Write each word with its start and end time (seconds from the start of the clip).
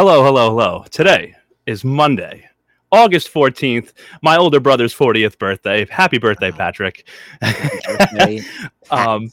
Hello, 0.00 0.24
hello, 0.24 0.48
hello. 0.48 0.84
Today 0.90 1.34
is 1.66 1.84
Monday, 1.84 2.48
August 2.90 3.30
14th, 3.34 3.92
my 4.22 4.38
older 4.38 4.58
brother's 4.58 4.94
40th 4.94 5.38
birthday. 5.38 5.86
Happy 5.90 6.16
birthday, 6.16 6.50
Patrick. 6.50 7.06
birthday. 7.42 8.40
um, 8.90 9.30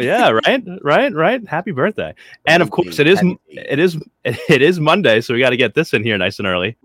yeah, 0.00 0.30
right, 0.30 0.64
right, 0.82 1.14
right. 1.14 1.46
Happy 1.46 1.70
birthday. 1.70 2.12
And 2.48 2.60
of 2.60 2.72
course, 2.72 2.98
it 2.98 3.06
is 3.06 3.22
it 3.52 3.78
is 3.78 4.02
it 4.24 4.60
is 4.60 4.80
Monday, 4.80 5.20
so 5.20 5.32
we 5.32 5.38
got 5.38 5.50
to 5.50 5.56
get 5.56 5.74
this 5.74 5.94
in 5.94 6.02
here 6.02 6.18
nice 6.18 6.40
and 6.40 6.48
early. 6.48 6.76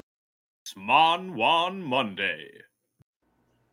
Smon 0.64 1.34
Wan 1.34 1.82
Monday. 1.82 2.52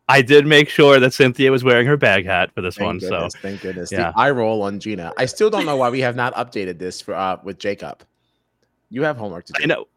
I 0.09 0.23
did 0.23 0.47
make 0.47 0.67
sure 0.67 0.99
that 0.99 1.13
Cynthia 1.13 1.51
was 1.51 1.63
wearing 1.63 1.85
her 1.85 1.95
bag 1.95 2.25
hat 2.25 2.49
for 2.55 2.61
this 2.61 2.77
Thank 2.77 2.85
one. 2.87 2.97
goodness, 2.97 3.33
So 3.33 3.39
thank 3.43 3.61
goodness. 3.61 3.91
yeah. 3.91 4.13
The 4.13 4.17
eye 4.17 4.31
roll 4.31 4.63
on 4.63 4.79
Gina. 4.79 5.13
I 5.15 5.27
still 5.27 5.51
don't 5.51 5.67
know 5.67 5.77
why 5.77 5.91
we 5.91 5.99
have 5.99 6.15
not 6.15 6.33
updated 6.33 6.79
this 6.79 7.01
for 7.01 7.13
uh, 7.13 7.37
with 7.43 7.59
Jacob. 7.59 8.03
You 8.93 9.01
have 9.01 9.17
homework 9.17 9.45
to 9.45 9.53
do. 9.53 9.63
I 9.63 9.65
know. 9.65 9.87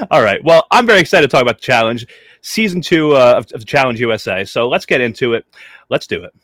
All 0.10 0.20
right. 0.20 0.42
Well, 0.42 0.66
I'm 0.72 0.84
very 0.84 0.98
excited 0.98 1.30
to 1.30 1.32
talk 1.32 1.40
about 1.40 1.58
the 1.58 1.62
challenge, 1.64 2.08
season 2.40 2.80
two 2.80 3.12
uh, 3.12 3.34
of, 3.36 3.46
of 3.52 3.60
the 3.60 3.64
Challenge 3.64 4.00
USA. 4.00 4.44
So 4.44 4.68
let's 4.68 4.84
get 4.84 5.00
into 5.00 5.34
it. 5.34 5.46
Let's 5.90 6.08
do 6.08 6.24
it. 6.24 6.34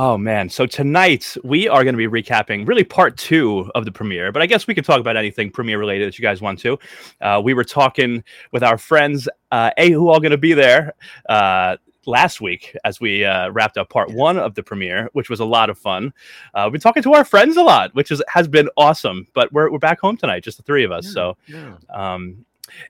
Oh 0.00 0.16
man! 0.16 0.48
So 0.48 0.64
tonight 0.64 1.36
we 1.42 1.66
are 1.66 1.82
going 1.82 1.98
to 1.98 2.08
be 2.08 2.22
recapping 2.22 2.68
really 2.68 2.84
part 2.84 3.16
two 3.16 3.68
of 3.74 3.84
the 3.84 3.90
premiere, 3.90 4.30
but 4.30 4.40
I 4.40 4.46
guess 4.46 4.68
we 4.68 4.72
could 4.76 4.84
talk 4.84 5.00
about 5.00 5.16
anything 5.16 5.50
premiere 5.50 5.80
related 5.80 6.06
that 6.06 6.16
you 6.16 6.22
guys 6.22 6.40
want 6.40 6.60
to. 6.60 6.78
Uh, 7.20 7.42
we 7.44 7.52
were 7.52 7.64
talking 7.64 8.22
with 8.52 8.62
our 8.62 8.78
friends, 8.78 9.28
uh, 9.50 9.72
a 9.76 9.90
who 9.90 10.08
all 10.08 10.20
going 10.20 10.30
to 10.30 10.38
be 10.38 10.52
there 10.52 10.92
uh, 11.28 11.78
last 12.06 12.40
week 12.40 12.76
as 12.84 13.00
we 13.00 13.24
uh, 13.24 13.50
wrapped 13.50 13.76
up 13.76 13.90
part 13.90 14.12
one 14.12 14.38
of 14.38 14.54
the 14.54 14.62
premiere, 14.62 15.10
which 15.14 15.28
was 15.28 15.40
a 15.40 15.44
lot 15.44 15.68
of 15.68 15.76
fun. 15.76 16.12
Uh, 16.54 16.62
we've 16.66 16.74
been 16.74 16.80
talking 16.80 17.02
to 17.02 17.14
our 17.14 17.24
friends 17.24 17.56
a 17.56 17.62
lot, 17.64 17.92
which 17.96 18.12
is 18.12 18.22
has 18.28 18.46
been 18.46 18.68
awesome. 18.76 19.26
But 19.34 19.52
we're 19.52 19.68
we're 19.68 19.80
back 19.80 19.98
home 19.98 20.16
tonight, 20.16 20.44
just 20.44 20.58
the 20.58 20.62
three 20.62 20.84
of 20.84 20.92
us. 20.92 21.12
So 21.12 21.36
Yeah. 21.48 21.74
um, 21.92 22.44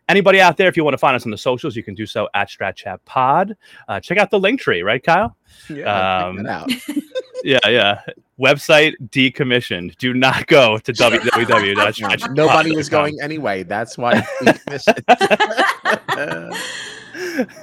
anybody 0.09 0.41
out 0.41 0.57
there, 0.57 0.69
if 0.69 0.77
you 0.77 0.85
want 0.85 0.95
to 0.95 0.99
find 0.99 1.17
us 1.17 1.25
on 1.25 1.31
the 1.31 1.39
socials, 1.39 1.77
you 1.77 1.83
can 1.83 1.95
do 1.95 2.07
so 2.07 2.29
at 2.35 2.49
Strat 2.49 2.77
Chat 2.77 3.05
Pod. 3.05 3.57
Uh, 3.89 4.01
check 4.01 4.19
out 4.19 4.31
the 4.31 4.39
link 4.41 4.61
tree, 4.61 4.83
right, 4.83 5.03
Kyle? 5.03 5.37
Yeah, 5.69 6.27
Um, 6.27 6.37
check 6.37 6.47
that 6.47 6.53
out. 6.53 6.71
Yeah, 7.45 7.61
yeah. 7.69 8.01
Website 8.41 8.95
decommissioned. 9.11 9.97
Do 9.99 10.13
not 10.13 10.49
go 10.49 10.77
to 10.79 10.93
www. 10.93 12.31
Nobody 12.35 12.75
was 12.75 12.89
going 12.89 13.21
anyway. 13.23 13.63
That's 13.63 13.97
why. 13.97 14.27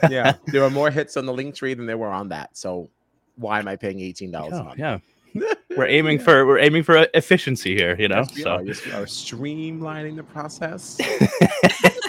yeah, 0.09 0.33
there 0.47 0.61
were 0.61 0.69
more 0.69 0.89
hits 0.89 1.17
on 1.17 1.25
the 1.25 1.33
link 1.33 1.55
tree 1.55 1.73
than 1.73 1.85
there 1.85 1.97
were 1.97 2.09
on 2.09 2.29
that. 2.29 2.55
So 2.57 2.89
why 3.35 3.59
am 3.59 3.67
I 3.67 3.75
paying 3.75 3.99
eighteen 3.99 4.31
dollars 4.31 4.53
a 4.53 4.57
Yeah, 4.57 4.63
month? 4.63 4.79
yeah. 4.79 4.97
We're 5.77 5.87
aiming 5.87 6.19
for 6.19 6.45
we're 6.45 6.59
aiming 6.59 6.83
for 6.83 7.07
efficiency 7.13 7.75
here, 7.75 7.95
you 7.99 8.07
know. 8.07 8.17
Yes, 8.17 8.35
we 8.35 8.41
so 8.41 8.49
are. 8.51 8.63
Yes, 8.63 8.85
we 8.85 8.91
are 8.91 9.05
streamlining 9.05 10.15
the 10.15 10.23
process. 10.23 10.97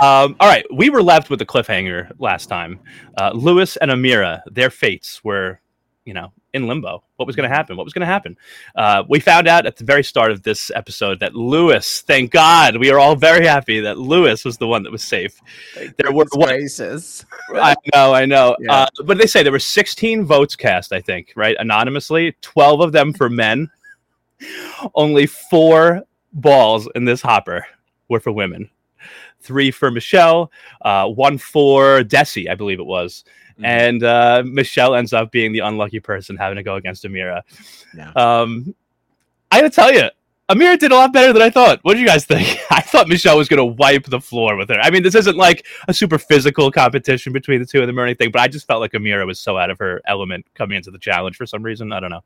Um, 0.00 0.36
all 0.40 0.48
right, 0.48 0.66
we 0.74 0.90
were 0.90 1.02
left 1.02 1.30
with 1.30 1.38
the 1.38 1.46
cliffhanger 1.46 2.12
last 2.18 2.46
time. 2.46 2.80
Uh, 3.18 3.30
Lewis 3.34 3.76
and 3.76 3.90
Amira, 3.90 4.42
their 4.50 4.68
fates 4.68 5.24
were, 5.24 5.58
you 6.04 6.12
know, 6.12 6.32
in 6.56 6.66
limbo. 6.66 7.04
What 7.16 7.26
was 7.26 7.36
going 7.36 7.48
to 7.48 7.54
happen? 7.54 7.76
What 7.76 7.84
was 7.84 7.92
going 7.92 8.00
to 8.00 8.06
happen? 8.06 8.36
Uh, 8.74 9.04
we 9.08 9.20
found 9.20 9.46
out 9.46 9.66
at 9.66 9.76
the 9.76 9.84
very 9.84 10.02
start 10.02 10.32
of 10.32 10.42
this 10.42 10.70
episode 10.74 11.20
that 11.20 11.34
Lewis, 11.34 12.00
thank 12.00 12.32
God, 12.32 12.78
we 12.78 12.90
are 12.90 12.98
all 12.98 13.14
very 13.14 13.46
happy 13.46 13.80
that 13.80 13.98
Lewis 13.98 14.44
was 14.44 14.56
the 14.56 14.66
one 14.66 14.82
that 14.82 14.90
was 14.90 15.04
safe. 15.04 15.40
There 15.98 16.12
were 16.12 16.24
gracious. 16.24 17.24
I 17.54 17.74
know, 17.94 18.12
I 18.12 18.24
know. 18.24 18.56
Yeah. 18.58 18.72
Uh, 18.72 18.86
but 19.04 19.18
they 19.18 19.26
say 19.26 19.42
there 19.42 19.52
were 19.52 19.58
16 19.58 20.24
votes 20.24 20.56
cast, 20.56 20.92
I 20.92 21.00
think, 21.00 21.32
right? 21.36 21.56
Anonymously, 21.58 22.36
12 22.40 22.80
of 22.80 22.92
them 22.92 23.12
for 23.12 23.28
men. 23.28 23.70
Only 24.94 25.26
four 25.26 26.02
balls 26.32 26.88
in 26.94 27.04
this 27.04 27.22
hopper 27.22 27.66
were 28.08 28.20
for 28.20 28.32
women. 28.32 28.70
Three 29.40 29.70
for 29.70 29.90
Michele, 29.90 30.50
uh, 30.82 31.06
one 31.06 31.38
for 31.38 32.00
Desi, 32.00 32.50
I 32.50 32.54
believe 32.56 32.80
it 32.80 32.86
was. 32.86 33.24
Mhm. 33.58 33.64
And 33.64 34.02
uh, 34.02 34.42
Michele 34.44 34.94
ends 34.94 35.12
up 35.12 35.30
being 35.30 35.52
the 35.52 35.60
unlucky 35.60 36.00
person 36.00 36.36
having 36.36 36.56
to 36.56 36.62
go 36.62 36.76
against 36.76 37.04
Amira. 37.04 37.42
Yeah. 37.96 38.10
Um, 38.14 38.74
I 39.50 39.60
gotta 39.60 39.70
tell 39.70 39.92
you, 39.92 40.10
Amira 40.48 40.78
did 40.78 40.92
a 40.92 40.94
lot 40.94 41.12
better 41.12 41.32
than 41.32 41.42
I 41.42 41.50
thought. 41.50 41.80
What 41.82 41.94
do 41.94 42.00
you 42.00 42.06
guys 42.06 42.24
think? 42.24 42.58
I 42.70 42.80
thought 42.80 43.08
Michele 43.08 43.36
was 43.36 43.48
going 43.48 43.58
to 43.58 43.64
wipe 43.64 44.04
the 44.04 44.20
floor 44.20 44.56
with 44.56 44.68
her. 44.68 44.78
I 44.80 44.90
mean, 44.90 45.02
this 45.02 45.16
isn't 45.16 45.36
like 45.36 45.66
a 45.88 45.94
super 45.94 46.18
physical 46.18 46.70
competition 46.70 47.32
between 47.32 47.58
the 47.58 47.66
two 47.66 47.80
of 47.80 47.88
them 47.88 47.98
or 47.98 48.04
anything, 48.04 48.30
but 48.30 48.40
I 48.40 48.46
just 48.46 48.66
felt 48.66 48.80
like 48.80 48.92
Amira 48.92 49.26
was 49.26 49.40
so 49.40 49.58
out 49.58 49.70
of 49.70 49.78
her 49.78 50.00
element 50.06 50.46
coming 50.54 50.76
into 50.76 50.92
the 50.92 50.98
challenge 50.98 51.36
for 51.36 51.46
some 51.46 51.64
reason. 51.64 51.92
I 51.92 51.98
don't 51.98 52.10
know. 52.10 52.24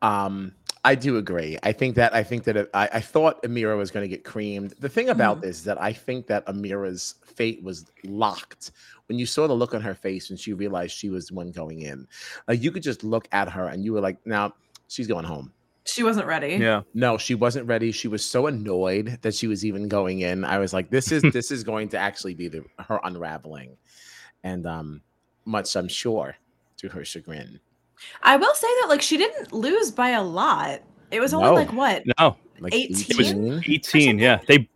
Um, 0.00 0.52
I 0.86 0.94
do 0.94 1.16
agree. 1.16 1.58
I 1.64 1.72
think 1.72 1.96
that 1.96 2.14
I 2.14 2.22
think 2.22 2.44
that 2.44 2.56
it, 2.56 2.70
I, 2.72 2.88
I 2.92 3.00
thought 3.00 3.42
Amira 3.42 3.76
was 3.76 3.90
going 3.90 4.04
to 4.04 4.08
get 4.08 4.22
creamed. 4.22 4.70
The 4.78 4.88
thing 4.88 5.08
about 5.08 5.40
this 5.40 5.58
is 5.58 5.64
that 5.64 5.82
I 5.82 5.92
think 5.92 6.28
that 6.28 6.46
Amira's 6.46 7.16
fate 7.24 7.60
was 7.64 7.86
locked 8.04 8.70
when 9.08 9.18
you 9.18 9.26
saw 9.26 9.48
the 9.48 9.52
look 9.52 9.74
on 9.74 9.80
her 9.80 9.96
face 9.96 10.30
when 10.30 10.36
she 10.36 10.52
realized 10.52 10.96
she 10.96 11.10
was 11.10 11.26
the 11.26 11.34
one 11.34 11.50
going 11.50 11.80
in. 11.80 12.06
Like 12.46 12.62
you 12.62 12.70
could 12.70 12.84
just 12.84 13.02
look 13.02 13.26
at 13.32 13.50
her 13.50 13.66
and 13.66 13.84
you 13.84 13.94
were 13.94 14.00
like, 14.00 14.24
"Now 14.24 14.54
she's 14.86 15.08
going 15.08 15.24
home." 15.24 15.52
She 15.86 16.04
wasn't 16.04 16.28
ready. 16.28 16.54
Yeah. 16.54 16.82
No, 16.94 17.18
she 17.18 17.34
wasn't 17.34 17.66
ready. 17.66 17.90
She 17.90 18.06
was 18.06 18.24
so 18.24 18.46
annoyed 18.46 19.18
that 19.22 19.34
she 19.34 19.48
was 19.48 19.64
even 19.64 19.88
going 19.88 20.20
in. 20.20 20.44
I 20.44 20.58
was 20.58 20.72
like, 20.72 20.88
"This 20.90 21.10
is 21.10 21.22
this 21.32 21.50
is 21.50 21.64
going 21.64 21.88
to 21.90 21.98
actually 21.98 22.34
be 22.34 22.46
the 22.46 22.64
her 22.78 23.00
unraveling," 23.02 23.76
and 24.44 24.64
um, 24.66 25.02
much 25.44 25.74
I'm 25.74 25.88
sure 25.88 26.36
to 26.76 26.88
her 26.90 27.04
chagrin. 27.04 27.58
I 28.22 28.36
will 28.36 28.54
say 28.54 28.68
that 28.80 28.88
like 28.88 29.02
she 29.02 29.16
didn't 29.16 29.52
lose 29.52 29.90
by 29.90 30.10
a 30.10 30.22
lot. 30.22 30.82
It 31.10 31.20
was 31.20 31.32
only 31.34 31.48
No. 31.48 31.54
like 31.54 31.72
what? 31.72 32.02
No, 32.18 32.36
Like 32.60 32.74
18? 32.74 33.62
18. 33.66 34.18
Yeah. 34.18 34.40
They 34.46 34.68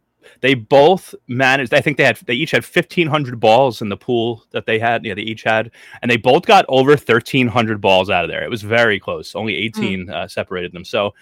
they 0.43 0.55
both 0.55 1.15
managed 1.29 1.75
I 1.75 1.81
think 1.81 1.97
they 1.97 2.05
had 2.05 2.17
they 2.27 2.35
each 2.35 2.53
had 2.53 2.65
1500 2.65 3.39
balls 3.41 3.83
in 3.83 3.89
the 3.89 3.97
pool 3.97 4.45
that 4.53 4.65
they 4.67 4.79
had. 4.79 5.05
Yeah, 5.05 5.15
they 5.15 5.23
each 5.23 5.43
had 5.43 5.71
and 6.03 6.11
they 6.11 6.17
both 6.17 6.47
got 6.47 6.65
over 6.69 6.91
1300 6.93 7.81
balls 7.81 8.09
out 8.11 8.25
of 8.25 8.31
there. 8.31 8.43
It 8.45 8.51
was 8.51 8.63
very 8.63 8.99
close. 9.01 9.35
Only 9.35 9.57
18 9.57 10.09
uh, 10.09 10.29
separated 10.29 10.73
them. 10.73 10.85
So 10.85 11.13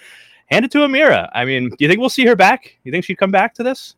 hand 0.46 0.64
it 0.64 0.70
to 0.72 0.78
Amira. 0.78 1.28
I 1.34 1.44
mean, 1.44 1.70
do 1.70 1.76
you 1.80 1.88
think 1.88 2.00
we'll 2.00 2.08
see 2.10 2.26
her 2.26 2.36
back? 2.36 2.78
You 2.84 2.92
think 2.92 3.04
she'd 3.04 3.18
come 3.18 3.30
back 3.30 3.54
to 3.54 3.62
this? 3.62 3.96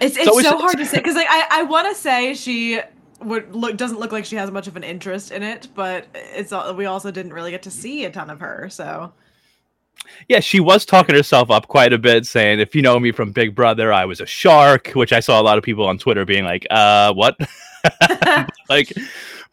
It's 0.00 0.16
it's 0.16 0.26
So 0.26 0.32
so, 0.34 0.38
it's- 0.38 0.60
hard 0.60 0.76
to 0.78 0.86
say 0.86 0.98
because 0.98 1.16
like 1.16 1.26
I, 1.28 1.46
I 1.50 1.62
want 1.64 1.88
to 1.88 1.94
say 2.00 2.34
she 2.34 2.80
would 3.20 3.54
look 3.54 3.76
doesn't 3.76 3.98
look 3.98 4.12
like 4.12 4.24
she 4.24 4.36
has 4.36 4.50
much 4.50 4.66
of 4.66 4.76
an 4.76 4.84
interest 4.84 5.30
in 5.30 5.42
it, 5.42 5.68
but 5.74 6.06
it's 6.14 6.52
we 6.74 6.86
also 6.86 7.10
didn't 7.10 7.32
really 7.32 7.50
get 7.50 7.62
to 7.62 7.70
see 7.70 8.04
a 8.04 8.10
ton 8.10 8.30
of 8.30 8.40
her. 8.40 8.68
So 8.70 9.12
Yeah, 10.28 10.40
she 10.40 10.60
was 10.60 10.84
talking 10.84 11.14
herself 11.14 11.50
up 11.50 11.68
quite 11.68 11.92
a 11.92 11.98
bit, 11.98 12.26
saying, 12.26 12.60
"If 12.60 12.74
you 12.74 12.82
know 12.82 12.98
me 12.98 13.12
from 13.12 13.32
Big 13.32 13.54
Brother, 13.54 13.92
I 13.92 14.04
was 14.04 14.20
a 14.20 14.26
shark," 14.26 14.90
which 14.92 15.12
I 15.12 15.20
saw 15.20 15.40
a 15.40 15.44
lot 15.44 15.58
of 15.58 15.64
people 15.64 15.86
on 15.86 15.98
Twitter 15.98 16.24
being 16.24 16.44
like, 16.44 16.66
"Uh, 16.70 17.12
what?" 17.12 17.36
like, 18.68 18.92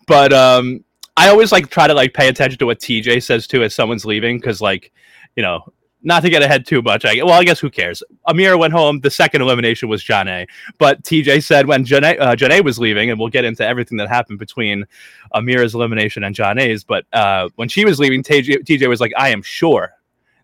but 0.08 0.34
um, 0.34 0.84
I 1.18 1.30
always 1.30 1.52
like 1.52 1.70
try 1.70 1.88
to 1.88 1.94
like 1.94 2.14
pay 2.14 2.28
attention 2.28 2.60
to 2.60 2.66
what 2.66 2.80
TJ 2.80 3.24
says 3.24 3.48
too 3.48 3.64
as 3.64 3.74
someone's 3.74 4.06
leaving, 4.06 4.38
because 4.40 4.62
like, 4.62 4.92
you 5.36 5.44
know, 5.44 5.62
not 6.06 6.22
to 6.22 6.30
get 6.30 6.42
ahead 6.42 6.66
too 6.66 6.82
much. 6.82 7.04
I 7.04 7.16
well, 7.24 7.34
I 7.34 7.44
guess 7.44 7.60
who 7.60 7.70
cares? 7.70 8.02
Amira 8.28 8.58
went 8.58 8.72
home. 8.74 9.02
The 9.02 9.12
second 9.12 9.42
elimination 9.42 9.90
was 9.90 10.04
Jonna, 10.04 10.48
but 10.78 11.04
TJ 11.04 11.44
said 11.44 11.68
when 11.68 11.84
Jonna 11.86 12.18
uh, 12.20 12.36
Jonna 12.36 12.64
was 12.64 12.80
leaving, 12.80 13.10
and 13.10 13.20
we'll 13.20 13.30
get 13.30 13.44
into 13.44 13.66
everything 13.66 13.98
that 13.98 14.08
happened 14.08 14.40
between 14.40 14.86
Amira's 15.34 15.76
elimination 15.76 16.24
and 16.24 16.34
Jonna's. 16.36 16.84
But 16.84 17.06
uh, 17.12 17.50
when 17.56 17.68
she 17.68 17.84
was 17.84 18.00
leaving, 18.00 18.24
TJ, 18.24 18.64
TJ 18.64 18.88
was 18.88 19.02
like, 19.02 19.12
"I 19.18 19.30
am 19.30 19.42
sure." 19.42 19.92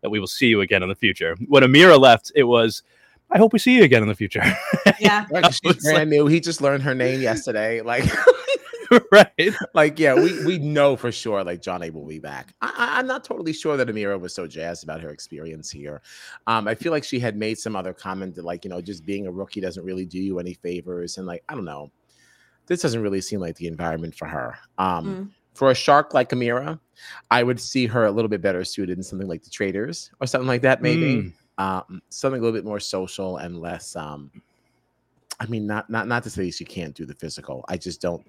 that 0.02 0.10
we 0.10 0.20
will 0.20 0.26
see 0.26 0.48
you 0.48 0.62
again 0.62 0.82
in 0.82 0.90
the 0.90 0.96
future. 0.96 1.36
When 1.48 1.62
Amira 1.62 2.00
left, 2.00 2.32
it 2.34 2.46
was, 2.46 2.82
I 3.30 3.38
hope 3.38 3.54
we 3.54 3.60
see 3.60 3.76
you 3.78 3.84
again 3.84 4.02
in 4.02 4.08
the 4.10 4.16
future. 4.16 4.42
yeah, 5.00 5.28
Right, 5.30 5.44
'cause 5.44 5.60
she's 5.64 5.72
It's 5.76 5.86
like- 5.86 5.94
brand 5.94 6.10
new. 6.10 6.26
He 6.26 6.40
just 6.40 6.60
learned 6.60 6.82
her 6.82 6.96
name 6.96 7.22
yesterday. 7.22 7.82
Like, 7.82 8.06
right. 9.12 9.54
like 9.74 10.00
yeah, 10.00 10.14
we 10.14 10.46
we 10.46 10.58
know 10.58 10.96
for 10.96 11.12
sure. 11.12 11.44
Like 11.44 11.62
Jonna 11.62 11.92
will 11.92 12.06
be 12.06 12.20
back. 12.20 12.54
I, 12.62 13.00
I'm 13.00 13.08
not 13.08 13.24
totally 13.24 13.54
sure 13.54 13.78
that 13.78 13.88
Amira 13.88 14.20
was 14.20 14.34
so 14.34 14.48
jazzed 14.48 14.84
about 14.84 15.02
her 15.02 15.10
experience 15.10 15.72
here. 15.72 16.02
Um, 16.48 16.68
I 16.68 16.76
feel 16.76 16.92
like 16.92 17.04
she 17.04 17.20
had 17.20 17.36
made 17.38 17.58
some 17.58 17.76
other 17.76 17.94
comment 17.94 18.36
that 18.36 18.46
like 18.46 18.66
you 18.66 18.70
know 18.70 18.82
just 18.82 19.06
being 19.06 19.28
a 19.28 19.32
rookie 19.32 19.62
doesn't 19.62 19.84
really 19.84 20.06
do 20.06 20.20
you 20.20 20.40
any 20.40 20.54
favors, 20.56 21.18
and 21.18 21.26
like 21.28 21.44
I 21.48 21.56
don't 21.56 21.66
know, 21.66 21.92
this 22.68 22.82
doesn't 22.82 23.02
really 23.02 23.22
seem 23.22 23.40
like 23.40 23.56
the 23.56 23.68
environment 23.68 24.16
for 24.16 24.28
her. 24.28 24.58
Um, 24.78 25.06
Mm. 25.06 25.30
for 25.54 25.72
a 25.72 25.76
shark 25.76 26.14
like 26.14 26.30
Amira, 26.30 26.80
I 27.30 27.44
would 27.44 27.60
see 27.60 27.86
her 27.88 28.06
a 28.06 28.12
little 28.12 28.30
bit 28.30 28.42
better 28.42 28.64
suited 28.64 28.98
in 28.98 29.04
something 29.04 29.28
like 29.28 29.44
the 29.44 29.50
Traitors 29.50 30.12
or 30.20 30.28
something 30.28 30.48
like 30.48 30.62
that, 30.64 30.82
maybe. 30.82 31.16
Mm. 31.16 31.34
Um, 31.58 32.02
something 32.10 32.40
a 32.40 32.44
little 32.44 32.58
bit 32.58 32.66
more 32.66 32.80
social 32.80 33.38
and 33.38 33.60
less 33.60 33.96
um 33.96 34.32
I 35.40 35.48
mean, 35.48 35.66
not 35.66 35.90
not 35.90 36.08
not 36.08 36.22
to 36.24 36.30
say 36.30 36.52
she 36.52 36.66
can't 36.66 36.94
do 36.94 37.06
the 37.06 37.16
physical. 37.16 37.66
I 37.68 37.76
just 37.76 38.00
don't. 38.00 38.24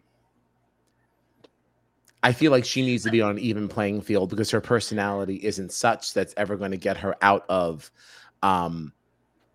I 2.23 2.33
feel 2.33 2.53
like 2.53 2.65
she 2.65 2.83
needs 2.83 3.03
to 3.05 3.11
be 3.11 3.21
on 3.21 3.33
an 3.33 3.39
even 3.39 3.69
playing 3.69 4.01
field 4.03 4.31
because 4.31 4.51
her 4.51 4.61
personality 4.61 5.37
isn't 5.37 5.73
such 5.73 6.15
that's 6.15 6.35
ever 6.37 6.57
going 6.57 6.71
to 6.71 6.77
get 6.77 6.97
her 6.99 7.17
out 7.21 7.45
of 7.49 7.91
um, 8.43 8.93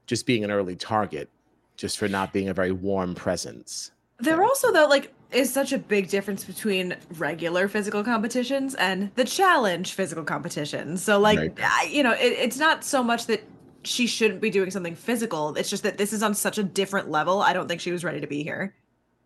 just 0.06 0.26
being 0.26 0.44
an 0.44 0.52
early 0.52 0.76
target, 0.76 1.30
just 1.78 1.98
for 1.98 2.08
not 2.08 2.34
being 2.34 2.50
a 2.50 2.54
very 2.54 2.72
warm 2.72 3.16
presence. 3.16 3.92
There 4.20 4.44
also 4.44 4.72
though 4.72 4.88
like 4.88 5.14
is 5.32 5.54
such 5.54 5.74
a 5.74 5.78
big 5.78 6.10
difference 6.10 6.44
between 6.44 6.96
regular 7.18 7.68
physical 7.68 8.04
competitions 8.04 8.74
and 8.76 9.12
the 9.16 9.26
challenge 9.26 9.94
physical 9.94 10.24
competitions. 10.24 11.04
So 11.04 11.20
like 11.20 11.38
Right. 11.38 11.54
I, 11.62 11.90
you 11.92 12.02
know, 12.02 12.14
it, 12.14 12.34
it's 12.34 12.58
not 12.58 12.84
so 12.84 13.04
much 13.04 13.28
that 13.28 13.44
she 13.84 14.08
shouldn't 14.08 14.42
be 14.42 14.50
doing 14.50 14.72
something 14.72 14.96
physical. 14.96 15.56
It's 15.56 15.70
just 15.70 15.84
that 15.84 15.98
this 15.98 16.14
is 16.14 16.24
on 16.24 16.34
such 16.34 16.58
a 16.58 16.64
different 16.64 17.10
level. 17.10 17.42
I 17.42 17.54
don't 17.54 17.68
think 17.68 17.80
she 17.80 17.92
was 17.92 18.04
ready 18.04 18.20
to 18.20 18.28
be 18.28 18.44
here. 18.44 18.74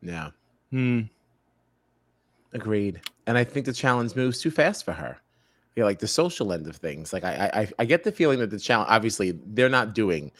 Yeah, 0.01 0.31
Hmm. 0.71 1.01
Agreed. 2.53 3.01
And 3.27 3.37
I 3.37 3.43
think 3.43 3.65
the 3.65 3.73
challenge 3.73 4.15
moves 4.15 4.41
too 4.41 4.51
fast 4.51 4.85
for 4.85 4.93
her. 4.93 5.17
Yeah, 5.75 5.85
like 5.85 5.99
the 5.99 6.07
social 6.07 6.51
end 6.51 6.67
of 6.67 6.75
things. 6.75 7.13
Like 7.13 7.23
I, 7.23 7.49
I, 7.53 7.69
I 7.79 7.85
get 7.85 8.03
the 8.03 8.11
feeling 8.11 8.39
that 8.39 8.49
the 8.49 8.59
challenge. 8.59 8.89
Obviously, 8.89 9.39
they're 9.47 9.69
not 9.69 9.93
doing 9.95 10.31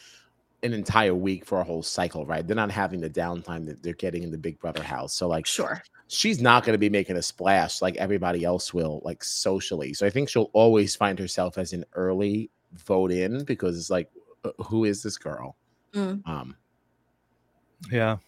an 0.62 0.72
entire 0.74 1.14
week 1.14 1.44
for 1.46 1.60
a 1.60 1.64
whole 1.64 1.82
cycle, 1.82 2.24
right? 2.26 2.46
They're 2.46 2.54
not 2.54 2.70
having 2.70 3.00
the 3.00 3.10
downtime 3.10 3.66
that 3.66 3.82
they're 3.82 3.94
getting 3.94 4.22
in 4.22 4.30
the 4.30 4.38
Big 4.38 4.60
Brother 4.60 4.82
house. 4.82 5.12
So 5.14 5.26
like, 5.26 5.46
Sure. 5.46 5.82
she's 6.06 6.40
not 6.40 6.64
going 6.64 6.74
to 6.74 6.78
be 6.78 6.90
making 6.90 7.16
a 7.16 7.22
splash 7.22 7.82
like 7.82 7.96
everybody 7.96 8.44
else 8.44 8.72
will, 8.72 9.00
like 9.04 9.24
socially. 9.24 9.92
So 9.94 10.06
I 10.06 10.10
think 10.10 10.28
she'll 10.28 10.50
always 10.52 10.94
find 10.94 11.18
herself 11.18 11.58
as 11.58 11.72
an 11.72 11.84
early 11.94 12.50
vote 12.74 13.10
in 13.10 13.42
because 13.44 13.76
it's 13.76 13.90
like, 13.90 14.08
uh, 14.44 14.50
who 14.64 14.84
is 14.84 15.02
this 15.02 15.16
girl? 15.18 15.56
Mm. 15.94 16.26
Um, 16.28 16.56
Yeah. 17.90 18.18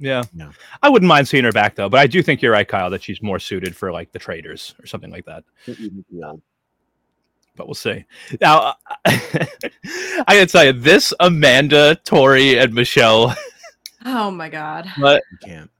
Yeah. 0.00 0.24
Yeah. 0.34 0.50
I 0.82 0.88
wouldn't 0.88 1.08
mind 1.08 1.28
seeing 1.28 1.44
her 1.44 1.52
back 1.52 1.76
though, 1.76 1.88
but 1.88 2.00
I 2.00 2.06
do 2.06 2.22
think 2.22 2.40
you're 2.42 2.52
right, 2.52 2.66
Kyle, 2.66 2.90
that 2.90 3.02
she's 3.02 3.22
more 3.22 3.38
suited 3.38 3.76
for 3.76 3.92
like 3.92 4.10
the 4.12 4.18
traitors 4.18 4.74
or 4.82 4.86
something 4.86 5.10
like 5.10 5.26
that. 5.26 5.44
Mm-hmm. 5.66 6.00
yeah. 6.10 6.32
But 7.54 7.66
we'll 7.66 7.74
see. 7.74 8.04
Now, 8.40 8.58
uh, 8.58 8.74
I 9.06 10.24
gotta 10.26 10.46
tell 10.46 10.64
you, 10.64 10.72
this 10.72 11.12
Amanda, 11.20 11.96
Tori, 12.04 12.58
and 12.58 12.74
Michele. 12.74 13.34
Oh 14.02 14.30
my 14.30 14.48
god. 14.48 14.90
You 14.96 15.20
can't. 15.44 15.70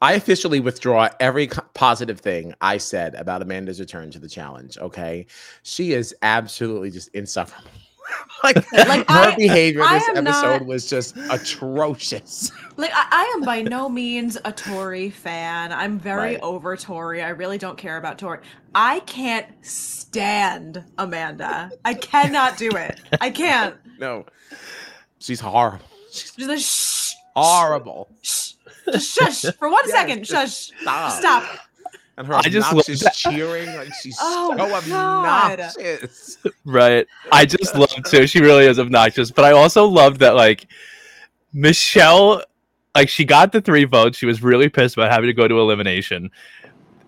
I 0.00 0.12
officially 0.12 0.60
withdraw 0.60 1.08
every 1.18 1.48
positive 1.74 2.20
thing 2.20 2.54
I 2.60 2.78
said 2.78 3.16
about 3.16 3.42
Amanda's 3.42 3.80
return 3.80 4.12
to 4.12 4.20
the 4.20 4.28
challenge. 4.28 4.78
Okay, 4.78 5.26
she 5.64 5.94
is 5.94 6.14
absolutely 6.22 6.92
just 6.92 7.08
insufferable. 7.08 7.72
like, 8.44 8.56
Like, 8.72 9.08
her 9.10 9.30
I- 9.30 9.34
behavior 9.36 9.82
I 9.82 9.98
this 9.98 10.08
episode 10.08 10.22
not- 10.60 10.66
was 10.66 10.88
just 10.88 11.16
atrocious. 11.30 12.50
Like 12.78 12.92
I, 12.94 13.06
I 13.10 13.32
am 13.34 13.42
by 13.42 13.62
no 13.62 13.88
means 13.88 14.38
a 14.44 14.52
Tori 14.52 15.10
fan. 15.10 15.72
I'm 15.72 15.98
very 15.98 16.34
Right. 16.34 16.40
over 16.42 16.76
Tori. 16.76 17.20
I 17.22 17.30
really 17.30 17.58
don't 17.58 17.76
care 17.76 17.96
about 17.96 18.18
Tori. 18.20 18.38
I 18.72 19.00
can't 19.00 19.46
stand 19.66 20.84
Amanda. 20.96 21.72
I 21.84 21.94
cannot 21.94 22.56
do 22.56 22.70
it. 22.70 23.00
I 23.20 23.30
can't. 23.30 23.74
No, 23.98 24.26
she's 25.18 25.40
horrible. 25.40 25.84
She's 26.12 26.30
Just 26.36 26.64
shh, 27.10 27.14
horrible. 27.34 28.10
shh, 28.22 28.52
just 28.92 29.10
shush 29.12 29.42
for 29.56 29.68
one 29.68 29.82
Yes, 29.86 29.92
second. 29.96 30.24
Shush. 30.26 30.70
Stop. 30.80 31.12
Stop. 31.18 31.44
And 32.18 32.26
her 32.26 32.34
I 32.34 32.42
just 32.42 32.66
love 32.72 32.80
obnoxious 32.80 33.00
that- 33.04 33.14
cheering, 33.14 33.74
like 33.76 33.94
she's 33.94 34.18
Oh, 34.20 34.50
so 34.50 34.56
God. 34.90 35.60
obnoxious. 35.60 36.36
Right. 36.64 37.06
I 37.32 37.46
just 37.46 37.74
love 37.76 37.90
too. 38.10 38.26
She 38.26 38.40
really 38.40 38.66
is 38.66 38.78
obnoxious. 38.78 39.30
But 39.30 39.44
I 39.44 39.52
also 39.52 39.84
love 39.86 40.18
that 40.18 40.34
like 40.34 40.66
Michele, 41.52 42.42
like 42.94 43.08
she 43.08 43.24
got 43.24 43.52
the 43.52 43.60
three 43.60 43.84
votes. 43.84 44.18
She 44.18 44.26
was 44.26 44.42
really 44.42 44.68
pissed 44.68 44.96
about 44.96 45.10
having 45.10 45.28
to 45.28 45.32
go 45.32 45.46
to 45.48 45.58
elimination. 45.60 46.30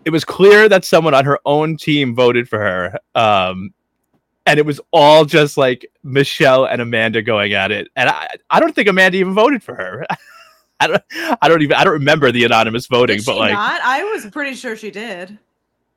It 0.04 0.10
was 0.10 0.24
clear 0.24 0.68
that 0.68 0.84
someone 0.84 1.12
on 1.12 1.24
her 1.24 1.40
own 1.44 1.76
team 1.76 2.14
voted 2.14 2.48
for 2.48 2.58
her. 2.60 2.98
Um 3.14 3.74
and 4.46 4.58
it 4.58 4.64
was 4.64 4.80
all 4.90 5.24
just 5.26 5.56
like 5.58 5.84
Michele 6.02 6.64
and 6.64 6.80
Amanda 6.80 7.20
going 7.20 7.52
at 7.52 7.70
it. 7.70 7.88
And 7.96 8.08
I 8.08 8.28
I 8.48 8.60
don't 8.60 8.74
think 8.74 8.88
Amanda 8.88 9.18
even 9.18 9.34
voted 9.34 9.62
for 9.62 9.74
her. 9.74 10.06
I 10.80 10.86
don't 10.86 11.02
I 11.42 11.48
don't 11.48 11.62
even 11.62 11.76
I 11.76 11.84
don't 11.84 11.92
remember 11.92 12.32
the 12.32 12.44
anonymous 12.44 12.86
voting, 12.86 13.18
Did 13.18 13.26
but 13.26 13.36
like 13.36 13.52
not? 13.52 13.80
I 13.82 14.02
was 14.04 14.26
pretty 14.26 14.54
sure 14.54 14.76
she 14.76 14.90
did. 14.90 15.38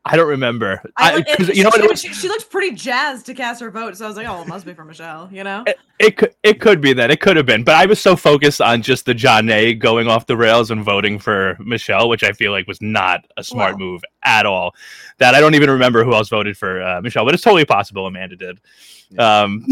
I 0.06 0.18
don't 0.18 0.28
remember. 0.28 0.82
I, 0.98 1.12
I, 1.12 1.16
like, 1.16 1.28
'cause 1.38 1.48
you 1.48 1.64
know 1.64 1.70
she, 1.70 1.80
what 1.80 1.86
it 1.86 1.90
was? 1.90 2.02
she, 2.02 2.14
she 2.14 2.28
looked 2.28 2.50
pretty 2.50 2.76
jazzed 2.76 3.26
to 3.28 3.34
cast 3.34 3.62
her 3.62 3.72
vote, 3.72 3.96
so 3.96 4.04
I 4.04 4.08
was 4.10 4.18
like, 4.18 4.28
"Oh, 4.28 4.42
it 4.42 4.50
must 4.50 4.66
be 4.66 4.74
for 4.74 4.84
Michele," 4.84 5.30
you 5.32 5.46
know. 5.46 5.64
It 5.98 6.18
could 6.18 6.36
it 6.44 6.60
could 6.60 6.82
be 6.82 6.92
that 6.92 7.10
it 7.10 7.22
could 7.22 7.38
have 7.38 7.46
been, 7.46 7.64
but 7.64 7.76
I 7.76 7.86
was 7.86 8.02
so 8.02 8.18
focused 8.18 8.60
on 8.60 8.82
just 8.82 9.06
the 9.06 9.14
Jonna 9.14 9.80
going 9.80 10.10
off 10.10 10.26
the 10.26 10.36
rails 10.36 10.72
and 10.72 10.84
voting 10.84 11.20
for 11.20 11.56
Michele, 11.62 12.10
which 12.10 12.22
I 12.24 12.34
feel 12.34 12.52
like 12.52 12.68
was 12.68 12.82
not 12.82 13.26
a 13.38 13.44
smart 13.46 13.80
move 13.80 14.04
at 14.24 14.46
all. 14.46 14.76
That 15.20 15.36
I 15.36 15.40
don't 15.40 15.56
even 15.56 15.70
remember 15.70 16.04
who 16.04 16.14
else 16.14 16.28
voted 16.28 16.58
for 16.58 16.84
uh, 16.84 17.02
Michele, 17.02 17.24
but 17.24 17.34
it's 17.34 17.44
totally 17.44 17.64
possible 17.64 18.06
Amanda 18.06 18.36
did. 18.36 18.60
Um, 19.20 19.66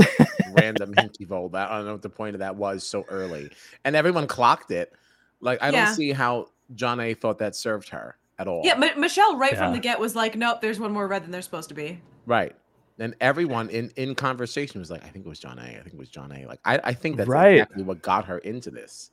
random 0.54 0.94
hinky 0.94 1.26
vote. 1.28 1.54
I 1.56 1.68
don't 1.78 1.86
know 1.86 1.94
what 1.94 2.02
the 2.02 2.10
point 2.10 2.36
of 2.36 2.40
that 2.40 2.56
was 2.56 2.84
so 2.86 3.06
early, 3.10 3.50
and 3.86 3.96
everyone 3.96 4.28
clocked 4.28 4.72
it. 4.72 4.94
Like 5.40 5.62
I 5.62 5.70
Yeah. 5.70 5.86
don't 5.86 5.96
see 5.96 6.12
how 6.12 6.50
Jonna 6.76 7.18
thought 7.18 7.40
that 7.40 7.56
served 7.56 7.90
her 7.90 8.18
at 8.40 8.48
all. 8.48 8.62
Yeah, 8.64 8.76
Mi- 8.76 8.96
Michele 8.96 9.38
right 9.38 9.58
from 9.58 9.74
the 9.74 9.80
get 9.80 10.00
was 10.00 10.16
like, 10.16 10.36
"Nope, 10.36 10.62
there's 10.62 10.80
one 10.80 10.92
more 10.92 11.08
red 11.08 11.24
than 11.24 11.32
there's 11.32 11.46
supposed 11.46 11.70
to 11.70 11.76
be." 11.76 12.00
right. 12.26 12.56
And 13.00 13.16
everyone 13.20 13.70
in 13.70 13.90
in 13.96 14.14
conversation 14.14 14.80
was 14.80 14.92
like, 14.92 15.04
I 15.04 15.08
think 15.08 15.26
it 15.26 15.30
was 15.30 15.40
Jonna. 15.40 15.62
I 15.64 15.82
think 15.82 15.94
it 15.94 15.98
was 15.98 16.12
Jonna. 16.12 16.46
Like 16.48 16.60
I, 16.66 16.80
I 16.84 16.94
think 16.94 17.18
that's 17.18 17.28
Right. 17.28 17.54
exactly 17.54 17.82
what 17.84 18.02
got 18.04 18.26
her 18.26 18.38
into 18.40 18.70
this. 18.70 19.10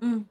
and, 0.00 0.26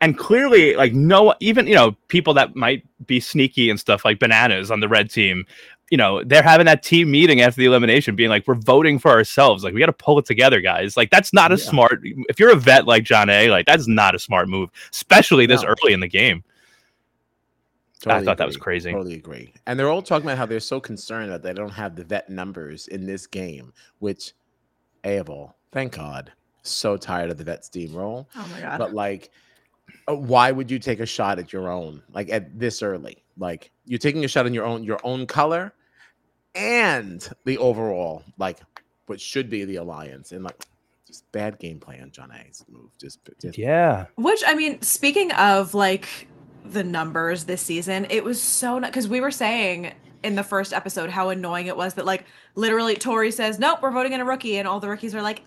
and 0.00 0.18
clearly, 0.18 0.74
like 0.76 0.92
no, 0.92 1.34
even 1.40 1.66
you 1.66 1.74
know 1.74 1.92
people 2.08 2.34
that 2.34 2.54
might 2.54 2.84
be 3.06 3.18
sneaky 3.20 3.70
and 3.70 3.78
stuff 3.80 4.04
like 4.04 4.18
bananas 4.18 4.70
on 4.70 4.80
the 4.80 4.88
red 4.88 5.10
team. 5.10 5.46
You 5.90 5.98
know, 5.98 6.24
they're 6.24 6.42
having 6.42 6.66
that 6.66 6.82
team 6.82 7.10
meeting 7.10 7.40
after 7.42 7.60
the 7.60 7.66
elimination, 7.66 8.16
being 8.16 8.30
like, 8.30 8.46
"We're 8.48 8.54
voting 8.54 8.98
for 8.98 9.10
ourselves. 9.10 9.62
Like, 9.62 9.74
we 9.74 9.80
got 9.80 9.86
to 9.86 9.92
pull 9.92 10.18
it 10.18 10.24
together, 10.24 10.60
guys. 10.60 10.96
Like, 10.96 11.10
that's 11.10 11.32
not 11.32 11.52
a 11.52 11.56
Yeah. 11.56 11.64
smart. 11.70 12.00
If 12.02 12.40
you're 12.40 12.50
a 12.52 12.56
vet 12.56 12.86
like 12.86 13.04
Jonna, 13.04 13.50
like 13.50 13.66
that's 13.66 13.86
not 13.86 14.14
a 14.14 14.18
smart 14.18 14.48
move, 14.48 14.70
especially 14.92 15.46
this 15.46 15.62
No. 15.62 15.68
early 15.68 15.92
in 15.92 16.00
the 16.00 16.08
game." 16.08 16.42
I 18.06 18.22
thought 18.22 18.36
that 18.38 18.46
was 18.46 18.56
agree. 18.56 18.64
crazy. 18.64 18.92
Totally 18.92 19.14
agree. 19.14 19.52
And 19.66 19.78
they're 19.78 19.88
all 19.88 20.02
talking 20.02 20.26
about 20.26 20.36
how 20.36 20.44
they're 20.46 20.60
so 20.60 20.78
concerned 20.78 21.30
that 21.32 21.42
they 21.42 21.54
don't 21.54 21.70
have 21.70 21.96
the 21.96 22.04
vet 22.04 22.28
numbers 22.28 22.86
in 22.88 23.06
this 23.06 23.26
game, 23.26 23.72
which, 24.00 24.32
A 25.04 25.16
of 25.16 25.30
all, 25.30 25.56
thank 25.72 25.92
God. 25.96 26.30
So 26.62 26.96
tired 26.98 27.30
of 27.30 27.38
the 27.38 27.44
vet 27.44 27.62
steamroll. 27.62 28.26
Oh 28.36 28.48
my 28.52 28.60
god. 28.60 28.78
But 28.78 28.92
like, 28.94 29.30
uh, 30.08 30.16
why 30.16 30.50
would 30.50 30.70
you 30.70 30.78
take 30.78 31.00
a 31.00 31.06
shot 31.06 31.38
at 31.38 31.52
your 31.52 31.70
own 31.70 32.02
like 32.12 32.30
at 32.30 32.58
this 32.58 32.82
early? 32.82 33.22
Like 33.38 33.70
you're 33.86 33.98
taking 33.98 34.24
a 34.24 34.28
shot 34.28 34.44
on 34.46 34.52
your 34.54 34.64
own 34.66 34.82
your 34.84 34.98
own 35.04 35.26
color 35.26 35.72
and 36.54 37.28
the 37.44 37.58
overall 37.58 38.22
like 38.38 38.60
what 39.06 39.20
should 39.20 39.50
be 39.50 39.64
the 39.64 39.76
alliance 39.76 40.32
and 40.32 40.44
like 40.44 40.66
just 41.06 41.30
bad 41.32 41.58
game 41.58 41.78
plan. 41.78 42.10
Jonna's 42.10 42.64
move 42.68 42.90
just, 42.98 43.20
just 43.40 43.56
Yeah. 43.56 44.06
Which 44.16 44.42
I 44.46 44.54
mean, 44.54 44.82
speaking 44.82 45.32
of 45.32 45.74
like 45.74 46.28
the 46.64 46.82
numbers 46.82 47.44
this 47.44 47.62
season, 47.62 48.06
it 48.10 48.24
was 48.24 48.40
so 48.40 48.80
because 48.80 49.08
we 49.08 49.20
were 49.20 49.30
saying 49.30 49.92
in 50.22 50.34
the 50.34 50.42
first 50.42 50.72
episode 50.72 51.10
how 51.10 51.28
annoying 51.28 51.66
it 51.66 51.76
was 51.76 51.94
that 51.94 52.06
like 52.06 52.24
literally 52.54 52.96
Tori 52.96 53.30
says, 53.30 53.58
"Nope, 53.58 53.80
we're 53.82 53.90
voting 53.90 54.12
in 54.12 54.20
a 54.20 54.24
rookie," 54.24 54.58
and 54.58 54.66
all 54.66 54.80
the 54.80 54.88
rookies 54.88 55.14
are 55.14 55.22
like, 55.22 55.42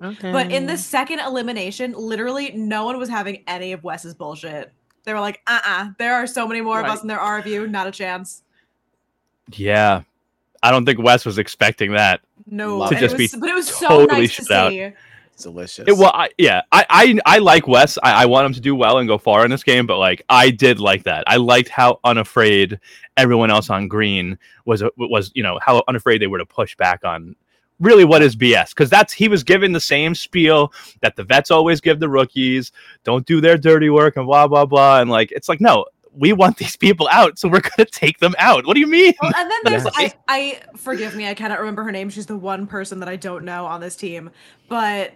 "Okay." 0.00 0.06
okay. 0.16 0.32
But 0.32 0.50
in 0.50 0.66
the 0.66 0.78
second 0.78 1.20
elimination, 1.20 1.92
literally 1.92 2.52
no 2.52 2.84
one 2.84 2.98
was 2.98 3.08
having 3.08 3.44
any 3.46 3.72
of 3.72 3.84
Wes's 3.84 4.14
bullshit. 4.14 4.72
They 5.04 5.12
were 5.12 5.20
like, 5.20 5.42
"Uh-uh, 5.46 5.90
there 5.98 6.14
are 6.14 6.26
so 6.26 6.48
many 6.48 6.60
more 6.60 6.80
of 6.80 6.86
us 6.86 7.00
than 7.00 7.08
there 7.08 7.20
are 7.20 7.38
of 7.38 7.46
you. 7.46 7.66
Not 7.66 7.86
a 7.86 7.92
chance." 7.92 8.42
Yeah. 9.52 10.02
I 10.62 10.70
don't 10.70 10.84
think 10.84 11.00
Wes 11.00 11.24
was 11.24 11.38
expecting 11.38 11.92
that. 11.92 12.20
No, 12.46 12.86
To 12.88 12.94
just 12.94 13.14
it 13.14 13.18
be 13.18 13.28
but 13.38 13.48
it 13.48 13.54
was 13.54 13.68
so 13.68 13.88
totally 13.88 14.22
nice 14.22 14.36
to 14.36 14.42
shut 14.44 14.50
out. 14.50 14.70
see. 14.70 14.92
it's 15.32 15.42
delicious. 15.42 15.88
It, 15.88 15.96
well, 15.96 16.12
I, 16.14 16.30
yeah, 16.38 16.62
I, 16.72 16.86
I, 16.88 17.18
I 17.26 17.38
like 17.38 17.66
Wes. 17.66 17.98
I, 18.02 18.22
I 18.22 18.26
want 18.26 18.46
him 18.46 18.52
to 18.54 18.60
do 18.60 18.74
well 18.74 18.98
and 18.98 19.08
go 19.08 19.18
far 19.18 19.44
in 19.44 19.50
this 19.50 19.62
game, 19.62 19.86
but 19.86 19.98
like, 19.98 20.22
I 20.28 20.50
did 20.50 20.80
like 20.80 21.04
that. 21.04 21.24
I 21.26 21.36
liked 21.36 21.68
how 21.68 22.00
unafraid 22.04 22.78
everyone 23.16 23.50
else 23.50 23.70
on 23.70 23.88
green 23.88 24.38
was. 24.64 24.82
Uh, 24.82 24.90
was 24.96 25.30
you 25.34 25.42
know 25.42 25.58
how 25.60 25.82
unafraid 25.88 26.20
they 26.20 26.26
were 26.26 26.38
to 26.38 26.46
push 26.46 26.76
back 26.76 27.04
on 27.04 27.36
really 27.80 28.04
what 28.04 28.22
is 28.22 28.36
BS 28.36 28.70
because 28.70 28.88
that's 28.88 29.12
he 29.12 29.28
was 29.28 29.42
given 29.42 29.72
the 29.72 29.80
same 29.80 30.14
spiel 30.14 30.72
that 31.00 31.16
the 31.16 31.24
vets 31.24 31.50
always 31.50 31.80
give 31.80 32.00
the 32.00 32.08
rookies. 32.08 32.72
Don't 33.04 33.26
do 33.26 33.40
their 33.40 33.58
dirty 33.58 33.90
work 33.90 34.16
and 34.16 34.26
blah 34.26 34.46
blah 34.46 34.64
blah. 34.64 35.00
And 35.00 35.10
like, 35.10 35.32
it's 35.32 35.48
like 35.48 35.60
no. 35.60 35.86
We 36.14 36.32
want 36.32 36.58
these 36.58 36.76
people 36.76 37.08
out, 37.10 37.38
so 37.38 37.48
we're 37.48 37.60
gonna 37.60 37.88
take 37.90 38.18
them 38.18 38.34
out. 38.38 38.66
What 38.66 38.74
do 38.74 38.80
you 38.80 38.86
mean? 38.86 39.14
Well, 39.22 39.32
and 39.36 39.50
then 39.50 39.60
there's 39.64 39.86
I, 39.96 40.12
I 40.28 40.60
forgive 40.76 41.14
me, 41.14 41.26
I 41.28 41.34
cannot 41.34 41.58
remember 41.58 41.82
her 41.84 41.92
name. 41.92 42.10
She's 42.10 42.26
the 42.26 42.36
one 42.36 42.66
person 42.66 43.00
that 43.00 43.08
I 43.08 43.16
don't 43.16 43.44
know 43.44 43.64
on 43.64 43.80
this 43.80 43.96
team. 43.96 44.30
But 44.68 45.12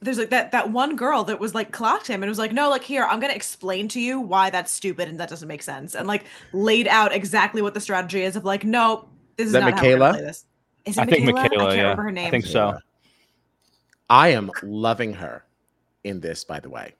there's 0.00 0.18
like 0.18 0.30
that 0.30 0.52
that 0.52 0.70
one 0.70 0.94
girl 0.96 1.24
that 1.24 1.40
was 1.40 1.54
like 1.54 1.72
clocked 1.72 2.06
him 2.06 2.22
and 2.22 2.28
was 2.28 2.38
like, 2.38 2.52
no, 2.52 2.68
like 2.68 2.84
here, 2.84 3.04
I'm 3.04 3.18
gonna 3.18 3.32
explain 3.32 3.88
to 3.88 4.00
you 4.00 4.20
why 4.20 4.50
that's 4.50 4.70
stupid 4.70 5.08
and 5.08 5.18
that 5.20 5.30
doesn't 5.30 5.48
make 5.48 5.62
sense. 5.62 5.94
And 5.94 6.06
like 6.06 6.24
laid 6.52 6.86
out 6.86 7.14
exactly 7.14 7.62
what 7.62 7.74
the 7.74 7.80
strategy 7.80 8.22
is 8.22 8.36
of 8.36 8.44
like, 8.44 8.64
no, 8.64 9.08
this 9.36 9.46
is, 9.46 9.52
that 9.52 9.60
not 9.60 9.70
how 9.70 9.76
we're 9.76 9.82
Michaela? 9.82 9.98
gonna 9.98 10.18
play 10.18 10.26
this. 10.26 10.44
Is 10.84 10.98
it 10.98 11.00
I 11.00 11.04
think 11.06 11.24
Michaela? 11.24 11.42
Michaela, 11.42 11.64
I 11.64 11.66
can't 11.66 11.76
yeah. 11.76 11.82
remember 11.82 12.02
her 12.02 12.08
I 12.08 12.12
name. 12.12 12.30
think 12.30 12.46
so. 12.46 12.78
I 14.08 14.28
am 14.28 14.50
loving 14.62 15.12
her 15.14 15.44
in 16.04 16.20
this, 16.20 16.44
by 16.44 16.60
the 16.60 16.68
way. 16.68 16.94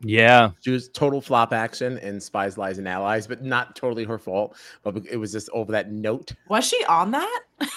Yeah. 0.00 0.50
She 0.60 0.70
was 0.70 0.88
total 0.88 1.20
flop 1.20 1.52
action 1.52 1.98
in 1.98 2.20
Spies, 2.20 2.56
Lies, 2.56 2.78
and 2.78 2.86
Allies, 2.86 3.26
but 3.26 3.42
not 3.42 3.74
totally 3.74 4.04
her 4.04 4.18
fault. 4.18 4.56
But 4.82 4.96
it 5.10 5.16
was 5.16 5.32
just 5.32 5.50
over 5.52 5.72
that 5.72 5.90
note. 5.90 6.32
Was 6.48 6.66
she 6.66 6.82
on 6.84 7.10
that? 7.12 7.40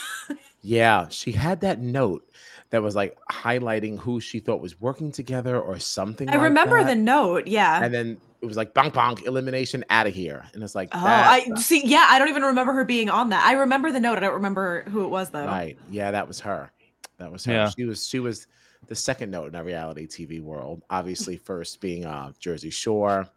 Yeah, 0.63 1.07
she 1.09 1.31
had 1.31 1.61
that 1.61 1.79
note 1.79 2.23
that 2.69 2.83
was 2.83 2.95
like 2.95 3.17
highlighting 3.31 3.97
who 3.97 4.19
she 4.21 4.39
thought 4.39 4.61
was 4.61 4.79
working 4.79 5.11
together 5.11 5.59
or 5.59 5.79
something. 5.79 6.29
I 6.29 6.33
like 6.33 6.41
remember 6.43 6.83
that. 6.83 6.89
the 6.89 6.95
note. 7.01 7.47
Yeah. 7.47 7.83
and 7.83 7.91
then 7.91 8.17
it 8.41 8.45
was 8.45 8.57
like 8.57 8.75
bonk 8.75 8.91
bonk 8.93 9.25
elimination 9.25 9.83
out 9.89 10.05
of 10.05 10.13
here, 10.13 10.45
and 10.53 10.61
it's 10.61 10.75
like 10.75 10.89
Oh, 10.93 11.03
that- 11.03 11.47
I 11.49 11.59
see. 11.59 11.83
Yeah, 11.83 12.05
I 12.09 12.19
don't 12.19 12.29
even 12.29 12.43
remember 12.43 12.73
her 12.73 12.85
being 12.85 13.09
on 13.09 13.29
that. 13.29 13.43
I 13.43 13.53
remember 13.53 13.91
the 13.91 13.99
note. 13.99 14.17
I 14.17 14.21
don't 14.21 14.35
remember 14.35 14.83
who 14.83 15.03
it 15.03 15.07
was 15.09 15.31
though. 15.31 15.45
right. 15.47 15.79
Yeah, 15.89 16.11
that 16.11 16.27
was 16.27 16.39
her. 16.41 16.71
That 17.17 17.31
was 17.31 17.43
her. 17.45 17.53
Yeah. 17.53 17.69
She 17.75 17.85
was 17.85 18.07
she 18.07 18.19
was 18.19 18.45
the 18.87 18.95
second 18.95 19.31
note 19.31 19.47
in 19.47 19.55
our 19.55 19.63
reality 19.63 20.07
TV 20.07 20.41
world. 20.41 20.81
Obviously, 20.89 21.37
first 21.37 21.79
being 21.81 22.05
uh 22.05 22.31
Jersey 22.39 22.69
Shore, 22.69 23.27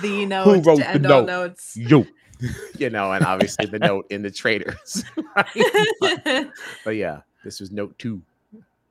The 0.00 0.26
note 0.26 0.44
Who 0.44 0.60
wrote 0.60 0.76
to 0.78 0.82
the 0.82 0.88
end 0.88 1.06
all 1.06 1.20
note? 1.22 1.26
notes. 1.26 1.76
you, 1.76 2.06
you 2.78 2.90
know, 2.90 3.12
and 3.12 3.24
obviously 3.24 3.66
the 3.66 3.78
note 3.78 4.06
in 4.10 4.22
the 4.22 4.30
Traitors. 4.30 5.04
right? 5.36 5.90
but, 6.00 6.50
but 6.84 6.90
yeah, 6.96 7.20
this 7.44 7.60
was 7.60 7.70
note 7.70 7.96
two. 7.98 8.20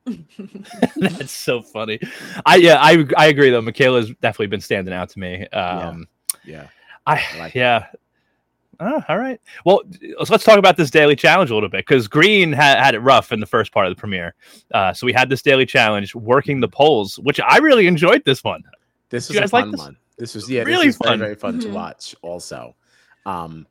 That's 0.96 1.30
so 1.32 1.62
funny. 1.62 2.00
I 2.46 2.56
yeah, 2.56 2.78
I 2.80 3.06
I 3.16 3.26
agree 3.26 3.50
though. 3.50 3.60
Michaela's 3.60 4.10
definitely 4.20 4.48
been 4.48 4.60
standing 4.60 4.94
out 4.94 5.10
to 5.10 5.18
me. 5.18 5.46
Um 5.48 6.08
Yeah, 6.44 6.66
I, 7.06 7.22
I 7.34 7.38
like 7.38 7.56
it. 7.56 7.58
yeah. 7.60 7.86
Oh, 8.84 9.02
all 9.08 9.18
right. 9.18 9.40
Well, 9.64 9.82
let's, 10.18 10.30
let's 10.30 10.44
talk 10.44 10.58
about 10.58 10.76
this 10.76 10.90
daily 10.90 11.14
challenge 11.14 11.50
a 11.50 11.54
little 11.54 11.68
bit 11.68 11.86
because 11.86 12.08
Green 12.08 12.52
had, 12.52 12.78
had 12.82 12.94
it 12.94 12.98
rough 13.00 13.30
in 13.30 13.38
the 13.40 13.46
first 13.46 13.70
part 13.72 13.86
of 13.86 13.94
the 13.94 14.00
premiere. 14.00 14.34
Uh, 14.72 14.92
so 14.92 15.06
we 15.06 15.12
had 15.12 15.28
this 15.28 15.40
daily 15.42 15.66
challenge 15.66 16.14
working 16.14 16.60
the 16.60 16.68
polls, 16.68 17.18
which 17.20 17.38
I 17.40 17.58
really 17.58 17.86
enjoyed 17.86 18.24
this 18.24 18.42
one. 18.42 18.64
This 19.10 19.28
You 19.30 19.34
was 19.34 19.38
a 19.38 19.40
guys 19.42 19.52
like 19.52 19.62
fun 19.64 19.70
this? 19.70 19.80
one. 19.80 19.96
This 20.18 20.34
was 20.34 20.50
yeah, 20.50 20.62
Really 20.62 20.86
this 20.88 20.98
was 20.98 21.06
fun. 21.08 21.18
very, 21.18 21.34
very 21.34 21.34
fun 21.38 21.60
to 21.60 21.68
Mhm. 21.68 21.72
watch. 21.74 22.14
Also, 22.22 22.74
um, 23.24 23.66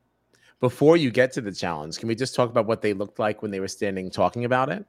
before 0.60 0.96
you 0.96 1.10
get 1.12 1.32
to 1.34 1.41
the 1.41 1.51
challenge, 1.51 1.98
can 1.98 2.08
we 2.08 2.15
just 2.15 2.36
talk 2.36 2.50
about 2.50 2.68
what 2.68 2.82
they 2.82 2.94
looked 2.94 3.20
like 3.20 3.41
when 3.41 3.51
they 3.51 3.60
were 3.60 3.68
standing 3.68 4.10
talking 4.12 4.46
about 4.46 4.70
it, 4.70 4.86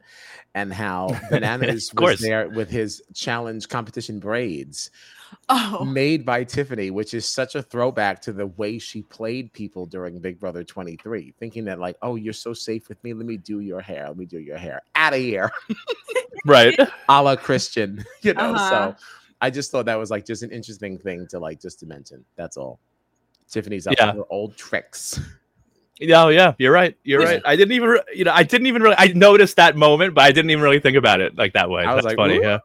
and 0.54 0.72
how 0.72 1.08
Bananas 1.30 1.90
was 1.94 2.20
there 2.20 2.48
with 2.48 2.70
his 2.70 3.02
challenge 3.14 3.68
competition 3.68 4.18
braids 4.20 4.90
Oh, 5.48 5.84
made 5.84 6.24
by 6.24 6.44
Tiffany, 6.44 6.90
which 6.90 7.14
is 7.14 7.26
such 7.26 7.54
a 7.54 7.62
throwback 7.62 8.20
to 8.22 8.32
the 8.32 8.46
way 8.46 8.78
she 8.78 9.02
played 9.02 9.52
people 9.52 9.86
during 9.86 10.18
Big 10.18 10.38
Brother 10.38 10.64
23, 10.64 11.34
thinking 11.38 11.64
that 11.66 11.78
like, 11.78 11.96
oh, 12.02 12.16
you're 12.16 12.32
so 12.32 12.52
safe 12.52 12.88
with 12.88 13.02
me. 13.04 13.12
Let 13.12 13.26
me 13.26 13.36
do 13.36 13.60
your 13.60 13.80
hair. 13.80 14.08
Let 14.08 14.16
me 14.16 14.26
do 14.26 14.38
your 14.38 14.56
hair. 14.58 14.82
Out 14.94 15.12
of 15.14 15.20
here. 15.20 15.50
Right. 16.44 16.76
a 17.08 17.22
la 17.22 17.36
Christian, 17.36 18.04
you 18.22 18.34
know. 18.34 18.54
Uh-huh. 18.54 18.94
So 18.96 19.04
I 19.40 19.48
just 19.48 19.70
thought 19.70 19.84
that 19.86 19.94
was 19.98 20.10
like 20.10 20.26
just 20.26 20.42
an 20.42 20.50
interesting 20.50 20.98
thing 20.98 21.26
to 21.28 21.38
like 21.38 21.60
just 21.60 21.78
to 21.80 21.86
mention. 21.86 22.24
That's 22.34 22.56
all. 22.56 22.80
Tiffany's 23.48 23.86
up 23.86 23.94
Yeah. 23.96 24.12
her 24.14 24.24
old 24.28 24.56
tricks. 24.56 25.20
Oh 26.10 26.28
yeah, 26.30 26.54
you're 26.58 26.72
right. 26.72 26.96
You're 27.04 27.20
right. 27.22 27.40
I 27.44 27.54
didn't 27.54 27.72
even, 27.72 27.90
re- 27.90 28.02
you 28.12 28.24
know, 28.24 28.32
I 28.32 28.42
didn't 28.42 28.66
even 28.66 28.82
really. 28.82 28.96
I 28.98 29.08
noticed 29.14 29.54
that 29.56 29.76
moment, 29.76 30.14
but 30.14 30.24
I 30.24 30.32
didn't 30.32 30.50
even 30.50 30.64
really 30.64 30.80
think 30.80 30.96
about 30.96 31.20
it 31.20 31.36
like 31.36 31.52
that 31.52 31.70
way. 31.70 31.84
I 31.84 31.94
was 31.94 32.02
That's 32.04 32.06
like, 32.06 32.16
funny. 32.16 32.38
"Ooh." 32.38 32.42
Yeah. 32.42 32.58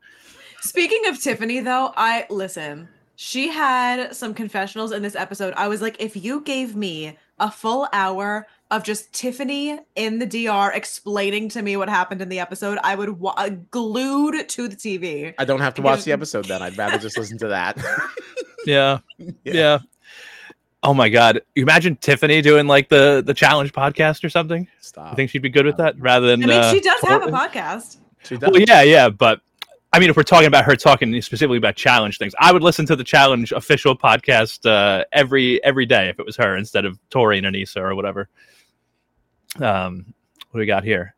Speaking 0.61 1.05
of 1.07 1.21
Tiffany, 1.21 1.59
though, 1.59 1.93
I 1.95 2.25
listen. 2.29 2.89
She 3.15 3.47
had 3.47 4.15
some 4.15 4.33
confessionals 4.33 4.91
in 4.91 5.01
this 5.01 5.15
episode. 5.15 5.53
I 5.57 5.67
was 5.67 5.81
like, 5.81 5.95
if 5.99 6.15
you 6.15 6.41
gave 6.41 6.75
me 6.75 7.17
a 7.39 7.49
full 7.49 7.87
hour 7.93 8.47
of 8.69 8.83
just 8.83 9.11
Tiffany 9.13 9.79
in 9.95 10.19
the 10.19 10.25
DR 10.25 10.71
explaining 10.73 11.49
to 11.49 11.61
me 11.61 11.77
what 11.77 11.89
happened 11.89 12.21
in 12.21 12.29
the 12.29 12.39
episode, 12.39 12.77
I 12.83 12.95
would 12.95 13.09
wa- 13.19 13.33
uh, 13.37 13.49
glued 13.71 14.47
to 14.49 14.67
the 14.67 14.75
TV. 14.75 15.33
I 15.39 15.45
don't 15.45 15.61
have 15.61 15.73
to 15.75 15.81
watch 15.81 16.03
the 16.03 16.11
episode 16.11 16.45
then. 16.45 16.61
I'd 16.61 16.77
rather 16.77 16.97
just 16.99 17.17
listen 17.17 17.37
to 17.39 17.47
that. 17.49 17.77
Yeah. 18.65 18.99
Yeah. 19.17 19.31
Yeah. 19.45 19.79
Oh 20.83 20.93
my 20.93 21.07
God! 21.07 21.41
You 21.55 21.63
imagine 21.63 21.95
Tiffany 21.95 22.41
doing 22.41 22.67
like 22.67 22.89
the 22.89 23.23
the 23.25 23.33
challenge 23.33 23.71
podcast 23.71 24.25
or 24.25 24.29
something? 24.29 24.67
Stop. 24.81 25.13
I 25.13 25.15
think 25.15 25.29
she'd 25.29 25.41
be 25.41 25.47
good 25.49 25.65
with 25.65 25.77
that 25.77 25.97
rather 25.99 26.27
than. 26.27 26.43
I 26.43 26.45
mean, 26.47 26.57
uh, 26.57 26.73
she 26.73 26.81
does 26.81 26.99
have 27.03 27.23
a 27.23 27.27
podcast. 27.31 27.97
she 28.23 28.35
does. 28.35 28.49
Well, 28.51 28.59
yeah, 28.61 28.81
yeah, 28.81 29.07
but 29.09 29.39
I 29.97 29.99
mean, 29.99 30.11
if 30.11 30.15
we're 30.15 30.21
talking 30.21 30.45
about 30.45 30.65
her 30.65 30.75
talking 30.75 31.19
specifically 31.23 31.57
about 31.57 31.75
challenge 31.75 32.19
things, 32.19 32.35
I 32.39 32.53
would 32.53 32.61
listen 32.61 32.85
to 32.85 32.95
the 32.95 33.03
challenge 33.03 33.51
official 33.51 33.97
podcast 33.97 34.63
uh, 34.69 35.05
every 35.11 35.63
every 35.63 35.87
day 35.87 36.07
if 36.09 36.19
it 36.19 36.25
was 36.25 36.35
her 36.35 36.55
instead 36.55 36.85
of 36.85 36.99
Tori 37.09 37.39
and 37.39 37.47
Anissa 37.47 37.77
or 37.77 37.95
whatever. 37.95 38.29
Um, 39.59 40.13
what 40.51 40.53
do 40.53 40.59
we 40.59 40.67
got 40.67 40.83
here? 40.83 41.15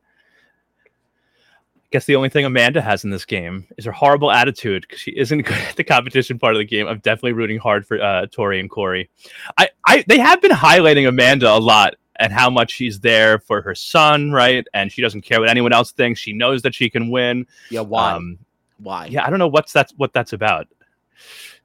I 1.76 1.88
guess 1.92 2.06
the 2.06 2.16
only 2.16 2.30
thing 2.30 2.46
Amanda 2.46 2.82
has 2.82 3.04
in 3.04 3.10
this 3.10 3.26
game 3.26 3.68
is 3.78 3.84
her 3.84 3.92
horrible 3.92 4.32
attitude 4.32 4.84
because 4.84 5.02
she 5.02 5.12
isn't 5.12 5.42
good 5.46 5.58
at 5.58 5.76
the 5.76 5.84
competition 5.84 6.40
part 6.40 6.56
of 6.56 6.60
the 6.60 6.66
game. 6.66 6.88
I'm 6.88 7.00
definitely 7.00 7.34
rooting 7.34 7.60
hard 7.60 7.86
for 7.86 8.02
uh, 8.02 8.28
Tori 8.28 8.62
and 8.62 8.70
Cory. 8.70 9.10
I, 9.58 9.68
I, 9.86 10.06
they 10.08 10.20
have 10.20 10.42
been 10.42 10.52
highlighting 10.52 11.06
Amanda 11.06 11.54
a 11.54 11.60
lot 11.60 11.96
and 12.16 12.32
how 12.32 12.50
much 12.50 12.72
she's 12.72 13.02
there 13.02 13.40
for 13.40 13.62
her 13.62 13.76
son, 13.76 14.32
right? 14.32 14.66
And 14.74 14.90
she 14.90 15.02
doesn't 15.02 15.24
care 15.24 15.42
what 15.42 15.50
anyone 15.50 15.74
else 15.74 15.92
thinks. 15.92 16.22
She 16.22 16.32
knows 16.32 16.62
that 16.62 16.74
she 16.74 16.90
can 16.90 17.10
win. 17.10 17.46
Yeah, 17.70 17.82
why? 17.82 18.14
Um, 18.14 18.40
why? 18.80 19.06
yeah, 19.08 19.26
I 19.26 19.30
don't 19.30 19.40
know 19.40 19.48
what's 19.48 19.74
that's 19.74 19.94
what 19.98 20.14
that's 20.14 20.34
about. 20.34 20.68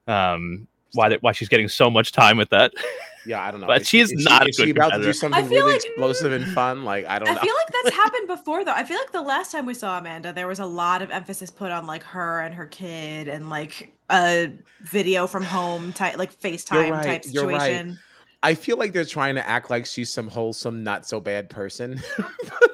Um, 0.07 0.67
why 0.93 1.09
that 1.09 1.23
why 1.23 1.33
she's 1.33 1.49
getting 1.49 1.69
so 1.69 1.91
much 1.91 2.13
time 2.13 2.37
with 2.37 2.51
that. 2.51 2.73
Yeah, 3.27 3.43
I 3.43 3.51
don't 3.51 3.63
know. 3.63 3.67
But 3.69 3.81
Is 3.81 3.89
she 3.89 4.01
is 4.01 4.13
not 4.13 4.45
a 4.45 4.51
Is 4.51 4.57
she 4.57 4.69
about 4.69 4.91
to 4.91 5.01
do 5.03 5.13
something 5.15 5.49
really 5.49 5.73
like- 5.73 5.83
explosive 5.83 6.31
and 6.33 6.47
fun? 6.53 6.85
Like 6.85 7.07
I 7.07 7.19
don't 7.19 7.29
I 7.29 7.33
know. 7.33 7.41
feel 7.41 7.55
like 7.55 7.73
that's 7.83 7.97
happened 8.05 8.29
before, 8.29 8.67
though. 8.67 8.73
I 8.75 8.85
feel 8.85 8.99
like 8.99 9.13
the 9.13 9.23
last 9.23 9.51
time 9.51 9.65
we 9.65 9.73
saw 9.73 9.99
Amanda, 9.99 10.31
there 10.35 10.47
was 10.47 10.59
a 10.59 10.67
lot 10.67 11.01
of 11.01 11.11
emphasis 11.11 11.51
put 11.51 11.71
on 11.71 11.87
like 11.87 12.03
her 12.03 12.43
and 12.43 12.55
her 12.55 12.67
kid 12.67 13.29
and 13.29 13.49
like 13.49 13.97
a 14.11 14.53
video 14.83 15.27
from 15.27 15.43
home 15.43 15.95
type, 15.95 16.19
like 16.19 16.39
FaceTime 16.39 16.91
right, 16.91 17.03
type 17.03 17.23
you're 17.31 17.47
right. 17.47 17.63
situation. 17.63 17.99
I 18.43 18.55
feel 18.55 18.77
like 18.77 18.93
they're 18.93 19.07
trying 19.07 19.37
to 19.37 19.49
act 19.49 19.71
like 19.71 19.87
she's 19.87 20.13
some 20.13 20.29
wholesome, 20.29 20.85
not 20.85 21.07
so 21.07 21.19
bad 21.19 21.49
person. 21.49 22.03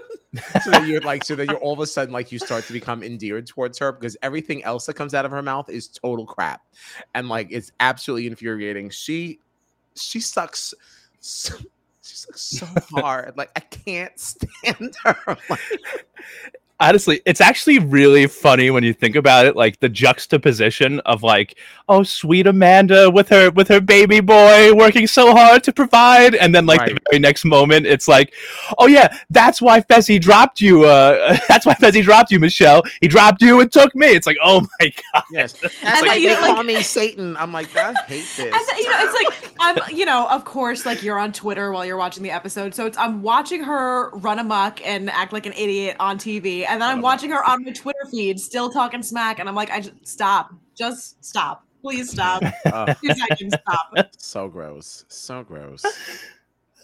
so 0.63 0.71
that 0.71 0.87
you're 0.87 1.01
like, 1.01 1.25
so 1.25 1.35
that 1.35 1.47
you're 1.47 1.59
all 1.59 1.73
of 1.73 1.81
a 1.81 1.87
sudden 1.87 2.13
like 2.13 2.31
you 2.31 2.39
start 2.39 2.65
to 2.65 2.73
become 2.73 3.03
endeared 3.03 3.47
towards 3.47 3.79
her 3.79 3.93
because 3.93 4.17
everything 4.23 4.63
else 4.65 4.87
that 4.87 4.95
comes 4.95 5.15
out 5.15 5.25
of 5.25 5.31
her 5.31 5.43
mouth 5.43 5.69
is 5.69 5.89
total 5.89 6.27
crap, 6.27 6.63
and 7.15 7.29
like 7.29 7.49
it's 7.51 7.73
absolutely 7.81 8.27
infuriating. 8.27 8.91
She, 8.91 9.41
she 9.97 10.21
sucks. 10.21 10.75
So, 11.21 11.57
she 12.03 12.17
sucks 12.17 12.43
so 12.43 12.67
hard. 13.01 13.37
Like 13.37 13.51
I 13.57 13.61
can't 13.61 14.19
stand 14.19 14.95
her. 15.05 15.37
Like, 15.49 15.61
Honestly, 16.81 17.21
it's 17.27 17.41
actually 17.41 17.79
really 17.79 18.27
funny 18.27 18.71
when 18.71 18.83
you 18.83 18.95
think 18.95 19.15
about 19.17 19.45
it, 19.47 19.55
like 19.55 19.79
the 19.81 19.89
juxtaposition 19.89 21.01
of 21.01 21.23
like, 21.23 21.59
oh, 21.89 22.03
sweet 22.03 22.47
Amanda 22.47 23.11
with 23.11 23.29
her 23.29 23.51
with 23.51 23.69
her 23.69 23.81
baby 23.81 24.21
boy 24.21 24.73
working 24.75 25.07
so 25.07 25.33
hard 25.35 25.63
to 25.65 25.73
provide, 25.73 26.35
and 26.35 26.55
then 26.55 26.65
like 26.67 26.81
the 26.87 26.99
very 27.11 27.19
next 27.21 27.45
moment, 27.45 27.85
it's 27.87 28.09
like, 28.09 28.33
oh 28.79 28.87
yeah, 28.87 29.15
that's 29.31 29.61
why 29.61 29.81
Fessy 29.81 30.21
dropped 30.21 30.61
you. 30.61 30.85
Uh, 30.85 31.37
that's 31.49 31.67
why 31.67 31.75
Fessy 31.75 32.03
dropped 32.03 32.31
you, 32.31 32.39
Michele. 32.41 32.83
He 33.01 33.09
dropped 33.09 33.43
you 33.43 33.61
and 33.61 33.71
took 33.71 33.95
me. 33.95 34.09
It's 34.09 34.27
like, 34.27 34.39
oh 34.43 34.61
my 34.81 34.93
god. 35.13 35.25
yes, 35.31 35.53
that's 35.53 35.75
And 35.83 36.01
like 36.07 36.11
then 36.13 36.23
you 36.23 36.29
they 36.29 36.35
know, 36.37 36.41
like- 36.41 36.55
call 36.55 36.65
me 36.65 36.83
Satan. 36.83 37.37
I'm 37.37 37.53
like, 37.53 37.77
I 37.77 37.93
hate 38.07 38.25
this. 38.37 38.41
And 38.41 38.79
you 38.79 38.89
know, 38.89 38.99
it's 39.01 39.15
like 39.43 39.53
I'm, 39.61 39.95
you 39.97 40.07
know, 40.07 40.27
of 40.31 40.45
course, 40.45 40.87
like 40.87 41.03
you're 41.03 41.19
on 41.19 41.33
Twitter 41.33 41.73
while 41.73 41.85
you're 41.85 41.97
watching 41.99 42.23
the 42.23 42.31
episode, 42.31 42.75
so 42.75 42.87
it's 42.87 42.97
I'm 42.97 43.23
watching 43.23 43.65
her 43.65 44.11
run 44.11 44.39
amok 44.39 44.81
and 44.87 45.11
act 45.11 45.33
like 45.35 45.45
an 45.47 45.53
idiot 45.53 45.97
on 46.01 46.17
TV, 46.19 46.65
and 46.71 46.81
then 46.81 46.89
I'm 46.89 47.01
watching 47.03 47.31
her 47.31 47.45
on 47.45 47.65
my 47.65 47.73
Twitter 47.73 48.07
feed 48.11 48.39
still 48.41 48.71
talking 48.71 49.03
smack, 49.03 49.39
and 49.39 49.49
I'm 49.49 49.55
like, 49.55 49.71
I 49.71 49.81
just 49.81 50.07
stop, 50.07 50.53
just 50.77 51.23
stop, 51.25 51.65
please 51.83 52.11
stop, 52.11 52.43
Oh, 52.67 52.87
two 53.03 53.13
seconds, 53.15 53.57
stop. 53.67 54.11
so 54.17 54.49
gross. 54.49 55.05
So 55.09 55.43
gross. 55.43 55.85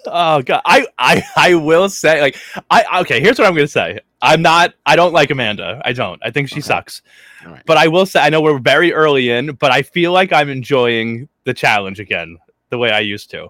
Oh 0.08 0.40
god, 0.42 0.62
I, 0.64 0.86
I 0.98 1.22
I 1.36 1.54
will 1.54 1.88
say 1.88 2.20
like 2.20 2.36
I 2.70 3.00
okay. 3.00 3.20
Here's 3.20 3.38
what 3.38 3.48
I'm 3.48 3.54
gonna 3.54 3.66
say. 3.66 3.98
I'm 4.22 4.40
not. 4.40 4.74
I 4.86 4.94
don't 4.96 5.12
like 5.12 5.30
Amanda. 5.30 5.82
I 5.84 5.92
don't. 5.92 6.20
I 6.24 6.30
think 6.30 6.48
she 6.48 6.56
Okay. 6.56 6.60
sucks. 6.62 7.02
All 7.44 7.52
right. 7.52 7.62
But 7.66 7.76
I 7.76 7.88
will 7.88 8.06
say 8.06 8.20
I 8.20 8.28
know 8.28 8.40
we're 8.40 8.58
very 8.60 8.92
early 8.92 9.30
in, 9.30 9.54
but 9.56 9.72
I 9.72 9.82
feel 9.82 10.12
like 10.12 10.32
I'm 10.32 10.48
enjoying 10.48 11.28
the 11.44 11.52
challenge 11.54 11.98
again 12.00 12.38
the 12.70 12.78
way 12.78 12.90
I 12.90 13.00
used 13.00 13.30
to. 13.30 13.48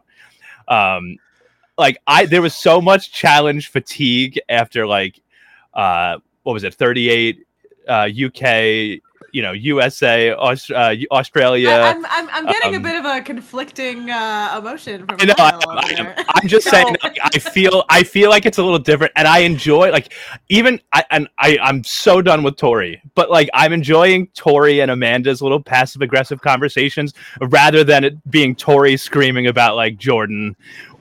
Um, 0.69 1.19
like 1.79 1.99
I 2.07 2.25
there 2.27 2.43
was 2.43 2.55
so 2.57 2.81
much 2.81 3.13
challenge 3.13 3.69
fatigue 3.69 4.41
after 4.49 4.87
like 4.87 5.21
uh 5.75 6.19
what 6.47 6.53
was 6.53 6.63
it 6.63 6.75
38 6.75 7.45
uh 7.89 8.09
UK 8.27 9.03
you 9.37 9.43
know 9.43 9.53
USA 9.53 10.33
Aust- 10.33 10.71
uh, 10.71 10.95
Australia. 11.11 11.69
I, 11.69 11.91
am 11.91 12.07
I'm, 12.07 12.29
I'm 12.31 12.47
getting 12.47 12.73
a 12.75 12.77
um, 12.79 12.83
bit 12.83 12.97
of 12.97 13.05
a 13.05 13.21
conflicting 13.21 14.11
uh, 14.11 14.57
emotion 14.59 15.07
from 15.07 15.19
I 15.21 15.25
know. 15.27 15.35
I, 15.37 15.51
Kyle 15.51 15.71
over 15.71 16.15
I, 16.17 16.41
am 16.43 16.49
just 16.49 16.67
saying. 16.71 16.97
like, 17.03 17.19
I 17.23 17.39
feel. 17.39 17.85
I 17.91 18.03
feel 18.03 18.31
like 18.31 18.47
it's 18.47 18.57
a 18.57 18.63
little 18.63 18.79
different, 18.79 19.13
and 19.15 19.29
I 19.29 19.41
enjoy 19.41 19.91
like 19.91 20.15
even. 20.49 20.81
I 20.95 21.05
and 21.11 21.29
I. 21.39 21.59
I'm 21.61 21.85
so 21.85 22.23
done 22.23 22.45
with 22.45 22.57
Tori, 22.57 23.03
but 23.15 23.31
like 23.31 23.51
I'm 23.53 23.75
enjoying 23.75 24.29
Tori 24.29 24.81
and 24.81 24.91
Amanda's 24.91 25.43
little 25.43 25.61
passive 25.61 26.01
aggressive 26.01 26.41
conversations 26.41 27.13
rather 27.41 27.85
than 27.85 28.05
it 28.05 28.31
being 28.31 28.55
Tori 28.57 28.97
screaming 28.97 29.49
about 29.49 29.77
like 29.77 29.99
Jordan, 29.99 30.57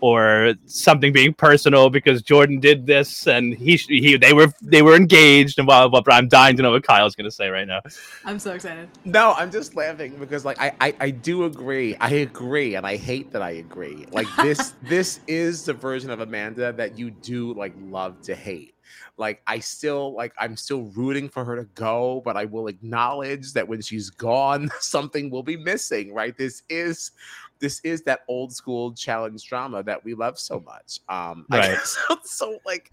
or 0.06 0.54
something 0.68 1.12
being 1.12 1.34
personal 1.34 1.90
because 1.90 2.22
Jordan 2.22 2.60
did 2.60 2.86
this 2.86 3.26
and 3.26 3.56
he 3.56 3.76
he 3.76 4.18
they 4.18 4.34
were 4.34 4.54
they 4.62 4.84
were 4.84 4.96
engaged 4.96 5.58
and 5.58 5.66
blah 5.66 5.82
blah 5.82 5.90
blah. 5.90 6.02
But 6.02 6.14
I'm 6.14 6.28
dying 6.28 6.56
to 6.58 6.62
know 6.62 6.70
what 6.70 6.84
Kyle's 6.84 7.16
gonna 7.16 7.32
say 7.32 7.50
right 7.50 7.68
now. 7.68 7.82
I'm 8.24 8.38
so 8.38 8.54
excited. 8.54 8.88
No, 9.04 9.34
I'm 9.34 9.50
just 9.50 9.76
laughing 9.76 10.16
because 10.20 10.46
like 10.46 10.62
I, 10.62 10.74
I 10.80 10.96
I 11.00 11.10
do 11.10 11.46
agree. 11.46 11.96
I 11.96 12.10
agree, 12.10 12.76
and 12.76 12.86
I 12.86 12.98
hate 12.98 13.32
that 13.32 13.42
I 13.42 13.52
agree. 13.52 14.06
Like 14.12 14.28
this 14.44 14.76
this 14.84 15.22
is 15.26 15.66
the 15.66 15.74
version 15.74 16.12
of 16.12 16.20
Amanda 16.20 16.72
that 16.74 17.00
you 17.00 17.10
do 17.10 17.56
like 17.56 17.74
love 17.80 18.22
to 18.24 18.36
hate. 18.36 18.76
Like 19.18 19.42
I 19.48 19.58
still 19.58 20.14
like 20.14 20.34
I'm 20.38 20.56
still 20.56 20.84
rooting 20.96 21.30
for 21.30 21.44
her 21.46 21.56
to 21.56 21.64
go, 21.74 22.22
but 22.24 22.38
I 22.38 22.46
will 22.46 22.68
acknowledge 22.68 23.54
that 23.54 23.68
when 23.68 23.82
she's 23.82 24.12
gone, 24.12 24.70
something 24.80 25.32
will 25.32 25.44
be 25.44 25.58
missing. 25.58 26.14
Right? 26.14 26.38
This 26.38 26.62
is 26.70 27.12
this 27.60 27.80
is 27.82 28.02
that 28.04 28.22
old 28.28 28.54
school 28.54 28.94
challenge 28.94 29.46
drama 29.48 29.84
that 29.84 30.04
we 30.04 30.14
love 30.14 30.38
so 30.38 30.60
much. 30.60 31.00
Um, 31.10 31.46
I 31.52 31.58
Right. 31.58 31.78
so, 31.84 32.18
so 32.24 32.60
like, 32.66 32.92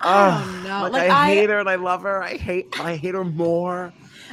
I 0.00 0.28
oh, 0.28 0.62
don't 0.64 0.82
like, 0.82 0.92
Like, 0.92 1.10
I, 1.10 1.22
I- 1.22 1.34
hate 1.34 1.50
her 1.50 1.58
and 1.58 1.68
I 1.68 1.74
love 1.76 2.02
her. 2.02 2.22
I 2.22 2.36
hate 2.36 2.66
I 2.78 2.96
hate 2.96 3.14
her 3.14 3.24
more. 3.24 3.92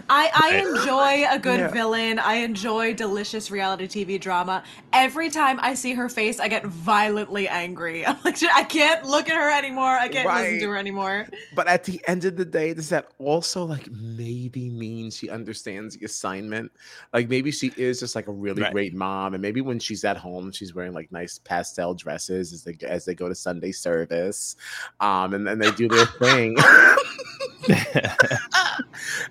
I, 0.10 0.32
I 0.34 0.56
enjoy 0.70 1.26
a 1.36 1.40
good 1.40 1.60
Yeah. 1.60 1.68
villain. 1.68 2.20
I 2.20 2.36
enjoy 2.36 2.94
delicious 2.94 3.52
reality 3.52 3.88
TV 3.88 4.20
drama. 4.20 4.64
Every 4.94 5.30
time 5.30 5.60
I 5.62 5.74
see 5.74 5.94
her 5.94 6.08
face, 6.10 6.40
I 6.40 6.48
get 6.48 6.66
violently 6.66 7.48
angry. 7.48 8.06
I'm 8.08 8.18
like, 8.24 8.42
I 8.44 8.64
can't 8.64 9.06
look 9.06 9.30
at 9.30 9.36
her 9.36 9.52
anymore. 9.52 9.84
I 9.90 10.08
can't 10.08 10.26
listen 10.28 10.54
Right. 10.54 10.60
to 10.62 10.70
her 10.70 10.78
anymore. 10.78 11.28
But 11.56 11.68
at 11.68 11.84
the 11.84 12.02
end 12.08 12.24
of 12.26 12.38
the 12.38 12.46
day, 12.46 12.74
does 12.74 12.90
that 12.90 13.08
also 13.20 13.66
like 13.66 13.90
maybe 13.92 14.70
mean 14.70 15.12
she 15.12 15.30
understands 15.30 15.98
the 15.98 16.06
assignment? 16.06 16.72
Like 17.14 17.28
maybe 17.30 17.52
she 17.52 17.74
is 17.76 18.00
just 18.00 18.16
like 18.16 18.28
a 18.28 18.32
really 18.32 18.62
Right. 18.62 18.72
great 18.72 18.94
mom, 18.94 19.34
and 19.34 19.42
maybe 19.42 19.62
when 19.62 19.80
she's 19.80 20.04
at 20.06 20.18
home, 20.18 20.52
she's 20.52 20.74
wearing 20.74 20.94
like 20.94 21.12
nice 21.12 21.38
pastel 21.40 21.94
dresses 21.94 22.54
as 22.54 22.64
they 22.64 22.78
as 22.88 23.06
they 23.06 23.14
go 23.16 23.28
to 23.28 23.36
Sunday 23.36 23.72
service, 23.72 24.56
um, 25.00 25.34
and 25.34 25.46
then 25.46 25.60
they 25.60 25.72
do 25.72 25.88
their 25.88 26.06
thing, 26.06 26.56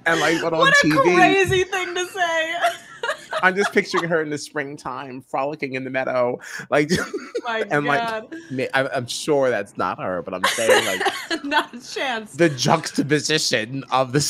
and 0.06 0.20
like 0.20 0.40
but 0.42 0.52
on 0.52 0.58
What 0.60 0.74
a 0.84 0.86
TV, 0.86 1.14
crazy 1.14 1.64
thing 1.64 1.94
to 1.94 2.06
say. 2.06 2.54
I'm 3.42 3.54
just 3.54 3.72
picturing 3.72 4.08
her 4.08 4.20
in 4.22 4.30
the 4.30 4.38
springtime 4.38 5.20
frolicking 5.22 5.74
in 5.74 5.84
the 5.84 5.90
meadow, 5.90 6.38
like. 6.70 6.90
My 7.44 7.60
And, 7.70 7.84
God. 7.86 8.34
may- 8.50 8.68
I- 8.74 8.88
I'm 8.88 9.06
sure 9.06 9.50
that's 9.50 9.76
not 9.76 10.00
her, 10.02 10.22
but 10.22 10.34
I'm 10.34 10.42
saying 10.44 10.84
like 10.86 11.44
Not 11.44 11.72
a 11.74 11.80
chance. 11.80 12.32
the 12.32 12.48
juxtaposition 12.48 13.84
of 13.92 14.12
the. 14.12 14.20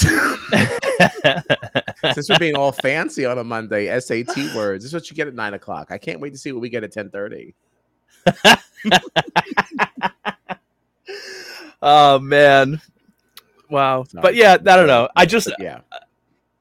Since 2.12 2.28
we're 2.28 2.38
being 2.38 2.56
all 2.56 2.72
fancy 2.72 3.24
on 3.24 3.38
a 3.38 3.44
Monday, 3.44 3.98
SAT 3.98 4.36
words. 4.54 4.84
This 4.84 4.90
is 4.90 4.94
what 4.94 5.08
you 5.10 5.16
get 5.16 5.26
at 5.28 5.34
nine 5.34 5.54
o'clock. 5.54 5.90
I 5.90 5.96
can't 5.98 6.20
wait 6.20 6.32
to 6.34 6.38
see 6.38 6.52
what 6.52 6.60
we 6.60 6.68
get 6.68 6.84
at 6.84 6.92
ten 6.92 7.08
thirty. 7.10 7.54
oh 11.82 12.18
man, 12.18 12.80
wow. 13.70 14.04
But 14.12 14.34
yeah, 14.34 14.54
I 14.54 14.56
don't 14.56 14.86
know. 14.86 15.08
I 15.16 15.26
just 15.26 15.50
Yeah, 15.58 15.80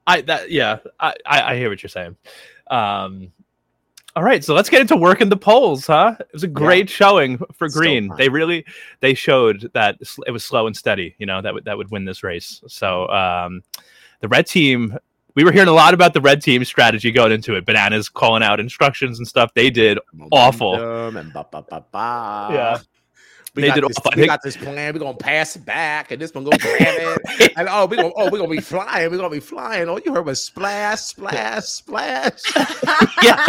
I 0.08 0.22
that 0.22 0.52
yeah, 0.52 0.80
I, 1.00 1.14
I 1.26 1.42
I 1.54 1.56
hear 1.58 1.70
what 1.70 1.82
you're 1.82 1.90
saying. 1.90 2.16
Um 2.68 3.32
all 4.16 4.24
right, 4.24 4.42
so 4.42 4.54
let's 4.54 4.70
get 4.70 4.80
into 4.80 4.96
working 4.96 5.28
the 5.28 5.36
polls, 5.36 5.88
huh? 5.88 6.16
It 6.18 6.30
was 6.32 6.44
a 6.44 6.48
great 6.48 6.90
showing 6.90 7.38
for 7.54 7.68
Green. 7.68 8.10
they 8.18 8.30
really 8.30 8.66
they 9.02 9.14
showed 9.14 9.70
that 9.74 9.98
it 10.26 10.32
was 10.32 10.46
slow 10.46 10.68
and 10.68 10.76
steady, 10.76 11.16
you 11.18 11.26
know, 11.26 11.42
that 11.42 11.54
would 11.54 11.66
that 11.66 11.78
would 11.78 11.92
win 11.92 12.06
this 12.06 12.24
race. 12.24 12.62
So 12.68 13.10
um 13.10 13.62
the 14.22 14.30
red 14.30 14.48
team 14.48 14.98
we 15.36 15.44
were 15.44 15.52
hearing 15.52 15.68
a 15.68 15.74
lot 15.74 15.94
about 15.94 16.14
the 16.14 16.22
red 16.22 16.42
team 16.42 16.64
strategy 16.64 17.12
going 17.12 17.34
into 17.34 17.56
it. 17.56 17.66
Bananas 17.66 18.08
calling 18.08 18.42
out 18.42 18.62
instructions 18.62 19.20
and 19.20 19.28
stuff. 19.28 19.54
They 19.54 19.70
did 19.70 20.00
Awful. 20.32 20.78
Momentum 20.78 21.18
And 21.18 21.34
ba, 21.34 21.46
ba, 21.52 21.65
ba, 21.70 21.84
ba. 21.91 22.48
Yeah. 22.52 22.78
We 23.56 23.62
They 23.62 23.68
got, 23.70 23.76
did 23.76 23.84
this. 23.86 23.98
I 23.98 24.10
we 24.10 24.15
think- 24.22 24.28
got 24.30 24.41
this 24.44 24.58
plan. 24.58 24.94
We're 24.94 25.00
gonna 25.00 25.18
pass 25.18 25.56
it 25.56 25.63
back, 25.65 26.12
and 26.12 26.22
this 26.22 26.34
one 26.34 26.44
gonna 26.44 26.58
grab 26.58 26.78
it. 26.80 27.54
And 27.58 27.68
oh, 27.72 27.86
we 27.86 27.96
gonna 27.96 28.12
oh, 28.15 28.30
we're 28.30 28.39
gonna 28.39 28.50
be 28.50 28.60
flying. 28.60 29.10
We're 29.10 29.18
gonna 29.18 29.30
be 29.30 29.39
flying. 29.39 29.88
All 29.88 30.00
you 30.00 30.13
heard 30.13 30.26
was 30.26 30.44
splash, 30.44 31.00
splash, 31.02 31.63
splash. 31.63 32.41
yeah. 33.24 33.46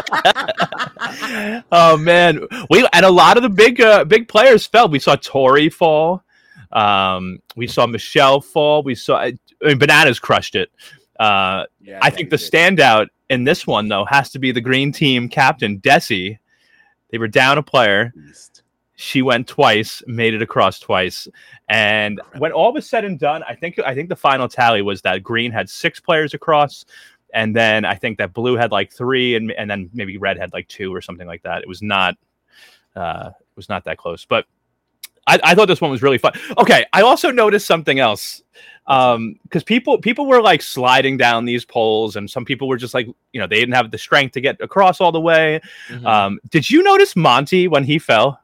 oh 1.72 1.96
man, 1.96 2.40
we 2.70 2.86
and 2.92 3.04
a 3.04 3.10
lot 3.10 3.36
of 3.36 3.42
the 3.42 3.48
big 3.48 3.80
uh, 3.80 4.04
big 4.04 4.28
players 4.28 4.66
fell. 4.66 4.88
We 4.88 4.98
saw 4.98 5.16
Tori 5.16 5.68
fall. 5.68 6.22
Um, 6.72 7.38
we 7.56 7.66
saw 7.66 7.86
Michele 7.86 8.40
fall. 8.40 8.82
We 8.82 8.94
saw 8.94 9.18
I 9.18 9.32
mean, 9.62 9.78
Bananas 9.78 10.18
crushed 10.18 10.54
it. 10.54 10.70
Uh, 11.18 11.64
Yeah, 11.80 11.98
I 12.02 12.10
think 12.10 12.30
the 12.30 12.36
did. 12.36 12.52
standout 12.52 13.08
in 13.30 13.44
this 13.44 13.66
one 13.66 13.88
though 13.88 14.04
has 14.04 14.30
to 14.30 14.38
be 14.38 14.52
the 14.52 14.60
green 14.60 14.92
team 14.92 15.28
captain 15.28 15.80
Desi. 15.80 16.38
They 17.10 17.18
were 17.18 17.28
down 17.28 17.56
a 17.58 17.62
player. 17.62 18.12
Beast. 18.14 18.62
She 18.98 19.20
went 19.20 19.46
twice, 19.46 20.02
made 20.06 20.32
it 20.32 20.40
across 20.40 20.80
twice, 20.80 21.28
and 21.68 22.18
when 22.38 22.50
all 22.50 22.72
was 22.72 22.88
said 22.88 23.04
and 23.04 23.18
done, 23.18 23.42
I 23.46 23.54
think 23.54 23.78
I 23.78 23.94
think 23.94 24.08
the 24.08 24.16
final 24.16 24.48
tally 24.48 24.80
was 24.80 25.02
that 25.02 25.22
green 25.22 25.52
had 25.52 25.68
six 25.68 26.00
players 26.00 26.32
across, 26.32 26.86
and 27.34 27.54
then 27.54 27.84
I 27.84 27.94
think 27.94 28.16
that 28.16 28.32
blue 28.32 28.56
had 28.56 28.72
like 28.72 28.90
three, 28.90 29.36
and 29.36 29.52
and 29.52 29.70
then 29.70 29.90
maybe 29.92 30.16
red 30.16 30.38
had 30.38 30.54
like 30.54 30.66
two 30.68 30.94
or 30.94 31.02
something 31.02 31.26
like 31.26 31.42
that. 31.42 31.60
It 31.60 31.68
was 31.68 31.82
not, 31.82 32.16
uh, 32.94 33.32
it 33.38 33.56
was 33.56 33.68
not 33.68 33.84
that 33.84 33.98
close, 33.98 34.24
but 34.24 34.46
I, 35.26 35.38
I 35.44 35.54
thought 35.54 35.68
this 35.68 35.82
one 35.82 35.90
was 35.90 36.02
really 36.02 36.18
fun. 36.18 36.32
Okay, 36.56 36.86
I 36.94 37.02
also 37.02 37.30
noticed 37.30 37.66
something 37.66 37.98
else, 37.98 38.42
um, 38.86 39.38
because 39.42 39.62
people 39.62 39.98
people 39.98 40.24
were 40.24 40.40
like 40.40 40.62
sliding 40.62 41.18
down 41.18 41.44
these 41.44 41.66
poles, 41.66 42.16
and 42.16 42.30
some 42.30 42.46
people 42.46 42.66
were 42.66 42.78
just 42.78 42.94
like, 42.94 43.06
you 43.32 43.40
know, 43.40 43.46
they 43.46 43.60
didn't 43.60 43.74
have 43.74 43.90
the 43.90 43.98
strength 43.98 44.32
to 44.32 44.40
get 44.40 44.58
across 44.62 45.02
all 45.02 45.12
the 45.12 45.20
way. 45.20 45.60
Mhm. 45.90 46.06
Um, 46.06 46.40
did 46.48 46.70
you 46.70 46.82
notice 46.82 47.14
Monte 47.14 47.68
when 47.68 47.84
he 47.84 47.98
fell? 47.98 48.40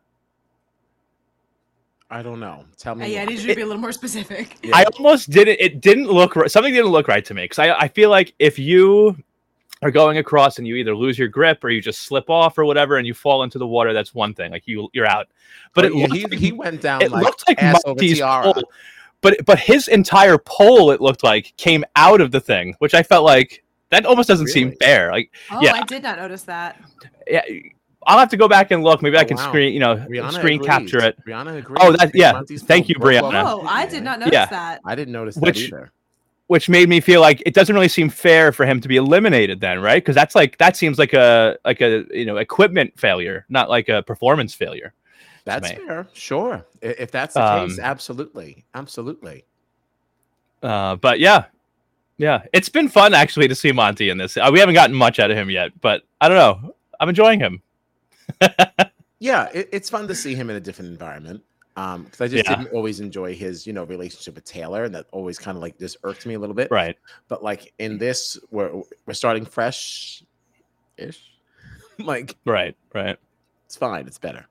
I 2.12 2.22
don't 2.22 2.40
know. 2.40 2.64
Tell 2.77 2.94
me. 2.94 3.05
Uh, 3.07 3.09
yeah, 3.09 3.22
I 3.22 3.25
need 3.25 3.38
you 3.40 3.48
to 3.48 3.55
be 3.55 3.62
a 3.62 3.66
little 3.66 3.81
more 3.81 3.90
specific. 3.92 4.59
Yeah. 4.62 4.77
I 4.77 4.85
almost 4.85 5.31
didn't. 5.31 5.59
It 5.61 5.81
didn't 5.81 6.07
look 6.09 6.37
right. 6.37 6.51
Something 6.51 6.72
didn't 6.75 6.90
look 6.90 7.09
right 7.09 7.25
to 7.25 7.35
me 7.35 7.44
because 7.44 7.59
I, 7.59 7.72
I 7.72 7.88
feel 7.88 8.11
like 8.11 8.35
if 8.38 8.59
you 8.59 9.16
are 9.81 9.90
going 9.90 10.18
across 10.18 10.59
and 10.59 10.68
you 10.68 10.77
either 10.77 10.94
lose 10.94 11.18
your 11.18 11.27
grip 11.29 11.64
or 11.64 11.70
you 11.70 11.81
just 11.81 12.03
slip 12.03 12.29
off 12.31 12.59
or 12.59 12.64
whatever 12.64 12.98
and 12.98 13.07
you 13.07 13.14
fall 13.14 13.42
into 13.42 13.59
the 13.59 13.66
water, 13.66 13.92
that's 13.94 14.14
one 14.14 14.35
thing. 14.35 14.53
Like 14.53 14.68
you, 14.68 14.88
you're 14.92 15.09
out. 15.09 15.27
But 15.75 15.87
Oh, 15.87 15.88
it 15.88 15.94
yeah, 15.96 16.03
looked 16.05 16.14
he, 16.14 16.22
like, 16.27 16.38
he 16.38 16.53
went 16.53 16.81
down 16.83 17.03
it 17.03 17.11
like, 17.11 17.25
looked 17.25 17.44
like 17.48 17.61
ass 17.62 17.81
over 17.87 17.94
Monty's 17.94 18.18
tiara. 18.18 18.53
pole. 18.53 18.62
But 19.22 19.44
but 19.46 19.59
his 19.59 19.88
entire 19.88 20.37
pole, 20.38 20.90
it 20.90 21.01
looked 21.01 21.25
like, 21.25 21.57
came 21.57 21.85
out 21.96 22.20
of 22.20 22.31
the 22.31 22.40
thing, 22.40 22.75
which 22.79 22.92
I 22.94 23.03
felt 23.03 23.25
like 23.25 23.64
that 23.88 24.05
almost 24.07 24.29
doesn't 24.29 24.48
seem 24.48 24.72
fair. 24.81 25.11
Like 25.11 25.33
Oh, 25.51 25.61
Yeah. 25.62 25.72
I 25.72 25.83
did 25.85 26.03
not 26.03 26.18
notice 26.18 26.42
that. 26.42 26.81
yeah, 27.27 27.42
I'll 28.06 28.18
have 28.18 28.30
to 28.30 28.36
go 28.36 28.48
back 28.48 28.70
and 28.70 28.82
look. 28.82 29.02
Maybe 29.02 29.16
I 29.16 29.22
Oh, 29.22 29.24
can 29.24 29.36
wow. 29.36 29.48
screen, 29.48 29.72
you 29.72 29.80
know, 29.80 29.96
Rihanna 29.96 30.32
screen 30.32 30.54
agrees. 30.60 30.66
capture 30.66 30.98
it. 31.02 31.16
Rihanna 31.26 31.58
agrees. 31.58 31.78
Oh, 31.80 31.92
that- 31.92 32.10
yeah. 32.14 32.40
Thank 32.46 32.88
you, 32.88 32.94
Broke 32.96 33.22
Brianna. 33.24 33.44
Oh, 33.46 33.66
I 33.66 33.86
did 33.86 34.02
not 34.02 34.18
notice 34.18 34.32
Yeah. 34.32 34.46
that. 34.46 34.80
I 34.84 34.94
didn't 34.94 35.12
notice 35.12 35.36
Which- 35.36 35.70
that 35.70 35.76
either. 35.76 35.92
which 36.48 36.68
made 36.68 36.88
me 36.88 37.00
feel 37.00 37.20
like 37.22 37.42
it 37.46 37.54
doesn't 37.54 37.74
really 37.74 37.88
seem 37.88 38.10
fair 38.10 38.52
for 38.52 38.66
him 38.66 38.78
to 38.80 38.86
be 38.88 38.96
eliminated 38.96 39.60
then 39.60 39.80
right 39.80 40.02
because 40.02 40.14
that's 40.14 40.34
like 40.34 40.58
that 40.58 40.76
seems 40.76 40.98
like 40.98 41.14
a 41.14 41.56
like 41.64 41.80
a 41.80 42.04
you 42.10 42.26
know 42.26 42.36
equipment 42.36 42.92
failure 42.98 43.46
not 43.48 43.70
like 43.70 43.88
a 43.88 44.02
performance 44.02 44.52
failure 44.52 44.92
That's 45.46 45.70
fair. 45.70 46.06
Sure. 46.12 46.66
If 46.82 47.10
that's 47.10 47.34
the 47.34 47.40
case, 47.40 47.78
Um, 47.78 47.84
absolutely. 47.84 48.64
Absolutely. 48.74 49.44
uh 50.62 50.96
but 50.96 51.20
yeah 51.20 51.44
yeah 52.18 52.42
it's 52.52 52.68
been 52.68 52.88
fun 52.88 53.14
actually 53.14 53.48
to 53.48 53.54
see 53.54 53.72
monte 53.72 54.10
in 54.10 54.18
this 54.18 54.36
uh, 54.36 54.50
we 54.52 54.58
haven't 54.60 54.74
gotten 54.74 54.94
much 54.94 55.18
out 55.20 55.30
of 55.30 55.36
him 55.38 55.48
yet 55.48 55.70
but 55.80 56.02
i 56.20 56.28
don't 56.28 56.36
know 56.36 56.74
i'm 57.00 57.08
enjoying 57.08 57.40
him 57.40 57.62
Yeah, 59.21 59.49
it, 59.55 59.68
it's 59.73 59.88
fun 59.88 60.09
to 60.09 60.14
see 60.16 60.35
him 60.35 60.51
in 60.51 60.57
a 60.57 60.61
different 60.61 60.90
environment. 60.90 61.42
Um, 61.77 62.05
because 62.05 62.21
I 62.21 62.29
just 62.29 62.45
Yeah. 62.45 62.57
didn't 62.57 62.73
always 62.75 63.01
enjoy 63.01 63.35
his, 63.35 63.66
you 63.66 63.73
know, 63.73 63.85
relationship 63.85 64.35
with 64.35 64.45
Taylor, 64.45 64.85
and 64.85 64.95
that 64.95 65.07
always 65.12 65.38
kind 65.38 65.57
of 65.57 65.62
like 65.62 65.79
just 65.79 65.97
irked 66.03 66.27
me 66.27 66.35
a 66.35 66.38
little 66.38 66.55
bit. 66.57 66.71
right 66.71 66.99
But 67.29 67.42
like 67.42 67.73
in 67.79 67.99
this, 67.99 68.38
we're 68.51 68.83
we're 69.07 69.14
starting 69.14 69.45
fresh 69.47 70.23
ish. 70.99 71.31
like 71.99 72.37
right 72.45 72.77
right 72.95 73.16
it's 73.66 73.77
fine, 73.77 74.07
it's 74.07 74.18
better. 74.18 74.47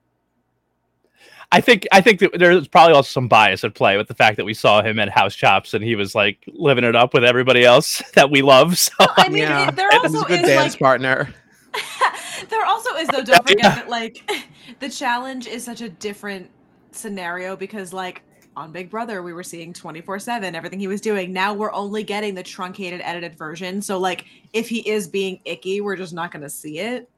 I 1.52 1.60
think 1.60 1.86
I 1.91 2.00
think 2.00 2.20
that 2.22 2.32
there's 2.39 2.67
probably 2.67 2.94
also 2.96 3.10
some 3.10 3.28
bias 3.28 3.63
at 3.65 3.74
play 3.76 3.98
with 3.98 4.08
the 4.08 4.15
fact 4.15 4.38
that 4.38 4.46
we 4.46 4.54
saw 4.54 4.82
him 4.82 4.98
at 5.00 5.10
House 5.10 5.36
Chops 5.36 5.74
and 5.74 5.84
he 5.84 5.96
was 5.96 6.15
like 6.15 6.44
living 6.48 6.86
it 6.86 6.96
up 6.96 7.13
with 7.13 7.26
everybody 7.26 7.65
else 7.65 8.02
that 8.15 8.32
we 8.32 8.41
love. 8.41 8.78
So 8.80 8.94
I 9.00 9.28
mean, 9.28 9.39
yeah, 9.39 9.67
it, 9.67 9.76
there 9.76 9.89
and 9.91 10.02
he's 10.02 10.15
also 10.15 10.26
a 10.26 10.30
good 10.30 10.39
is 10.41 10.48
dance 10.48 10.74
like 10.74 10.80
partner. 10.80 11.34
There 12.49 12.65
also 12.65 12.95
is 12.95 13.08
though. 13.10 13.23
Don't 13.23 13.41
forget 13.47 13.63
Yeah. 13.63 13.75
that 13.75 13.89
like 13.89 14.30
the 14.80 14.89
challenge 14.89 15.47
is 15.47 15.63
such 15.63 15.82
a 15.82 15.89
different 15.89 16.49
scenario 16.91 17.56
because 17.56 17.93
like 17.93 18.21
on 18.58 18.71
Big 18.71 18.89
Brother 18.89 19.23
we 19.23 19.32
were 19.34 19.43
seeing 19.43 19.71
twenty 19.73 20.01
four 20.01 20.19
seven 20.19 20.56
everything 20.56 20.80
he 20.80 20.88
was 20.88 21.01
doing. 21.01 21.32
Now 21.32 21.54
we're 21.54 21.71
only 21.73 22.04
getting 22.04 22.36
the 22.36 22.43
truncated 22.43 23.01
edited 23.04 23.38
version. 23.38 23.82
So 23.82 23.97
like 23.97 24.25
if 24.54 24.67
he 24.67 24.80
is 24.89 25.08
being 25.08 25.39
icky, 25.45 25.82
we're 25.82 25.95
just 25.95 26.13
not 26.13 26.32
going 26.32 26.41
to 26.43 26.49
see 26.49 26.80
it. 26.80 27.10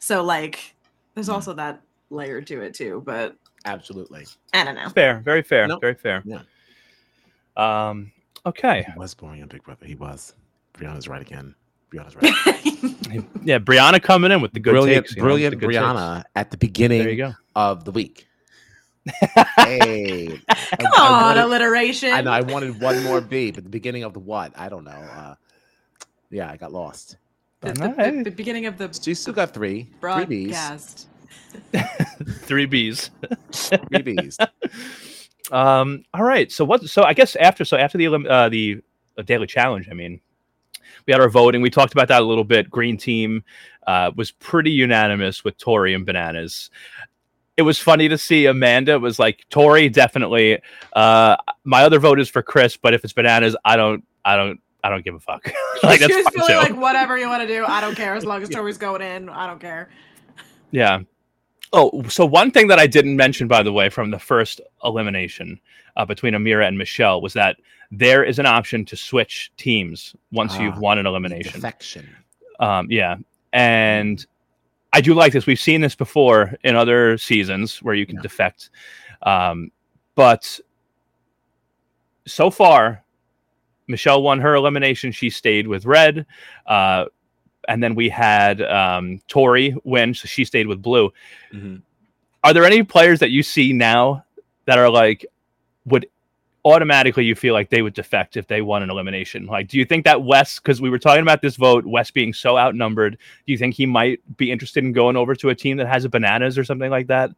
So 0.00 0.22
like 0.24 0.74
there's 1.14 1.26
Hmm. 1.28 1.34
also 1.34 1.52
that 1.54 1.80
layer 2.10 2.40
to 2.42 2.60
it 2.62 2.74
too. 2.74 3.02
But 3.06 3.36
Absolutely. 3.64 4.26
I 4.52 4.64
don't 4.64 4.74
know. 4.74 4.88
fair, 4.88 5.20
very 5.20 5.42
fair, 5.42 5.68
No. 5.68 5.78
very 5.78 5.94
fair. 5.94 6.22
Yeah. 6.26 6.40
Um. 7.56 8.10
Okay. 8.44 8.84
He 8.92 8.98
was 8.98 9.14
boring 9.14 9.42
on 9.42 9.48
Big 9.48 9.62
Brother. 9.62 9.86
He 9.86 9.94
was. 9.94 10.34
Brianna's 10.74 11.06
right 11.06 11.20
again. 11.22 11.54
Brianna's 11.92 12.16
right. 13.12 13.24
Yeah, 13.44 13.58
Brianna 13.58 14.02
coming 14.02 14.30
in 14.32 14.40
with 14.40 14.52
the 14.52 14.60
good 14.60 14.70
brilliant, 14.72 15.06
takes. 15.06 15.16
you 15.16 15.22
know, 15.22 15.26
with 15.26 15.30
brilliant 15.32 15.60
the 15.60 15.66
takes. 15.66 15.76
Brianna 15.78 16.24
at 16.34 16.50
the 16.50 16.56
There 16.56 16.66
you 16.66 16.72
beginning 16.72 17.16
go. 17.18 17.32
of 17.54 17.84
the 17.84 17.90
week. 17.90 18.26
hey, 19.56 20.40
I- 20.48 20.54
Come 20.76 20.92
I 20.96 21.06
on, 21.06 21.22
wanted- 21.22 21.44
alliteration. 21.44 22.12
I 22.12 22.20
know 22.22 22.30
I 22.30 22.40
wanted 22.40 22.80
one 22.80 23.02
more 23.04 23.20
B, 23.20 23.50
but 23.50 23.64
the 23.64 23.70
beginning 23.70 24.04
of 24.04 24.12
the 24.14 24.20
what? 24.20 24.52
I 24.56 24.68
don't 24.68 24.84
know. 24.84 24.90
Uh, 24.90 25.34
yeah, 26.30 26.50
I 26.50 26.56
got 26.56 26.72
lost. 26.72 27.16
the, 27.60 27.72
the- 27.72 27.84
Alright. 27.84 28.14
the- 28.18 28.22
the 28.24 28.30
beginning 28.30 28.66
of 28.66 28.78
the 28.78 28.90
She 28.92 29.14
still 29.14 29.34
got 29.34 29.52
three, 29.52 29.90
three 30.00 30.24
B's. 30.24 31.06
Three 32.44 32.64
B's. 32.66 33.10
three 33.52 34.02
B's. 34.02 34.38
Um, 35.50 36.04
all 36.14 36.22
right. 36.24 36.50
So 36.50 36.64
what? 36.64 36.82
So 36.88 37.02
I 37.02 37.12
guess 37.12 37.36
after 37.36 37.64
so 37.66 37.76
after 37.76 37.98
the 37.98 38.06
uh, 38.06 38.48
the 38.48 38.80
uh, 39.18 39.22
daily 39.22 39.46
challenge, 39.46 39.88
I 39.90 39.94
mean, 39.94 40.20
we 41.06 41.12
had 41.12 41.20
our 41.20 41.28
voting. 41.28 41.62
We 41.62 41.70
talked 41.70 41.92
about 41.92 42.08
that 42.08 42.22
a 42.22 42.24
little 42.24 42.44
bit. 42.44 42.70
Green 42.70 42.96
team 42.96 43.44
uh, 43.86 44.10
was 44.16 44.30
pretty 44.30 44.70
unanimous 44.70 45.44
with 45.44 45.56
Tori 45.58 45.94
and 45.94 46.06
Bananas. 46.06 46.70
It 47.56 47.62
was 47.62 47.78
funny 47.78 48.08
to 48.08 48.16
see 48.16 48.46
Amanda 48.46 48.98
was 48.98 49.18
like 49.18 49.44
Tori 49.50 49.88
definitely. 49.88 50.60
Uh, 50.94 51.36
my 51.64 51.82
other 51.82 51.98
vote 51.98 52.18
is 52.18 52.28
for 52.28 52.42
Chris, 52.42 52.76
but 52.76 52.94
if 52.94 53.04
it's 53.04 53.12
Bananas, 53.12 53.56
I 53.64 53.76
don't. 53.76 54.04
I 54.24 54.36
don't. 54.36 54.60
I 54.84 54.88
don't 54.88 55.04
give 55.04 55.14
a 55.14 55.20
fuck. 55.20 55.44
like 55.82 56.00
that's 56.00 56.12
fine 56.12 56.46
too. 56.46 56.54
like 56.54 56.76
whatever 56.76 57.16
you 57.16 57.28
want 57.28 57.42
to 57.42 57.46
do, 57.46 57.64
I 57.64 57.80
don't 57.80 57.94
care 57.94 58.14
as 58.14 58.24
long 58.24 58.42
as 58.42 58.48
Tori's 58.48 58.78
going 58.78 59.02
in. 59.02 59.28
I 59.28 59.46
don't 59.46 59.60
care. 59.60 59.90
Yeah. 60.72 61.02
Oh, 61.72 62.02
so 62.08 62.26
one 62.26 62.50
thing 62.50 62.66
that 62.68 62.78
I 62.78 62.86
didn't 62.86 63.16
mention, 63.16 63.48
by 63.48 63.62
the 63.62 63.72
way, 63.72 63.88
from 63.88 64.10
the 64.10 64.18
first 64.18 64.60
elimination 64.84 65.58
uh, 65.96 66.04
between 66.04 66.34
Amira 66.34 66.66
and 66.68 66.76
Michele 66.76 67.20
was 67.22 67.32
that 67.32 67.56
there 67.90 68.22
is 68.24 68.38
an 68.38 68.46
option 68.46 68.84
to 68.86 68.96
switch 68.96 69.50
teams 69.56 70.14
once 70.32 70.58
you've 70.58 70.76
Ah, 70.76 70.80
won 70.80 70.98
an 70.98 71.06
elimination. 71.06 71.52
Defection. 71.52 72.08
Um, 72.60 72.88
yeah, 72.90 73.16
and 73.54 74.24
I 74.92 75.00
do 75.00 75.14
like 75.14 75.32
this. 75.32 75.46
We've 75.46 75.58
seen 75.60 75.80
this 75.80 75.94
before 75.94 76.54
in 76.64 76.76
other 76.76 77.16
seasons 77.16 77.82
where 77.82 77.94
you 77.94 78.04
can 78.06 78.16
Yeah. 78.16 78.22
defect, 78.22 78.70
um, 79.22 79.70
but 80.14 80.60
so 82.26 82.50
far, 82.50 83.02
Michele 83.88 84.22
won 84.22 84.40
her 84.40 84.54
elimination. 84.54 85.10
She 85.10 85.28
stayed 85.30 85.66
with 85.66 85.86
Red, 85.86 86.24
uh, 86.66 87.06
and 87.68 87.82
then 87.82 87.94
we 87.94 88.08
had 88.08 88.62
um, 88.62 89.20
Tori 89.28 89.74
win, 89.84 90.14
so 90.14 90.26
she 90.26 90.44
stayed 90.44 90.66
with 90.66 90.82
Blue. 90.82 91.12
Mhm. 91.52 91.82
Are 92.44 92.52
there 92.52 92.64
any 92.64 92.82
players 92.82 93.20
that 93.20 93.30
you 93.30 93.42
see 93.42 93.72
now 93.72 94.24
that 94.66 94.78
are 94.78 94.90
like 94.90 95.24
would 95.86 96.06
automatically 96.64 97.24
you 97.24 97.34
feel 97.34 97.54
like 97.54 97.70
they 97.70 97.82
would 97.82 97.94
defect 97.94 98.36
if 98.36 98.46
they 98.46 98.62
won 98.62 98.82
an 98.82 98.90
elimination? 98.90 99.46
Like, 99.46 99.68
do 99.68 99.78
you 99.78 99.84
think 99.84 100.04
that 100.04 100.22
Wes, 100.22 100.60
because 100.60 100.80
we 100.80 100.90
were 100.90 100.98
talking 100.98 101.22
about 101.22 101.42
this 101.42 101.56
vote, 101.56 101.84
Wes 101.84 102.10
being 102.10 102.32
so 102.32 102.56
outnumbered, 102.56 103.18
do 103.46 103.52
you 103.52 103.58
think 103.58 103.74
he 103.74 103.86
might 103.86 104.20
be 104.36 104.50
interested 104.50 104.84
in 104.84 104.92
going 104.92 105.16
over 105.16 105.34
to 105.34 105.48
a 105.48 105.54
team 105.54 105.76
that 105.78 105.88
has 105.88 106.04
a 106.04 106.08
bananas 106.08 106.56
or 106.56 106.64
something 106.64 106.90
like 106.90 107.08
that, 107.08 107.30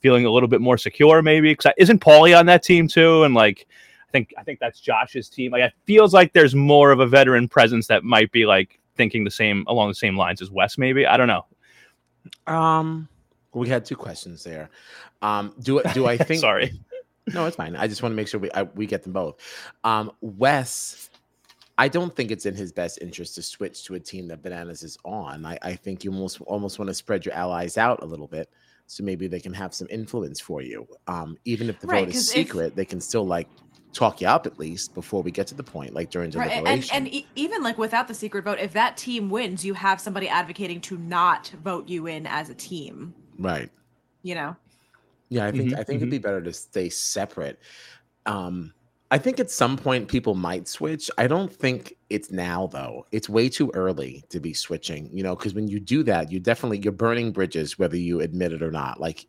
feeling 0.00 0.26
a 0.26 0.30
little 0.30 0.48
bit 0.48 0.60
more 0.60 0.78
secure, 0.78 1.22
maybe? 1.22 1.50
Because 1.52 1.72
isn't 1.76 2.00
Paulie 2.00 2.38
on 2.38 2.46
that 2.46 2.62
team 2.62 2.86
too? 2.86 3.24
And 3.24 3.34
like, 3.34 3.66
I 4.08 4.12
think 4.12 4.32
I 4.38 4.42
think 4.42 4.60
that's 4.60 4.80
Josh's 4.80 5.28
team. 5.28 5.52
Like, 5.52 5.62
it 5.62 5.72
feels 5.84 6.14
like 6.14 6.32
there's 6.32 6.54
more 6.54 6.92
of 6.92 7.00
a 7.00 7.06
veteran 7.06 7.48
presence 7.48 7.88
that 7.88 8.04
might 8.04 8.30
be 8.32 8.46
like 8.46 8.78
thinking 8.98 9.24
the 9.24 9.30
same 9.30 9.64
along 9.68 9.88
the 9.88 9.94
same 9.94 10.16
lines 10.18 10.42
as 10.42 10.50
Wes. 10.50 10.76
Maybe 10.76 11.06
I 11.06 11.16
don't 11.16 11.28
know. 11.28 11.46
Um, 12.46 13.08
we 13.54 13.68
had 13.68 13.84
two 13.84 13.96
questions 13.96 14.44
there. 14.44 14.68
Um, 15.22 15.54
do 15.60 15.80
do 15.94 16.06
I 16.06 16.16
think? 16.28 16.40
Sorry. 16.40 16.78
No, 17.32 17.46
it's 17.46 17.56
fine. 17.56 17.76
I 17.76 17.86
just 17.86 18.02
want 18.02 18.12
to 18.12 18.16
make 18.16 18.28
sure 18.28 18.40
we 18.40 18.50
I, 18.52 18.62
we 18.64 18.86
get 18.86 19.02
them 19.02 19.12
both. 19.12 19.36
Um, 19.84 20.12
Wes, 20.20 21.10
I 21.76 21.88
don't 21.88 22.14
think 22.14 22.30
it's 22.30 22.46
in 22.46 22.54
his 22.54 22.72
best 22.72 22.98
interest 23.00 23.34
to 23.36 23.42
switch 23.42 23.84
to 23.84 23.94
a 23.94 24.00
team 24.00 24.28
that 24.28 24.42
Bananas 24.42 24.82
is 24.82 24.98
on. 25.04 25.44
I, 25.46 25.58
I 25.62 25.74
think 25.74 26.04
you 26.04 26.12
almost 26.12 26.40
almost 26.42 26.78
want 26.78 26.88
to 26.88 26.94
spread 26.94 27.24
your 27.24 27.34
allies 27.34 27.76
out 27.78 28.02
a 28.02 28.06
little 28.06 28.28
bit, 28.28 28.48
so 28.86 29.04
maybe 29.04 29.26
they 29.28 29.40
can 29.40 29.52
have 29.54 29.74
some 29.74 29.88
influence 29.90 30.40
for 30.40 30.62
you. 30.62 30.86
Um, 31.06 31.36
even 31.44 31.68
if 31.68 31.80
the 31.80 31.86
Right, 31.86 32.00
vote 32.06 32.12
'cause 32.12 32.22
is 32.22 32.28
if- 32.30 32.34
secret, 32.34 32.76
they 32.76 32.84
can 32.86 33.00
still 33.00 33.26
like 33.26 33.48
talk 33.92 34.20
you 34.20 34.28
up 34.28 34.46
at 34.46 34.58
least 34.58 34.94
before 34.94 35.22
we 35.22 35.30
get 35.30 35.46
to 35.48 35.54
the 35.54 35.64
point, 35.64 35.94
like 35.94 36.10
during 36.10 36.30
Right, 36.32 36.50
deliberation. 36.50 36.96
and 36.96 37.06
and 37.06 37.14
e- 37.14 37.30
even 37.34 37.62
like 37.62 37.78
without 37.78 38.08
the 38.08 38.14
secret 38.14 38.44
vote, 38.44 38.58
if 38.60 38.72
that 38.74 38.96
team 38.96 39.30
wins, 39.30 39.64
you 39.64 39.74
have 39.74 40.00
somebody 40.00 40.28
advocating 40.28 40.80
to 40.82 40.98
not 40.98 41.48
vote 41.50 41.88
you 41.88 42.06
in 42.06 42.26
as 42.26 42.48
a 42.50 42.54
team. 42.54 43.14
right. 43.38 43.70
You 44.22 44.34
know, 44.34 44.56
Yeah, 45.30 45.46
I 45.46 45.52
think 45.52 45.72
Mhm, 45.72 45.78
I 45.78 45.84
think 45.84 45.98
it'd 45.98 46.10
be 46.10 46.18
better 46.18 46.42
to 46.42 46.52
stay 46.52 46.88
separate. 46.90 47.60
Um, 48.26 48.74
I 49.10 49.18
think 49.18 49.40
at 49.40 49.50
some 49.50 49.78
point 49.78 50.08
people 50.08 50.34
might 50.34 50.68
switch. 50.68 51.10
I 51.16 51.26
don't 51.26 51.52
think 51.52 51.96
it's 52.10 52.30
now 52.30 52.66
though. 52.66 53.06
It's 53.10 53.28
way 53.28 53.48
too 53.48 53.70
early 53.74 54.22
to 54.28 54.38
be 54.38 54.52
switching, 54.52 55.08
you 55.12 55.22
know, 55.22 55.34
because 55.34 55.54
when 55.54 55.66
you 55.66 55.80
do 55.80 56.02
that, 56.04 56.30
you 56.30 56.40
definitely 56.40 56.78
you're 56.78 56.92
burning 56.92 57.32
bridges 57.32 57.78
whether 57.78 57.96
you 57.96 58.20
admit 58.20 58.52
it 58.52 58.62
or 58.62 58.70
not. 58.70 59.00
Like 59.00 59.26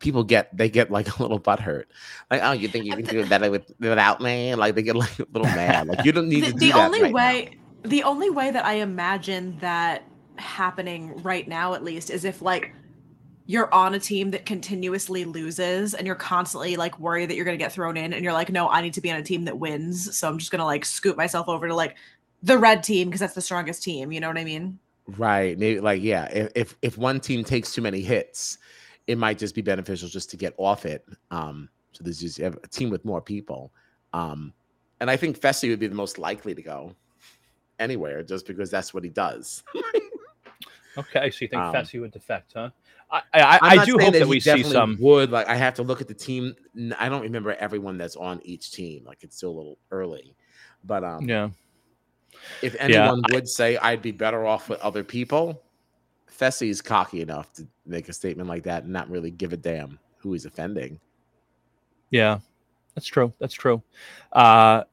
people 0.00 0.24
get 0.24 0.56
they 0.56 0.68
get 0.68 0.90
like 0.90 1.16
a 1.16 1.22
little 1.22 1.38
butthurt. 1.38 1.84
Like, 2.30 2.40
oh, 2.42 2.52
you 2.52 2.66
think 2.66 2.86
you 2.86 2.96
can 2.96 3.04
do 3.04 3.20
it 3.20 3.28
better 3.28 3.50
with, 3.50 3.72
without 3.78 4.20
me? 4.20 4.54
Like 4.56 4.74
they 4.74 4.82
get 4.82 4.96
like 4.96 5.18
a 5.20 5.26
little 5.32 5.52
mad. 5.52 5.86
Like 5.86 6.04
you 6.04 6.10
don't 6.10 6.28
need 6.28 6.44
the, 6.44 6.46
to 6.48 6.52
do 6.52 6.58
the 6.58 6.72
that 6.72 6.86
only 6.86 7.02
right 7.02 7.12
now. 7.12 7.16
way 7.16 7.58
the 7.82 8.02
only 8.02 8.30
way 8.30 8.50
that 8.50 8.64
I 8.64 8.74
imagine 8.74 9.56
that 9.60 10.04
happening 10.36 11.22
right 11.22 11.46
now, 11.46 11.74
at 11.74 11.84
least, 11.84 12.10
is 12.10 12.24
if 12.24 12.42
like 12.42 12.74
you're 13.50 13.72
on 13.74 13.94
a 13.94 13.98
team 13.98 14.30
that 14.30 14.46
continuously 14.46 15.24
loses 15.24 15.92
and 15.92 16.06
you're 16.06 16.14
constantly 16.14 16.76
like 16.76 16.96
worried 17.00 17.28
that 17.28 17.34
you're 17.34 17.44
gonna 17.44 17.56
get 17.56 17.72
thrown 17.72 17.96
in, 17.96 18.12
and 18.12 18.22
you're 18.22 18.32
like, 18.32 18.48
no, 18.50 18.68
I 18.68 18.80
need 18.80 18.94
to 18.94 19.00
be 19.00 19.10
on 19.10 19.18
a 19.18 19.24
team 19.24 19.44
that 19.46 19.58
wins, 19.58 20.16
so 20.16 20.28
I'm 20.28 20.38
just 20.38 20.52
gonna 20.52 20.64
like 20.64 20.84
scoot 20.84 21.16
myself 21.16 21.48
over 21.48 21.66
to 21.66 21.74
like 21.74 21.96
the 22.44 22.56
red 22.56 22.84
team 22.84 23.08
because 23.08 23.18
that's 23.18 23.34
the 23.34 23.40
strongest 23.40 23.82
team. 23.82 24.12
You 24.12 24.20
know 24.20 24.28
what 24.28 24.38
I 24.38 24.44
mean? 24.44 24.78
Right. 25.08 25.58
Maybe 25.58 25.80
like 25.80 26.00
yeah, 26.00 26.26
if, 26.26 26.52
if 26.54 26.76
if 26.80 26.96
one 26.96 27.18
team 27.18 27.42
takes 27.42 27.72
too 27.72 27.82
many 27.82 28.02
hits, 28.02 28.58
it 29.08 29.18
might 29.18 29.36
just 29.36 29.56
be 29.56 29.62
beneficial 29.62 30.08
just 30.08 30.30
to 30.30 30.36
get 30.36 30.54
off 30.56 30.86
it. 30.86 31.04
Um, 31.32 31.68
so 31.90 32.04
there's 32.04 32.20
just 32.20 32.38
a 32.38 32.52
team 32.70 32.88
with 32.88 33.04
more 33.04 33.20
people. 33.20 33.72
Um, 34.12 34.52
and 35.00 35.10
I 35.10 35.16
think 35.16 35.40
Fessy 35.40 35.70
would 35.70 35.80
be 35.80 35.88
the 35.88 35.94
most 35.96 36.18
likely 36.18 36.54
to 36.54 36.62
go 36.62 36.94
anywhere 37.80 38.22
just 38.22 38.46
because 38.46 38.70
that's 38.70 38.94
what 38.94 39.02
he 39.02 39.10
does. 39.10 39.64
Okay, 40.98 41.30
so 41.30 41.38
you 41.42 41.48
think 41.48 41.62
Um, 41.62 41.74
Fessy 41.74 42.00
would 42.00 42.10
defect, 42.10 42.52
huh? 42.54 42.70
I 43.10 43.22
I, 43.32 43.58
I 43.62 43.84
do 43.84 43.98
hope 43.98 44.12
that 44.12 44.26
he 44.26 44.30
we 44.30 44.40
see 44.40 44.62
some. 44.62 44.96
would 45.00 45.30
like 45.30 45.48
I 45.48 45.56
have 45.56 45.74
to 45.74 45.82
look 45.82 46.00
at 46.00 46.08
the 46.08 46.14
team. 46.14 46.54
I 46.98 47.08
don't 47.08 47.22
remember 47.22 47.54
everyone 47.54 47.98
that's 47.98 48.16
on 48.16 48.40
each 48.44 48.72
team. 48.72 49.04
Like 49.04 49.22
it's 49.22 49.36
still 49.36 49.50
a 49.50 49.56
little 49.56 49.78
early. 49.90 50.36
But 50.84 51.04
um 51.04 51.26
Yeah. 51.26 51.50
if 52.62 52.74
Yeah, 52.74 52.78
anyone 52.80 53.24
would 53.32 53.48
say 53.48 53.76
I'd 53.78 54.02
be 54.02 54.12
better 54.12 54.46
off 54.46 54.68
with 54.68 54.80
other 54.80 55.02
people, 55.02 55.62
Fessy's 56.30 56.80
cocky 56.82 57.20
enough 57.22 57.52
to 57.54 57.66
make 57.86 58.08
a 58.08 58.12
statement 58.12 58.48
like 58.48 58.64
that 58.64 58.84
and 58.84 58.92
not 58.92 59.10
really 59.10 59.30
give 59.30 59.52
a 59.52 59.56
damn 59.56 59.98
who 60.18 60.32
he's 60.32 60.44
offending. 60.44 61.00
Yeah, 62.10 62.40
that's 62.94 63.06
true. 63.06 63.32
That's 63.38 63.54
true. 63.54 63.82
Uh, 64.32 64.84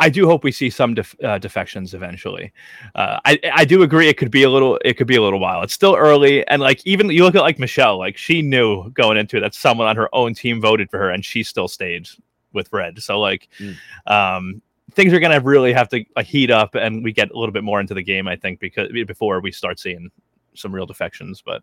I 0.00 0.08
do 0.08 0.26
hope 0.26 0.42
we 0.42 0.50
see 0.50 0.70
some 0.70 0.94
def- 0.94 1.14
uh, 1.22 1.38
defections 1.38 1.92
eventually. 1.94 2.52
Uh, 2.94 3.20
I 3.24 3.38
I 3.52 3.64
do 3.64 3.82
agree. 3.82 4.08
It 4.08 4.16
could 4.16 4.30
be 4.30 4.42
a 4.42 4.50
little. 4.50 4.78
It 4.84 4.94
could 4.96 5.06
be 5.06 5.16
a 5.16 5.22
little 5.22 5.38
while. 5.38 5.62
It's 5.62 5.74
still 5.74 5.94
early, 5.94 6.44
and 6.48 6.60
like 6.62 6.84
even 6.86 7.10
you 7.10 7.22
look 7.22 7.34
at 7.34 7.42
like 7.42 7.58
Michele. 7.58 7.98
Like 7.98 8.16
she 8.16 8.42
knew 8.42 8.90
going 8.90 9.18
into 9.18 9.36
it 9.36 9.40
that 9.40 9.54
someone 9.54 9.86
on 9.86 9.96
her 9.96 10.08
own 10.14 10.34
team 10.34 10.60
voted 10.60 10.90
for 10.90 10.98
her, 10.98 11.10
and 11.10 11.24
she 11.24 11.42
still 11.42 11.68
stayed 11.68 12.08
with 12.52 12.72
Red. 12.72 13.00
So 13.02 13.20
like, 13.20 13.48
Mm. 13.60 13.76
um, 14.06 14.62
things 14.92 15.12
are 15.12 15.20
gonna 15.20 15.38
really 15.40 15.72
have 15.72 15.88
to 15.90 16.04
uh, 16.16 16.22
heat 16.22 16.50
up, 16.50 16.74
and 16.74 17.04
we 17.04 17.12
get 17.12 17.30
a 17.30 17.38
little 17.38 17.52
bit 17.52 17.62
more 17.62 17.78
into 17.78 17.94
the 17.94 18.02
game. 18.02 18.26
I 18.26 18.36
think 18.36 18.58
because 18.58 18.88
before 19.06 19.40
we 19.40 19.52
start 19.52 19.78
seeing 19.78 20.10
some 20.54 20.74
real 20.74 20.86
defections, 20.86 21.42
but 21.44 21.62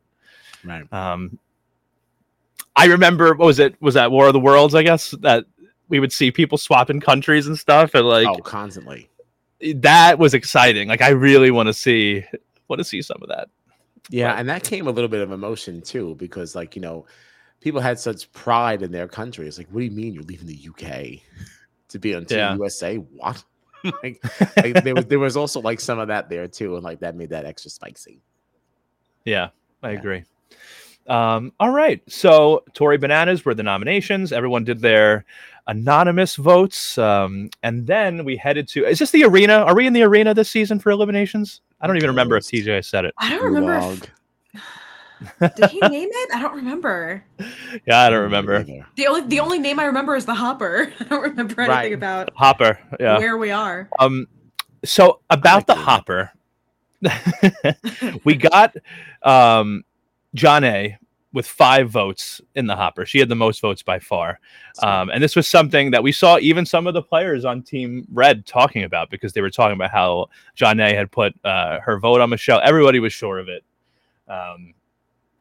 Right. 0.63 0.86
um, 0.93 1.38
I 2.76 2.86
remember 2.86 3.34
what 3.34 3.45
was 3.47 3.60
it? 3.60 3.76
Was 3.82 3.95
that 3.95 4.12
War 4.12 4.28
of 4.28 4.34
the 4.34 4.39
Worlds? 4.39 4.76
I 4.76 4.84
guess 4.84 5.12
that 5.21 5.45
we 5.89 6.00
would 6.00 6.12
see 6.12 6.32
people 6.32 6.58
swapping 6.58 7.00
countries 7.00 7.47
and 7.47 7.58
stuff, 7.58 7.93
and 7.93 8.08
like 8.08 8.28
oh, 8.28 8.38
constantly. 8.38 9.10
that 9.76 10.19
was 10.19 10.34
exciting. 10.34 10.88
Like 10.88 11.02
I 11.02 11.10
really 11.10 11.52
want 11.52 11.67
to 11.67 11.73
see 11.73 12.23
want 12.67 12.80
to 12.80 12.84
see 12.84 13.02
some 13.02 13.17
of 13.21 13.30
that. 13.30 13.50
Yeah, 14.10 14.34
and 14.34 14.47
that 14.50 14.63
came 14.63 14.88
a 14.88 14.91
little 14.91 15.10
bit 15.10 15.21
of 15.21 15.32
emotion 15.32 15.82
too, 15.82 16.15
because 16.15 16.56
like 16.56 16.76
you 16.76 16.82
know, 16.82 17.06
people 17.62 17.82
had 17.82 18.00
such 18.00 18.32
pride 18.32 18.82
in 18.82 18.91
their 18.91 19.08
country. 19.08 19.47
It's 19.47 19.58
like, 19.58 19.67
what 19.69 19.80
do 19.80 19.86
you 19.86 19.91
mean 19.91 20.13
you're 20.13 20.23
leaving 20.23 20.47
the 20.47 20.69
UK 20.69 21.21
to 21.89 22.00
be 22.00 22.15
on 22.15 22.26
Team 22.26 22.38
Yeah. 22.38 22.56
USA? 22.56 22.95
What? 22.97 23.43
like, 24.04 24.21
like, 24.58 24.84
there 24.84 24.95
was 24.95 25.06
there 25.06 25.19
was 25.19 25.38
also 25.38 25.62
like 25.62 25.80
some 25.80 26.00
of 26.00 26.08
that 26.08 26.30
there 26.30 26.47
too, 26.47 26.76
and 26.76 26.84
like 26.84 27.00
that 27.00 27.15
made 27.15 27.30
that 27.30 27.45
extra 27.45 27.71
spicy. 27.71 28.21
Yeah, 29.26 29.50
I 29.84 29.91
Yeah. 29.91 30.00
agree. 30.00 30.23
Um, 31.08 31.54
all 31.60 31.72
right, 31.72 32.02
so 32.08 32.63
Tori 32.74 32.98
Bananas 32.98 33.46
were 33.46 33.54
the 33.54 33.63
nominations. 33.63 34.32
Everyone 34.34 34.63
did 34.63 34.80
their 34.82 35.24
anonymous 35.67 36.36
votes, 36.36 36.98
um, 36.98 37.50
and 37.63 37.86
then 37.88 38.26
we 38.26 38.36
headed 38.38 38.67
to. 38.70 38.86
Is 38.86 39.00
this 39.00 39.12
the 39.12 39.24
arena? 39.24 39.54
Are 39.60 39.76
we 39.76 39.88
in 39.88 39.93
the 39.93 40.04
arena 40.04 40.34
this 40.34 40.50
season 40.50 40.80
for 40.80 40.91
eliminations? 40.91 41.62
I 41.82 41.88
don't 41.88 41.98
even 41.98 42.10
remember 42.10 42.36
if 42.38 42.52
Yes. 42.52 42.65
TJ 42.65 42.86
said 42.86 43.06
it. 43.06 43.13
I 43.17 43.30
don't 43.30 43.54
remember. 43.54 44.06
If, 44.54 45.56
did 45.56 45.70
he 45.72 45.80
name 45.80 46.10
it? 46.12 46.30
I 46.36 46.41
don't 46.41 46.56
remember. 46.56 47.24
Yeah, 47.86 48.02
I 48.02 48.10
don't 48.10 48.24
remember. 48.24 48.63
The 48.96 49.08
only 49.08 49.22
the 49.28 49.39
only 49.39 49.60
name 49.60 49.80
I 49.80 49.86
remember 49.86 50.15
is 50.15 50.26
the 50.26 50.34
Hopper. 50.36 50.91
I 51.00 51.04
don't 51.06 51.22
remember 51.22 51.62
anything 51.62 51.70
Right. 51.70 51.93
about 51.93 52.30
Hopper. 52.36 52.80
Yeah. 53.00 53.17
where 53.17 53.38
we 53.38 53.52
are. 53.52 53.89
Um, 54.00 54.28
so 54.86 55.20
about 55.30 55.58
like 55.58 55.67
the 55.67 55.74
doing 55.74 55.86
hopper, 55.86 56.32
we 58.24 58.36
got 58.36 58.76
um, 59.24 59.84
Jonna 60.38 60.97
with 61.34 61.47
five 61.47 61.89
votes 61.89 62.41
in 62.56 62.67
the 62.67 62.76
hopper. 62.76 63.06
She 63.06 63.19
had 63.19 63.30
the 63.30 63.36
most 63.36 63.62
votes 63.62 63.84
by 63.84 64.00
far. 64.00 64.39
Um, 64.82 65.10
and 65.10 65.21
this 65.21 65.36
was 65.36 65.47
something 65.47 65.91
that 65.91 66.02
we 66.02 66.12
saw 66.12 66.38
even 66.39 66.65
some 66.65 66.88
of 66.88 66.93
the 66.93 67.02
players 67.02 67.45
on 67.45 67.62
Team 67.62 68.08
Red 68.12 68.45
talking 68.45 68.84
about 68.84 69.10
because 69.10 69.34
they 69.34 69.41
were 69.41 69.50
talking 69.50 69.76
about 69.76 69.91
how 69.91 70.28
Jonna 70.56 70.95
had 70.95 71.12
put 71.12 71.34
uh, 71.43 71.80
her 71.82 72.00
vote 72.00 72.21
on 72.21 72.30
Michele. 72.30 72.62
Everybody 72.63 73.00
was 73.00 73.13
sure 73.13 73.39
of 73.39 73.50
it. 73.50 73.63
Um, 74.28 74.73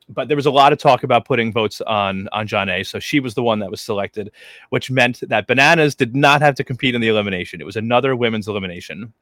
but 0.08 0.28
there 0.28 0.36
was 0.36 0.46
a 0.46 0.50
lot 0.50 0.72
of 0.72 0.78
talk 0.78 1.02
about 1.02 1.24
putting 1.24 1.52
votes 1.52 1.80
on 1.80 2.28
on 2.30 2.46
Jonna. 2.46 2.86
so 2.86 2.98
she 2.98 3.18
was 3.20 3.34
the 3.34 3.42
one 3.42 3.58
that 3.60 3.70
was 3.70 3.80
selected, 3.80 4.30
which 4.70 4.90
meant 4.90 5.20
that 5.28 5.46
Bananas 5.46 5.94
did 5.94 6.14
not 6.14 6.42
have 6.42 6.54
to 6.56 6.64
compete 6.64 6.94
in 6.94 7.00
the 7.00 7.08
elimination. 7.08 7.60
It 7.60 7.64
was 7.64 7.76
another 7.76 8.14
women's 8.14 8.48
elimination. 8.48 9.12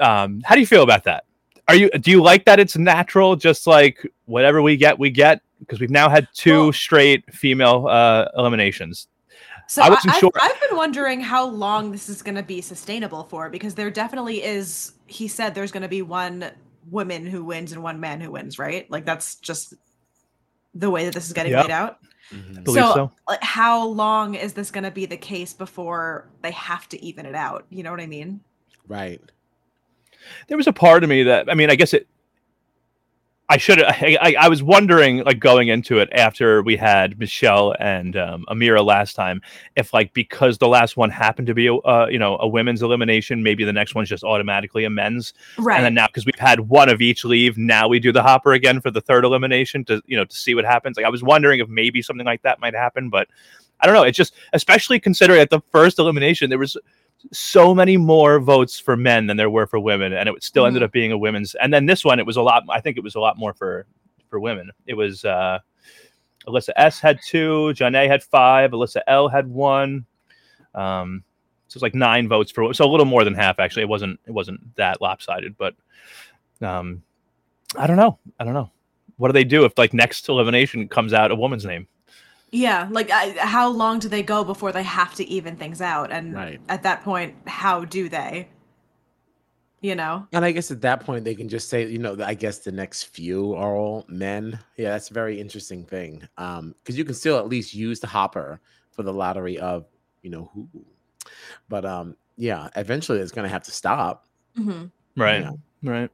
Um, 0.00 0.40
how 0.44 0.54
do 0.54 0.60
you 0.60 0.66
feel 0.66 0.82
about 0.82 1.04
that? 1.04 1.24
Are 1.68 1.74
you 1.74 1.90
do 1.90 2.10
you 2.10 2.22
like 2.22 2.44
that 2.46 2.58
it's 2.60 2.76
natural, 2.76 3.36
just 3.36 3.66
like 3.66 4.06
whatever 4.26 4.60
we 4.62 4.76
get, 4.76 4.98
we 4.98 5.10
get? 5.10 5.40
Because 5.60 5.80
we've 5.80 5.90
now 5.90 6.08
had 6.08 6.26
two 6.34 6.64
Well- 6.64 6.72
straight 6.72 7.32
female 7.32 7.86
uh, 7.88 8.28
eliminations. 8.36 9.08
So 9.68 9.80
I 9.80 9.86
I 9.86 9.90
wasn't 9.90 10.12
have 10.12 10.20
sure. 10.20 10.30
I've 10.40 10.60
been 10.68 10.76
wondering 10.76 11.20
how 11.20 11.46
long 11.46 11.92
this 11.92 12.08
is 12.08 12.20
going 12.20 12.34
to 12.34 12.42
be 12.42 12.60
sustainable 12.60 13.24
for 13.24 13.48
because 13.48 13.74
there 13.74 13.90
definitely 13.90 14.42
is. 14.42 14.92
He 15.06 15.28
said 15.28 15.54
there's 15.54 15.72
going 15.72 15.84
to 15.84 15.88
be 15.88 16.02
one 16.02 16.50
woman 16.90 17.24
who 17.24 17.44
wins 17.44 17.72
and 17.72 17.82
one 17.82 18.00
man 18.00 18.20
who 18.20 18.32
wins, 18.32 18.58
right? 18.58 18.90
Like 18.90 19.06
that's 19.06 19.36
just 19.36 19.74
the 20.74 20.90
way 20.90 21.04
that 21.04 21.14
this 21.14 21.26
is 21.26 21.32
getting 21.32 21.52
Yep. 21.52 21.64
laid 21.66 21.72
out. 21.72 21.98
Mhm. 22.32 22.64
Believe 22.64 22.82
so. 22.84 23.12
like, 23.28 23.42
how 23.42 23.86
long 23.86 24.34
is 24.34 24.52
this 24.52 24.70
going 24.70 24.84
to 24.84 24.90
be 24.90 25.06
the 25.06 25.16
case 25.16 25.52
before 25.52 26.28
they 26.42 26.50
have 26.50 26.88
to 26.90 27.02
even 27.02 27.24
it 27.24 27.34
out? 27.34 27.64
You 27.70 27.82
know 27.82 27.90
what 27.92 28.00
I 28.00 28.06
mean? 28.06 28.40
Right. 28.88 29.20
There 30.48 30.56
was 30.56 30.66
a 30.66 30.72
part 30.72 31.02
of 31.04 31.10
me 31.10 31.22
that 31.24 31.50
I 31.50 31.54
mean, 31.54 31.70
I 31.70 31.74
guess 31.74 31.94
it. 31.94 32.06
I 33.48 33.58
should. 33.58 33.82
I, 33.82 34.16
I, 34.20 34.34
I 34.40 34.48
was 34.48 34.62
wondering, 34.62 35.24
like 35.24 35.38
going 35.38 35.68
into 35.68 35.98
it 35.98 36.08
after 36.12 36.62
we 36.62 36.74
had 36.76 37.18
Michele 37.18 37.74
and 37.78 38.16
um, 38.16 38.46
Amira 38.48 38.82
last 38.82 39.14
time, 39.14 39.42
if 39.76 39.92
like 39.92 40.14
because 40.14 40.56
the 40.56 40.68
last 40.68 40.96
one 40.96 41.10
happened 41.10 41.48
to 41.48 41.54
be 41.54 41.66
a 41.66 41.74
uh, 41.74 42.06
you 42.10 42.18
know 42.18 42.38
a 42.40 42.48
women's 42.48 42.82
elimination, 42.82 43.42
maybe 43.42 43.64
the 43.64 43.72
next 43.72 43.94
one's 43.94 44.08
just 44.08 44.24
automatically 44.24 44.84
a 44.84 44.90
men's, 44.90 45.34
Right. 45.58 45.76
and 45.76 45.84
then 45.84 45.92
now 45.92 46.06
because 46.06 46.24
we've 46.24 46.34
had 46.38 46.60
one 46.60 46.88
of 46.88 47.02
each 47.02 47.24
leave, 47.26 47.58
now 47.58 47.88
we 47.88 47.98
do 47.98 48.10
the 48.10 48.22
hopper 48.22 48.52
again 48.52 48.80
for 48.80 48.90
the 48.90 49.02
third 49.02 49.24
elimination 49.24 49.84
to 49.86 50.00
you 50.06 50.16
know 50.16 50.24
to 50.24 50.34
see 50.34 50.54
what 50.54 50.64
happens. 50.64 50.96
Like 50.96 51.04
I 51.04 51.10
was 51.10 51.22
wondering 51.22 51.60
if 51.60 51.68
maybe 51.68 52.00
something 52.00 52.24
like 52.26 52.42
that 52.42 52.58
might 52.58 52.74
happen, 52.74 53.10
but 53.10 53.28
I 53.80 53.86
don't 53.86 53.94
know. 53.94 54.04
It's 54.04 54.16
just 54.16 54.34
especially 54.54 54.98
considering 54.98 55.40
at 55.40 55.50
the 55.50 55.60
first 55.72 55.98
elimination 55.98 56.48
there 56.48 56.58
was 56.58 56.76
so 57.32 57.74
many 57.74 57.96
more 57.96 58.40
votes 58.40 58.78
for 58.78 58.96
men 58.96 59.26
than 59.26 59.36
there 59.36 59.50
were 59.50 59.66
for 59.66 59.78
women, 59.78 60.12
and 60.12 60.28
it 60.28 60.42
still 60.42 60.66
ended 60.66 60.82
Mhm. 60.82 60.86
up 60.86 60.92
being 60.92 61.12
a 61.12 61.18
women's. 61.18 61.54
And 61.56 61.72
then 61.72 61.86
this 61.86 62.04
one, 62.04 62.18
it 62.18 62.26
was 62.26 62.36
a 62.36 62.42
lot. 62.42 62.64
I 62.68 62.80
think 62.80 62.96
it 62.96 63.02
was 63.04 63.14
a 63.14 63.20
lot 63.20 63.38
more 63.38 63.54
for 63.54 63.86
for 64.28 64.40
women. 64.40 64.70
It 64.86 64.94
was 64.94 65.24
uh, 65.24 65.58
Alyssa 66.46 66.70
S 66.76 66.98
had 67.00 67.20
two, 67.24 67.72
Jonna 67.74 68.08
had 68.08 68.22
five, 68.22 68.72
Alyssa 68.72 69.00
L 69.06 69.28
had 69.28 69.46
one. 69.46 70.04
Um, 70.74 71.22
so 71.68 71.76
it's 71.76 71.82
like 71.82 71.94
nine 71.94 72.28
votes 72.28 72.50
for 72.50 72.72
so 72.74 72.84
a 72.84 72.90
little 72.90 73.06
more 73.06 73.24
than 73.24 73.34
half 73.34 73.58
actually. 73.60 73.82
It 73.82 73.88
wasn't 73.88 74.18
it 74.26 74.32
wasn't 74.32 74.74
that 74.76 75.00
lopsided, 75.00 75.56
but 75.56 75.74
um, 76.60 77.02
I 77.76 77.86
don't 77.86 77.96
know. 77.96 78.18
I 78.40 78.44
don't 78.44 78.54
know. 78.54 78.70
What 79.16 79.28
do 79.28 79.32
they 79.32 79.44
do 79.44 79.64
if 79.64 79.76
like 79.78 79.94
next 79.94 80.28
elimination 80.28 80.88
comes 80.88 81.12
out 81.12 81.30
a 81.30 81.34
woman's 81.36 81.64
name? 81.64 81.86
Yeah, 82.54 82.86
like 82.90 83.10
I, 83.10 83.30
how 83.38 83.68
long 83.68 83.98
do 83.98 84.08
they 84.10 84.22
go 84.22 84.44
before 84.44 84.72
they 84.72 84.82
have 84.82 85.14
to 85.14 85.26
even 85.28 85.56
things 85.56 85.80
out? 85.80 86.12
And 86.12 86.34
Right. 86.34 86.60
at 86.68 86.82
that 86.82 87.02
point, 87.02 87.34
how 87.46 87.86
do 87.86 88.10
they? 88.10 88.48
You 89.80 89.94
know? 89.94 90.28
And 90.32 90.44
I 90.44 90.52
guess 90.52 90.70
at 90.70 90.82
that 90.82 91.00
point 91.00 91.24
they 91.24 91.34
can 91.34 91.48
just 91.48 91.70
say, 91.70 91.86
you 91.86 91.98
know, 91.98 92.16
I 92.22 92.34
guess 92.34 92.58
the 92.58 92.70
next 92.70 93.04
few 93.04 93.54
are 93.54 93.74
all 93.74 94.04
men. 94.06 94.58
Yeah, 94.76 94.90
that's 94.90 95.10
a 95.10 95.14
very 95.14 95.40
interesting 95.40 95.84
thing. 95.84 96.28
Um, 96.36 96.74
because 96.82 96.96
you 96.96 97.04
can 97.04 97.14
still 97.14 97.38
at 97.38 97.48
least 97.48 97.74
use 97.74 97.98
the 98.00 98.06
hopper 98.06 98.60
for 98.92 99.02
the 99.02 99.12
lottery 99.12 99.58
of, 99.58 99.86
you 100.22 100.30
know, 100.30 100.50
who. 100.52 100.68
But 101.70 101.86
um, 101.86 102.16
yeah, 102.36 102.68
eventually 102.76 103.18
it's 103.18 103.32
gonna 103.32 103.48
have 103.48 103.64
to 103.64 103.72
stop. 103.72 104.26
hmm 104.56 104.84
Right. 105.16 105.40
Yeah. 105.40 105.52
Right. 105.82 106.10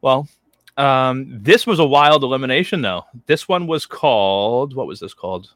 Well, 0.00 0.28
um, 0.76 1.26
this 1.42 1.66
was 1.66 1.78
a 1.78 1.84
wild 1.84 2.22
elimination, 2.24 2.82
though. 2.82 3.04
This 3.26 3.48
one 3.48 3.66
was 3.66 3.86
called. 3.86 4.74
What 4.74 4.86
was 4.86 5.00
this 5.00 5.14
called? 5.14 5.52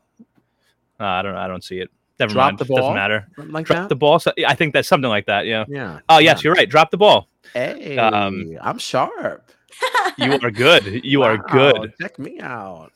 Uh, 1.00 1.04
I 1.04 1.22
don't 1.22 1.34
know. 1.34 1.40
I 1.40 1.48
don't 1.48 1.62
see 1.64 1.78
it. 1.78 1.90
Never 2.18 2.32
Drop 2.32 2.46
mind. 2.52 2.58
the 2.58 2.64
Doesn't 2.64 2.94
matter. 2.94 3.26
Something 3.36 3.52
like 3.52 3.66
Drop 3.66 3.78
that. 3.80 3.88
the 3.88 3.94
ball. 3.96 4.18
So, 4.18 4.32
I 4.46 4.54
think 4.54 4.72
that's 4.74 4.88
something 4.88 5.08
like 5.08 5.26
that. 5.26 5.46
Yeah. 5.46 5.64
yeah. 5.68 6.00
Oh 6.08 6.18
yes, 6.18 6.38
yeah. 6.38 6.48
you're 6.48 6.54
right. 6.54 6.68
Drop 6.68 6.90
the 6.90 6.96
ball. 6.96 7.28
Hey, 7.52 7.96
Um, 7.96 8.56
I'm 8.60 8.78
sharp. 8.78 9.50
You 10.18 10.32
are 10.42 10.50
good. 10.50 11.04
You 11.04 11.22
are 11.22 11.38
good. 11.38 11.92
Check 12.00 12.18
me 12.18 12.40
out. 12.40 12.90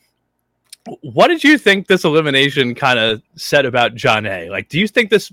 What 1.02 1.28
did 1.28 1.44
you 1.44 1.56
think 1.56 1.86
this 1.86 2.02
elimination 2.02 2.74
kind 2.74 2.98
of 2.98 3.22
said 3.36 3.64
about 3.64 3.94
Jonna? 3.94 4.50
Like, 4.50 4.68
do 4.68 4.80
you 4.80 4.88
think 4.88 5.08
this 5.10 5.32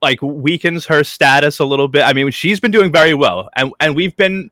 like 0.00 0.22
weakens 0.22 0.86
her 0.86 1.04
status 1.04 1.58
a 1.58 1.64
little 1.66 1.88
bit? 1.88 2.04
I 2.04 2.14
mean, 2.14 2.30
she's 2.30 2.58
been 2.60 2.70
doing 2.70 2.90
very 2.90 3.12
well, 3.12 3.50
and 3.56 3.70
and 3.80 3.94
we've 3.94 4.16
been 4.16 4.50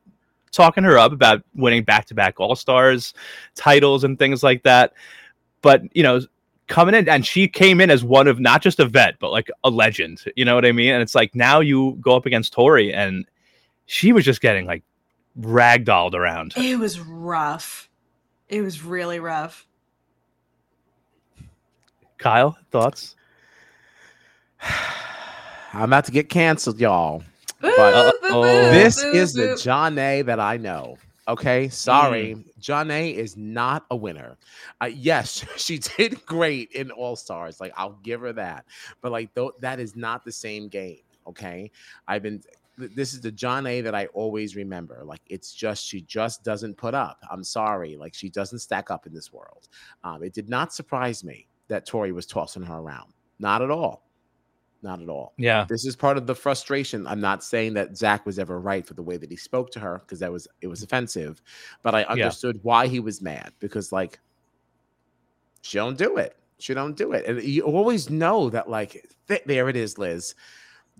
talking 0.52 0.84
her 0.84 0.98
up 0.98 1.12
about 1.12 1.42
winning 1.54 1.82
back 1.82 2.06
to 2.06 2.14
back 2.14 2.38
All 2.38 2.54
Stars 2.54 3.14
titles 3.54 4.04
and 4.04 4.18
things 4.18 4.42
like 4.42 4.62
that. 4.62 4.92
But 5.62 5.82
you 5.96 6.02
know, 6.02 6.20
coming 6.68 6.94
in 6.94 7.08
and 7.08 7.26
she 7.26 7.48
came 7.48 7.80
in 7.80 7.90
as 7.90 8.04
one 8.04 8.28
of 8.28 8.38
not 8.38 8.62
just 8.62 8.78
a 8.78 8.86
vet, 8.86 9.18
but 9.18 9.30
like 9.30 9.50
a 9.64 9.70
legend. 9.70 10.24
You 10.36 10.44
know 10.44 10.54
what 10.54 10.64
I 10.64 10.72
mean? 10.72 10.92
And 10.92 11.02
it's 11.02 11.14
like 11.14 11.34
now 11.34 11.60
you 11.60 11.98
go 12.00 12.16
up 12.16 12.26
against 12.26 12.52
Tori, 12.52 12.92
and 12.92 13.26
she 13.86 14.12
was 14.12 14.24
just 14.24 14.40
getting 14.40 14.66
like 14.66 14.82
ragdolled 15.40 16.14
around. 16.14 16.54
It 16.56 16.78
was 16.78 17.00
rough. 17.00 17.88
It 18.48 18.62
was 18.62 18.82
really 18.82 19.18
rough. 19.18 19.66
Kyle, 22.18 22.56
thoughts? 22.70 23.16
I'm 25.72 25.84
about 25.84 26.04
to 26.04 26.12
get 26.12 26.28
canceled, 26.28 26.78
y'all. 26.78 27.22
But 27.62 28.14
this 28.72 29.02
is 29.02 29.32
the. 29.34 29.42
Jonna 29.54 30.24
that 30.26 30.40
I 30.40 30.56
know. 30.56 30.96
Okay, 31.28 31.68
sorry. 31.68 32.44
Jonna 32.60 33.14
is 33.14 33.36
not 33.36 33.86
a 33.90 33.96
winner. 33.96 34.36
Uh, 34.80 34.86
yes, 34.86 35.44
she 35.56 35.78
did 35.78 36.24
great 36.26 36.72
in 36.72 36.90
All 36.90 37.14
Stars. 37.16 37.60
Like 37.60 37.72
I'll 37.76 37.98
give 38.02 38.20
her 38.22 38.32
that. 38.34 38.64
But 39.00 39.12
like 39.12 39.32
though 39.34 39.52
that 39.60 39.78
is 39.80 39.94
not 39.96 40.24
the 40.24 40.32
same 40.32 40.68
game. 40.68 40.98
Okay, 41.26 41.70
I've 42.08 42.22
been. 42.24 42.42
th- 42.78 42.90
This 42.96 43.12
is 43.14 43.20
the 43.20 43.30
Jonna 43.30 43.82
that 43.84 43.94
I 43.94 44.06
always 44.06 44.56
remember. 44.56 45.02
Like 45.04 45.20
it's 45.28 45.54
just 45.54 45.86
she 45.86 46.00
just 46.02 46.42
doesn't 46.42 46.76
put 46.76 46.94
up. 46.94 47.18
I'm 47.30 47.44
sorry. 47.44 47.96
Like 47.96 48.14
she 48.14 48.28
doesn't 48.28 48.58
stack 48.58 48.90
up 48.90 49.06
in 49.06 49.14
this 49.14 49.32
world. 49.32 49.68
Um, 50.02 50.24
it 50.24 50.32
did 50.32 50.48
not 50.48 50.74
surprise 50.74 51.22
me 51.22 51.46
that 51.68 51.86
Tori 51.86 52.10
was 52.10 52.26
tossing 52.26 52.64
her 52.64 52.74
around. 52.78 53.12
Not 53.38 53.62
at 53.62 53.70
all. 53.70 54.02
Not 54.82 55.00
at 55.00 55.08
all 55.08 55.32
Yeah. 55.38 55.64
this 55.68 55.84
is 55.86 55.94
part 55.94 56.16
of 56.16 56.26
the 56.26 56.34
frustration. 56.34 57.06
I'm 57.06 57.20
not 57.20 57.44
saying 57.44 57.74
that 57.74 57.96
Zach 57.96 58.26
was 58.26 58.38
ever 58.38 58.60
right 58.60 58.84
for 58.84 58.94
the 58.94 59.02
way 59.02 59.16
that 59.16 59.30
he 59.30 59.36
spoke 59.36 59.70
to 59.72 59.80
her 59.80 60.00
because 60.00 60.18
that 60.18 60.32
was 60.32 60.48
it 60.60 60.66
was 60.66 60.82
offensive, 60.82 61.40
but 61.82 61.94
I 61.94 62.02
understood 62.04 62.58
why 62.62 62.88
he 62.88 62.98
was 63.00 63.22
mad 63.22 63.52
because 63.60 63.92
like 63.92 64.18
she 65.62 65.78
don't 65.78 65.96
do 65.96 66.16
it. 66.16 66.36
She 66.58 66.74
don't 66.74 66.96
do 66.96 67.12
it, 67.12 67.26
and 67.26 67.42
you 67.42 67.62
always 67.62 68.10
know 68.10 68.50
that 68.50 68.68
like 68.68 69.06
th- 69.28 69.42
there 69.46 69.68
it 69.68 69.76
is, 69.76 69.98
Liz. 69.98 70.34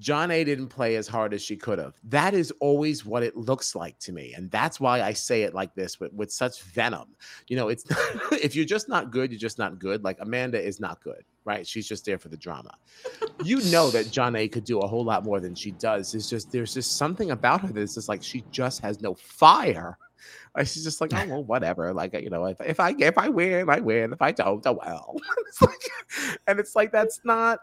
Jonna 0.01 0.45
didn't 0.45 0.69
play 0.69 0.97
as 0.97 1.07
hard 1.07 1.35
as 1.35 1.43
she 1.43 1.55
could 1.55 1.79
have. 1.79 1.95
That 2.05 2.35
is 2.35 2.51
always 2.61 3.05
what 3.05 3.23
it 3.23 3.37
looks 3.37 3.75
like 3.75 3.99
to 4.01 4.13
me. 4.13 4.33
And 4.35 4.51
that's 4.51 4.81
why 4.81 5.03
I 5.03 5.13
say 5.13 5.43
it 5.43 5.55
like 5.55 5.75
this 5.75 6.01
with, 6.01 6.13
with 6.15 6.33
such 6.33 6.63
venom. 6.63 7.15
You 7.47 7.57
know, 7.57 7.69
it's 7.69 7.85
if 8.33 8.57
you're 8.57 8.65
just 8.65 8.89
not 8.89 9.11
good, 9.11 9.31
you're 9.31 9.39
just 9.39 9.59
not 9.59 9.79
good. 9.79 10.03
Like 10.03 10.17
Amanda 10.21 10.61
is 10.61 10.81
not 10.81 11.01
good, 11.03 11.23
right? 11.45 11.67
She's 11.67 11.87
just 11.87 12.05
there 12.05 12.19
for 12.19 12.29
the 12.29 12.37
drama. 12.37 12.75
You 13.43 13.61
know 13.71 13.91
that 13.91 14.07
Jonna 14.13 14.51
could 14.51 14.65
do 14.65 14.81
a 14.81 14.87
whole 14.87 15.05
lot 15.05 15.25
more 15.25 15.41
than 15.41 15.55
she 15.55 15.73
does. 15.73 16.15
It's 16.15 16.29
just 16.29 16.53
there's 16.53 16.75
just 16.75 16.97
something 16.97 17.31
about 17.31 17.61
her 17.63 17.69
that's 17.69 17.95
just 17.95 18.09
like 18.09 18.23
she 18.23 18.45
just 18.51 18.81
has 18.83 19.01
no 19.01 19.15
fire. 19.15 19.99
Like 20.57 20.67
she's 20.67 20.85
just 20.85 21.01
like, 21.01 21.13
oh 21.15 21.27
well, 21.29 21.45
whatever. 21.45 21.93
Like 21.93 22.15
you 22.15 22.31
know, 22.31 22.45
if, 22.47 22.61
if 22.61 22.81
I 22.81 22.95
if 22.99 23.19
I 23.19 23.29
win, 23.29 23.69
I 23.69 23.81
win. 23.81 24.13
If 24.13 24.23
I 24.23 24.33
don't, 24.33 24.65
oh 24.67 24.79
well. 24.85 25.17
it's 25.49 25.63
like, 25.63 26.39
and 26.47 26.61
it's 26.61 26.77
like 26.77 26.93
that's 26.93 27.21
not. 27.25 27.59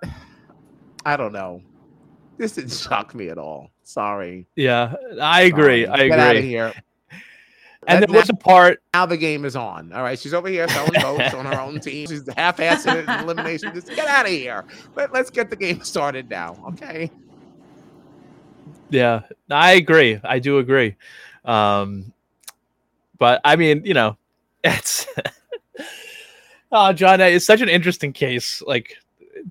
I 1.06 1.16
don't 1.16 1.34
know. 1.34 1.62
This 2.38 2.54
didn't 2.54 2.72
shock 2.72 3.14
me 3.14 3.30
at 3.30 3.38
all. 3.38 3.70
Sorry. 3.84 4.48
Yeah. 4.56 4.96
I 5.22 5.42
agree. 5.42 5.86
Sorry. 5.86 6.04
I 6.04 6.08
Get 6.08 6.20
out 6.20 6.32
of 6.32 6.38
agree. 6.38 6.50
here. 6.50 6.74
And 7.88 8.04
there 8.04 8.14
was 8.14 8.30
a 8.30 8.34
part 8.34 8.82
now 8.94 9.06
the 9.06 9.18
game 9.18 9.46
is 9.46 9.56
on. 9.56 9.94
All 9.94 10.04
right, 10.04 10.20
she's 10.20 10.34
over 10.34 10.50
here 10.50 10.68
selling 10.68 10.92
votes 11.02 11.34
on 11.34 11.46
her 11.46 11.60
own 11.60 11.80
team. 11.80 12.08
She's 12.08 12.28
half-assing 12.36 12.96
it 12.96 13.10
in 13.10 13.24
elimination. 13.24 13.74
Just 13.74 13.88
get 13.88 14.08
out 14.08 14.26
of 14.26 14.32
here. 14.32 14.66
Let, 14.96 15.14
let's 15.14 15.30
get 15.30 15.50
the 15.50 15.56
game 15.56 15.82
started 15.84 16.30
now. 16.30 16.58
Okay. 16.70 17.10
Yeah, 18.90 19.22
I 19.50 19.74
agree. 19.74 20.20
I 20.24 20.40
do 20.40 20.58
agree. 20.58 20.96
Um, 21.46 22.12
but 23.18 23.40
I 23.46 23.56
mean, 23.56 23.84
you 23.86 23.94
know, 23.94 24.18
it's 24.64 25.08
oh, 26.72 26.92
John, 26.92 27.22
it's 27.22 27.46
such 27.46 27.62
an 27.62 27.70
interesting 27.70 28.12
case. 28.12 28.62
Like 28.62 28.98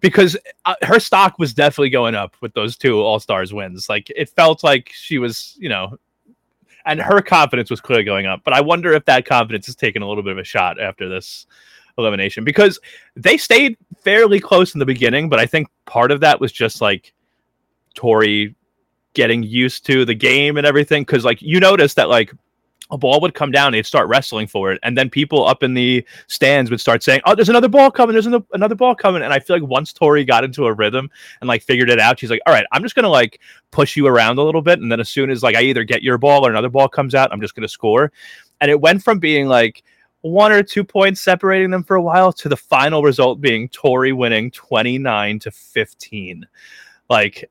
because 0.01 0.37
uh, 0.65 0.75
her 0.83 1.01
stock 1.01 1.39
was 1.39 1.55
definitely 1.55 1.91
going 1.91 2.15
up 2.15 2.35
with 2.41 2.53
those 2.55 2.77
two 2.77 3.01
All 3.01 3.21
Stars 3.21 3.53
wins. 3.53 3.89
Like 3.89 4.11
it 4.15 4.29
felt 4.29 4.63
like 4.63 4.91
she 4.93 5.19
was, 5.19 5.57
you 5.59 5.69
know, 5.69 5.97
and 6.89 7.01
her 7.01 7.21
confidence 7.21 7.71
was 7.71 7.81
clearly 7.81 8.03
going 8.03 8.27
up. 8.27 8.41
But 8.45 8.55
I 8.55 8.63
wonder 8.63 8.93
if 8.93 9.05
that 9.05 9.27
confidence 9.27 9.67
has 9.67 9.77
taken 9.77 10.03
a 10.03 10.09
little 10.09 10.23
bit 10.23 10.33
of 10.33 10.39
a 10.39 10.45
shot 10.45 10.81
after 10.81 11.09
this 11.09 11.47
elimination 11.99 12.45
because 12.45 12.81
they 13.15 13.37
stayed 13.37 13.77
fairly 14.03 14.41
close 14.41 14.75
in 14.75 14.79
the 14.79 14.87
beginning, 14.87 15.29
but 15.29 15.39
I 15.39 15.47
think 15.47 15.69
part 15.85 16.11
of 16.11 16.21
that 16.21 16.41
was 16.41 16.51
just 16.51 16.81
like 16.81 17.13
Tori 17.95 18.55
getting 19.13 19.43
used 19.43 19.85
to 19.87 20.07
the 20.07 20.15
game 20.15 20.57
and 20.57 20.67
everything. 20.67 21.03
Because 21.03 21.25
like 21.25 21.43
you 21.43 21.61
notice 21.61 21.93
that 21.95 22.09
like 22.09 22.33
a 22.91 22.99
ball 22.99 23.21
would 23.21 23.35
come 23.35 23.51
down, 23.51 23.73
they'd 23.73 23.87
start 23.87 24.09
wrestling 24.09 24.47
for 24.47 24.73
it, 24.73 24.79
and 24.83 24.97
then 24.97 25.11
people 25.11 25.47
up 25.47 25.63
in 25.63 25.75
the 25.75 26.05
stands 26.27 26.71
would 26.71 26.81
start 26.81 27.03
saying, 27.03 27.21
"Oh, 27.25 27.35
there's 27.35 27.49
another 27.49 27.69
ball 27.69 27.91
coming! 27.91 28.15
There's 28.15 28.27
an- 28.27 28.45
another 28.53 28.75
ball 28.75 28.95
coming!" 28.95 29.23
And 29.23 29.33
I 29.33 29.39
feel 29.39 29.57
like 29.57 29.69
once 29.69 29.93
Tori 29.93 30.25
got 30.25 30.45
into 30.45 30.67
a 30.67 30.73
rhythm 30.73 31.11
and 31.41 31.49
like 31.49 31.63
figured 31.63 31.91
it 31.91 32.01
out, 32.01 32.19
she's 32.19 32.31
like, 32.31 32.41
"All 32.47 32.53
right, 32.53 32.67
I'm 32.73 32.83
just 32.83 32.95
gonna 32.95 33.09
like 33.09 33.41
push 33.71 33.97
you 33.97 34.07
around 34.07 34.39
a 34.39 34.43
little 34.43 34.63
bit, 34.63 34.81
and 34.81 34.91
then 34.91 35.01
as 35.01 35.09
soon 35.09 35.31
as 35.31 35.43
like 35.43 35.57
I 35.57 35.63
either 35.63 35.85
get 35.85 36.03
your 36.03 36.19
ball 36.19 36.47
or 36.47 36.51
another 36.51 36.71
ball 36.71 36.89
comes 36.89 37.15
out, 37.15 37.33
I'm 37.33 37.41
just 37.41 37.55
gonna 37.55 37.69
score." 37.69 38.11
And 38.61 38.71
it 38.71 38.81
went 38.81 39.03
from 39.03 39.19
being 39.19 39.49
like 39.49 39.83
one 40.23 40.53
or 40.53 40.63
two 40.63 40.83
points 40.85 41.21
separating 41.21 41.71
them 41.71 41.85
for 41.85 41.97
a 41.97 42.03
while 42.03 42.33
to 42.33 42.49
the 42.49 42.57
final 42.57 43.03
result 43.03 43.41
being 43.41 43.69
Tori 43.69 44.13
winning 44.13 44.51
29 44.51 45.39
to 45.41 45.51
15. 45.51 46.47
Like, 47.09 47.51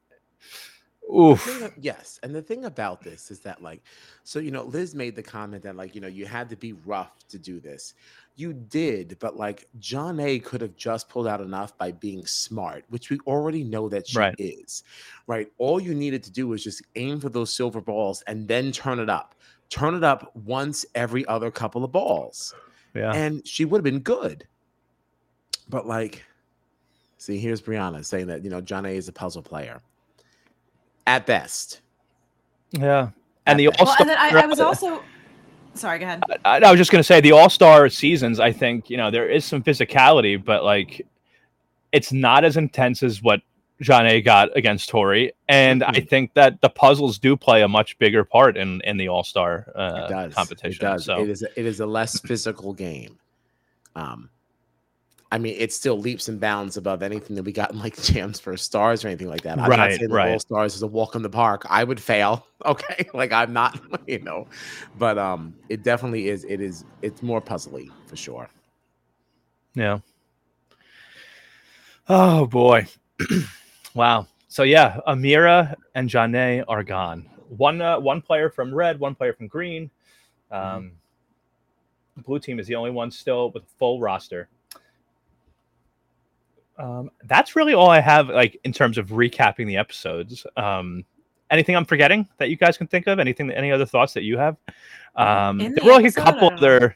oof. 1.14 1.42
thing 1.42 1.64
uh, 1.64 1.70
yes, 1.80 2.20
and 2.24 2.34
the 2.34 2.42
thing 2.42 2.66
about 2.66 3.02
this 3.02 3.32
is 3.32 3.40
that, 3.42 3.62
like, 3.62 3.82
so 4.24 4.40
you 4.40 4.52
know, 4.52 4.64
Liz 4.64 4.94
made 4.96 5.16
the 5.16 5.24
comment 5.24 5.64
that, 5.64 5.76
like, 5.76 5.96
you 5.96 6.02
know, 6.02 6.08
you 6.08 6.26
had 6.26 6.50
to 6.50 6.56
be 6.56 6.74
rough 6.74 7.12
to 7.30 7.38
do 7.40 7.60
this. 7.60 7.94
You 8.36 8.54
did, 8.54 9.18
but 9.20 9.36
like, 9.36 9.68
Jonna 9.80 10.44
could 10.44 10.62
have 10.62 10.76
just 10.76 11.10
pulled 11.10 11.26
out 11.28 11.42
enough 11.42 11.76
by 11.78 11.92
being 11.92 12.24
smart, 12.28 12.86
which 12.90 13.10
we 13.10 13.18
already 13.26 13.64
know 13.64 13.90
that 13.90 14.08
she 14.08 14.20
Right. 14.20 14.36
is. 14.38 14.84
Right. 15.26 15.52
All 15.58 15.80
you 15.80 15.96
needed 15.96 16.22
to 16.24 16.32
do 16.32 16.48
was 16.48 16.64
just 16.64 16.84
aim 16.96 17.20
for 17.20 17.30
those 17.30 17.52
silver 17.52 17.82
balls 17.82 18.22
and 18.28 18.48
then 18.48 18.72
turn 18.72 19.00
it 19.00 19.10
up. 19.10 19.34
Turn 19.70 19.96
it 19.96 20.04
up 20.04 20.36
once 20.36 20.86
every 20.94 21.26
other 21.26 21.50
couple 21.50 21.84
of 21.84 21.92
balls 21.92 22.54
Yeah. 22.94 23.12
and 23.12 23.46
she 23.48 23.66
would 23.66 23.80
have 23.80 23.84
been 23.84 24.02
good. 24.02 24.48
But 25.68 25.88
like, 25.88 26.24
see, 27.18 27.40
here's 27.40 27.62
Brianna 27.62 28.06
saying 28.06 28.28
that 28.28 28.44
you 28.44 28.52
know 28.52 28.62
Jonna 28.62 28.94
is 28.94 29.08
a 29.08 29.14
puzzle 29.14 29.42
player 29.42 29.82
at 31.08 31.26
best. 31.26 31.82
Yeah. 32.72 33.10
And 33.48 33.60
the 33.60 33.68
At 33.68 33.80
All 33.80 33.86
Well, 33.88 33.96
Star. 33.96 34.02
and 34.02 34.10
then 34.12 34.18
I, 34.20 34.44
I 34.44 34.46
was 34.46 34.60
also 34.60 35.02
sorry. 35.74 36.00
Go 36.00 36.06
ahead. 36.06 36.22
I, 36.46 36.60
I 36.60 36.70
was 36.70 36.78
just 36.78 36.92
going 36.92 37.00
to 37.00 37.04
say 37.04 37.22
the 37.22 37.32
All 37.32 37.50
Star 37.50 37.90
seasons. 37.90 38.40
I 38.40 38.52
think 38.52 38.90
you 38.90 38.98
know 38.98 39.10
there 39.10 39.28
is 39.30 39.46
some 39.46 39.64
physicality, 39.64 40.44
but 40.44 40.64
like 40.64 41.08
it's 41.94 42.12
not 42.12 42.44
as 42.44 42.58
intense 42.58 43.02
as 43.02 43.24
what 43.24 43.42
Jonna 43.82 44.24
got 44.24 44.56
against 44.58 44.90
Tori, 44.90 45.32
and 45.48 45.84
I 45.84 45.92
Mhm. 45.94 46.10
think 46.10 46.34
that 46.34 46.60
the 46.62 46.70
puzzles 46.70 47.20
do 47.20 47.38
play 47.38 47.62
a 47.62 47.68
much 47.68 47.98
bigger 48.00 48.24
part 48.26 48.58
in 48.58 48.82
in 48.82 48.98
the 48.98 49.08
All 49.08 49.24
Star 49.24 49.72
uh, 49.76 50.30
competition. 50.34 50.86
It 50.86 50.90
does. 50.90 51.06
So 51.06 51.22
It 51.22 51.30
is. 51.30 51.44
A, 51.44 51.60
it 51.60 51.66
is 51.66 51.80
a 51.80 51.86
less 51.86 52.20
physical 52.20 52.74
game. 52.74 53.18
Um, 53.96 54.30
I 55.32 55.38
mean, 55.38 55.56
it's 55.58 55.76
still 55.76 56.00
leaps 56.00 56.30
and 56.30 56.40
bounds 56.40 56.78
above 56.78 57.04
anything 57.04 57.36
that 57.36 57.44
we 57.44 57.52
got 57.52 57.72
in 57.72 57.80
like 57.80 57.96
Champs 58.02 58.40
vs. 58.40 58.62
Stars 58.62 59.04
or 59.04 59.10
anything 59.10 59.28
like 59.28 59.42
that. 59.42 59.58
I'm 59.60 59.70
not 59.70 59.78
Right, 59.78 60.00
saying 60.00 60.12
right. 60.12 60.32
All 60.32 60.40
Stars 60.40 60.76
is 60.76 60.82
a 60.84 60.88
walk 60.88 61.16
in 61.16 61.22
the 61.22 61.30
park. 61.30 61.66
I 61.70 61.84
would 61.84 62.00
fail. 62.00 62.46
Okay, 62.66 63.08
like 63.14 63.32
I'm 63.32 63.54
not, 63.54 63.80
you 64.08 64.18
know, 64.18 64.48
but 64.98 65.20
um, 65.20 65.54
it 65.70 65.84
definitely 65.84 66.28
is. 66.28 66.44
It 66.44 66.60
is. 66.60 66.86
It's 67.04 67.22
more 67.22 67.40
puzzly 67.40 67.92
for 68.08 68.16
sure. 68.16 68.50
Yeah. 69.76 70.00
Oh 72.10 72.48
boy. 72.48 72.88
wow. 73.94 74.26
So 74.48 74.64
yeah, 74.64 75.00
Amira 75.08 75.76
and 75.94 76.10
Janae 76.10 76.64
are 76.68 76.84
gone. 76.84 77.30
One 77.50 77.80
uh, 77.80 78.00
one 78.00 78.24
player 78.24 78.50
from 78.50 78.74
red, 78.74 79.00
one 79.00 79.14
player 79.14 79.34
from 79.34 79.48
green. 79.48 79.92
Um, 80.52 80.94
Blue 82.26 82.40
team 82.40 82.60
is 82.60 82.66
the 82.66 82.76
only 82.76 82.92
one 82.92 83.12
still 83.12 83.52
with 83.52 83.64
full 83.78 84.00
roster. 84.00 84.50
Um, 86.78 87.10
that's 87.24 87.56
really 87.56 87.74
all 87.74 87.90
I 87.90 88.00
have, 88.00 88.30
like 88.30 88.60
in 88.64 88.72
terms 88.72 88.98
of 88.98 89.08
recapping 89.08 89.66
the 89.66 89.78
episodes. 89.78 90.46
Um, 90.56 91.04
anything 91.50 91.76
I'm 91.76 91.86
forgetting 91.86 92.28
that 92.38 92.50
you 92.50 92.56
guys 92.56 92.78
can 92.78 92.88
think 92.88 93.08
of? 93.08 93.20
Anything? 93.20 93.50
Any 93.52 93.72
other 93.72 93.86
thoughts 93.86 94.14
that 94.14 94.24
you 94.24 94.38
have? 94.38 94.58
Um, 95.16 95.60
In 95.60 95.74
there 95.74 95.84
the 95.84 95.86
were 95.86 95.92
like 95.94 96.04
a 96.04 96.08
episode, 96.08 96.24
couple 96.24 96.54
other. 96.54 96.96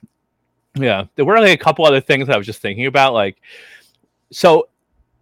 Yeah, 0.76 1.06
there 1.15 1.26
were 1.26 1.39
like 1.39 1.60
a 1.60 1.63
couple 1.63 1.86
other 1.86 2.02
things 2.02 2.28
that 2.28 2.34
I 2.34 2.38
was 2.38 2.46
just 2.46 2.62
thinking 2.62 2.86
about. 2.86 3.13
Like, 3.13 3.41
so 4.32 4.70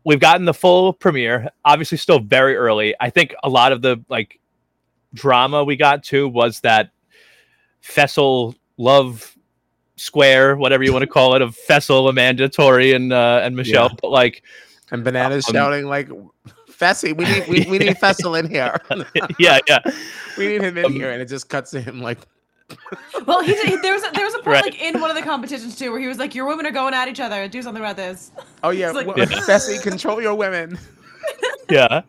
we've 0.04 0.20
gotten 0.20 0.46
the 0.46 0.54
full 0.54 0.94
premiere. 0.94 1.50
Obviously, 1.66 1.98
still 1.98 2.20
very 2.20 2.56
early. 2.56 2.96
I 3.00 3.10
think 3.10 3.34
a 3.44 3.50
lot 3.50 3.72
of 3.72 3.82
the 3.82 4.04
like 4.10 4.40
drama 5.14 5.64
we 5.64 5.76
got 5.76 6.04
to 6.04 6.28
was 6.28 6.60
that 6.62 6.92
Fessy 7.82 8.56
love 8.78 9.36
square, 10.00 10.56
whatever 10.56 10.84
you 10.84 10.92
want 10.94 11.04
to 11.04 11.08
call 11.08 11.36
it, 11.36 11.42
of 11.42 11.56
Fessy, 11.68 12.10
Amanda, 12.10 12.50
Tori, 12.50 12.94
and 12.94 13.12
uh, 13.14 13.42
and 13.44 13.56
Michele. 13.56 13.90
Yeah. 13.90 13.96
But 14.02 14.10
like, 14.12 14.44
And 14.92 15.04
bananas 15.04 15.48
Um, 15.50 15.54
shouting 15.56 15.86
like, 15.86 16.10
"Fessy, 16.70 17.16
we 17.16 17.26
need 17.26 17.48
we, 17.48 17.72
we 17.72 17.78
need 17.80 17.96
Fessy 18.02 18.40
in 18.40 18.50
here. 18.50 18.76
yeah, 19.40 19.60
yeah, 19.68 19.80
we 20.38 20.48
need 20.48 20.62
him 20.62 20.78
in 20.78 20.86
Um, 20.86 20.94
here." 20.94 21.12
And 21.12 21.22
it 21.22 21.28
just 21.30 21.50
cuts 21.50 21.72
to 21.72 21.82
him 21.82 22.02
like, 22.02 22.20
Well, 23.26 23.42
he 23.42 23.54
did, 23.54 23.82
there 23.82 23.94
was 23.94 24.04
a, 24.04 24.12
there 24.14 24.26
was 24.26 24.36
a 24.36 24.40
part 24.40 24.48
Right. 24.56 24.64
like 24.66 24.82
in 24.82 25.00
one 25.02 25.10
of 25.10 25.16
the 25.16 25.24
competitions 25.24 25.76
too 25.76 25.92
where 25.92 26.00
he 26.00 26.08
was 26.08 26.18
like, 26.20 26.34
"Your 26.36 26.48
women 26.48 26.66
are 26.66 26.72
going 26.72 26.94
at 26.94 27.08
each 27.08 27.20
other. 27.20 27.48
Do 27.48 27.62
something 27.62 27.82
about 27.82 27.96
this." 27.98 28.32
"Oh 28.64 28.70
yeah, 28.70 28.88
It's 28.88 28.96
like- 28.96 29.08
well, 29.08 29.18
Yeah. 29.18 29.26
Fessy, 29.26 29.82
control 29.82 30.22
your 30.22 30.36
women." 30.36 30.78
yeah. 31.70 32.02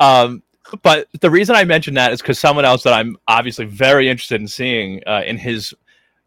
Um, 0.00 0.42
but 0.82 1.08
the 1.20 1.30
reason 1.30 1.56
I 1.56 1.64
mentioned 1.64 1.96
that 1.96 2.12
is 2.12 2.20
because 2.20 2.38
someone 2.38 2.64
else 2.66 2.82
that 2.82 2.92
I'm 2.92 3.16
obviously 3.26 3.64
very 3.64 4.08
interested 4.08 4.40
in 4.40 4.46
seeing 4.48 5.02
uh, 5.06 5.22
in 5.26 5.38
his, 5.38 5.72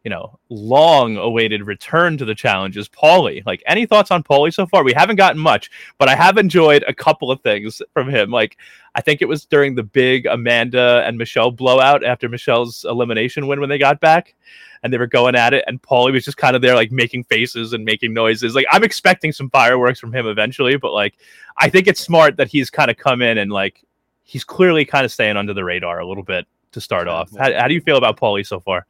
you 0.04 0.10
know, 0.10 0.40
long-awaited 0.50 1.66
return 1.66 2.18
to 2.18 2.26
the 2.26 2.36
challenge 2.36 2.76
is 2.78 2.90
Paulie. 2.90 3.46
Like, 3.46 3.62
any 3.68 3.86
thoughts 3.86 4.12
on 4.12 4.24
Paulie 4.24 4.54
so 4.54 4.66
far? 4.66 4.84
We 4.84 4.94
haven't 4.94 5.18
gotten 5.18 5.40
much, 5.40 5.70
but 5.98 6.10
I 6.10 6.16
have 6.16 6.38
enjoyed 6.38 6.84
a 6.88 6.94
couple 6.94 7.30
of 7.30 7.42
things 7.42 7.82
from 7.94 8.10
him. 8.10 8.32
Like, 8.32 8.58
I 8.96 9.02
think 9.02 9.22
it 9.22 9.28
was 9.28 9.46
during 9.46 9.76
the 9.76 9.84
big 9.84 10.26
Amanda 10.26 11.04
and 11.06 11.18
Michele 11.18 11.52
blowout 11.52 12.04
after 12.04 12.28
Michele's 12.28 12.86
elimination 12.90 13.48
win 13.48 13.60
when 13.60 13.70
they 13.70 13.78
got 13.78 14.00
back. 14.00 14.36
And 14.84 14.92
they 14.92 14.98
were 14.98 15.06
going 15.06 15.36
at 15.36 15.54
it, 15.54 15.64
and 15.68 15.80
Paulie 15.80 16.12
was 16.12 16.26
just 16.26 16.38
kind 16.38 16.56
of 16.56 16.64
there, 16.64 16.74
like 16.74 16.92
making 16.92 17.26
faces 17.26 17.74
and 17.74 17.86
making 17.86 18.16
noises. 18.16 18.56
Like 18.56 18.66
I'm 18.72 18.84
expecting 18.84 19.32
some 19.32 19.48
fireworks 19.52 20.00
from 20.00 20.12
him 20.12 20.26
eventually, 20.26 20.76
but 20.76 20.92
like 20.92 21.20
I 21.56 21.70
think 21.70 21.88
it's 21.88 22.00
smart 22.02 22.38
that 22.38 22.48
he's 22.48 22.72
kind 22.72 22.90
of 22.90 22.98
come 22.98 23.22
in 23.22 23.38
and 23.38 23.52
like 23.52 23.86
he's 24.24 24.44
clearly 24.44 24.84
kind 24.84 25.06
of 25.06 25.12
staying 25.12 25.38
under 25.38 25.54
the 25.54 25.64
radar 25.64 26.00
a 26.00 26.08
little 26.08 26.24
bit 26.24 26.48
to 26.72 26.82
start 26.82 27.08
off. 27.08 27.30
How, 27.38 27.54
how 27.54 27.68
do 27.68 27.76
you 27.76 27.82
feel 27.82 27.98
about 27.98 28.20
Paulie 28.20 28.44
so 28.44 28.60
far? 28.60 28.88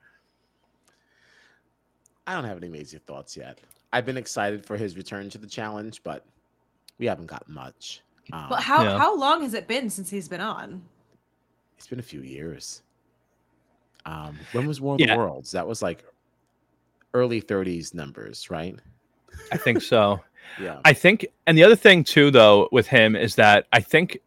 I 2.28 2.34
don't 2.34 2.44
have 2.46 2.58
any 2.58 2.70
major 2.70 3.00
thoughts 3.00 3.36
yet. 3.36 3.60
I've 3.94 4.06
been 4.06 4.18
excited 4.18 4.66
for 4.66 4.78
his 4.78 4.96
return 4.96 5.30
to 5.32 5.38
the 5.38 5.48
challenge, 5.48 6.02
but 6.04 6.26
we 6.98 7.06
haven't 7.08 7.26
gotten 7.28 7.54
much. 7.54 8.02
Um, 8.32 8.48
But 8.50 8.62
how 8.62 8.84
Yeah. 8.84 8.98
how 8.98 9.16
long 9.18 9.42
has 9.42 9.54
it 9.54 9.68
been 9.68 9.90
since 9.90 10.10
he's 10.10 10.28
been 10.30 10.42
on? 10.42 10.84
it's 11.78 11.88
been 11.88 12.00
a 12.00 12.04
few 12.04 12.22
years. 12.22 12.84
Um, 14.06 14.38
when 14.52 14.68
was 14.68 14.80
War 14.80 14.94
of 14.96 15.00
Yeah. 15.00 15.14
the 15.14 15.18
Worlds? 15.18 15.52
That 15.52 15.68
was 15.68 15.82
like 15.82 16.06
early 17.16 17.42
30s 17.42 17.94
numbers, 17.96 18.52
right? 18.52 18.76
I 19.52 19.58
think 19.58 19.82
so. 19.82 20.22
Yeah. 20.60 20.80
I 20.86 20.92
think, 20.94 21.26
and 21.48 21.58
the 21.58 21.64
other 21.64 21.76
thing 21.78 22.04
too, 22.04 22.30
though, 22.30 22.68
with 22.72 22.86
him 22.86 23.16
is 23.16 23.36
that 23.36 23.68
I 23.72 23.80
think 23.80 24.18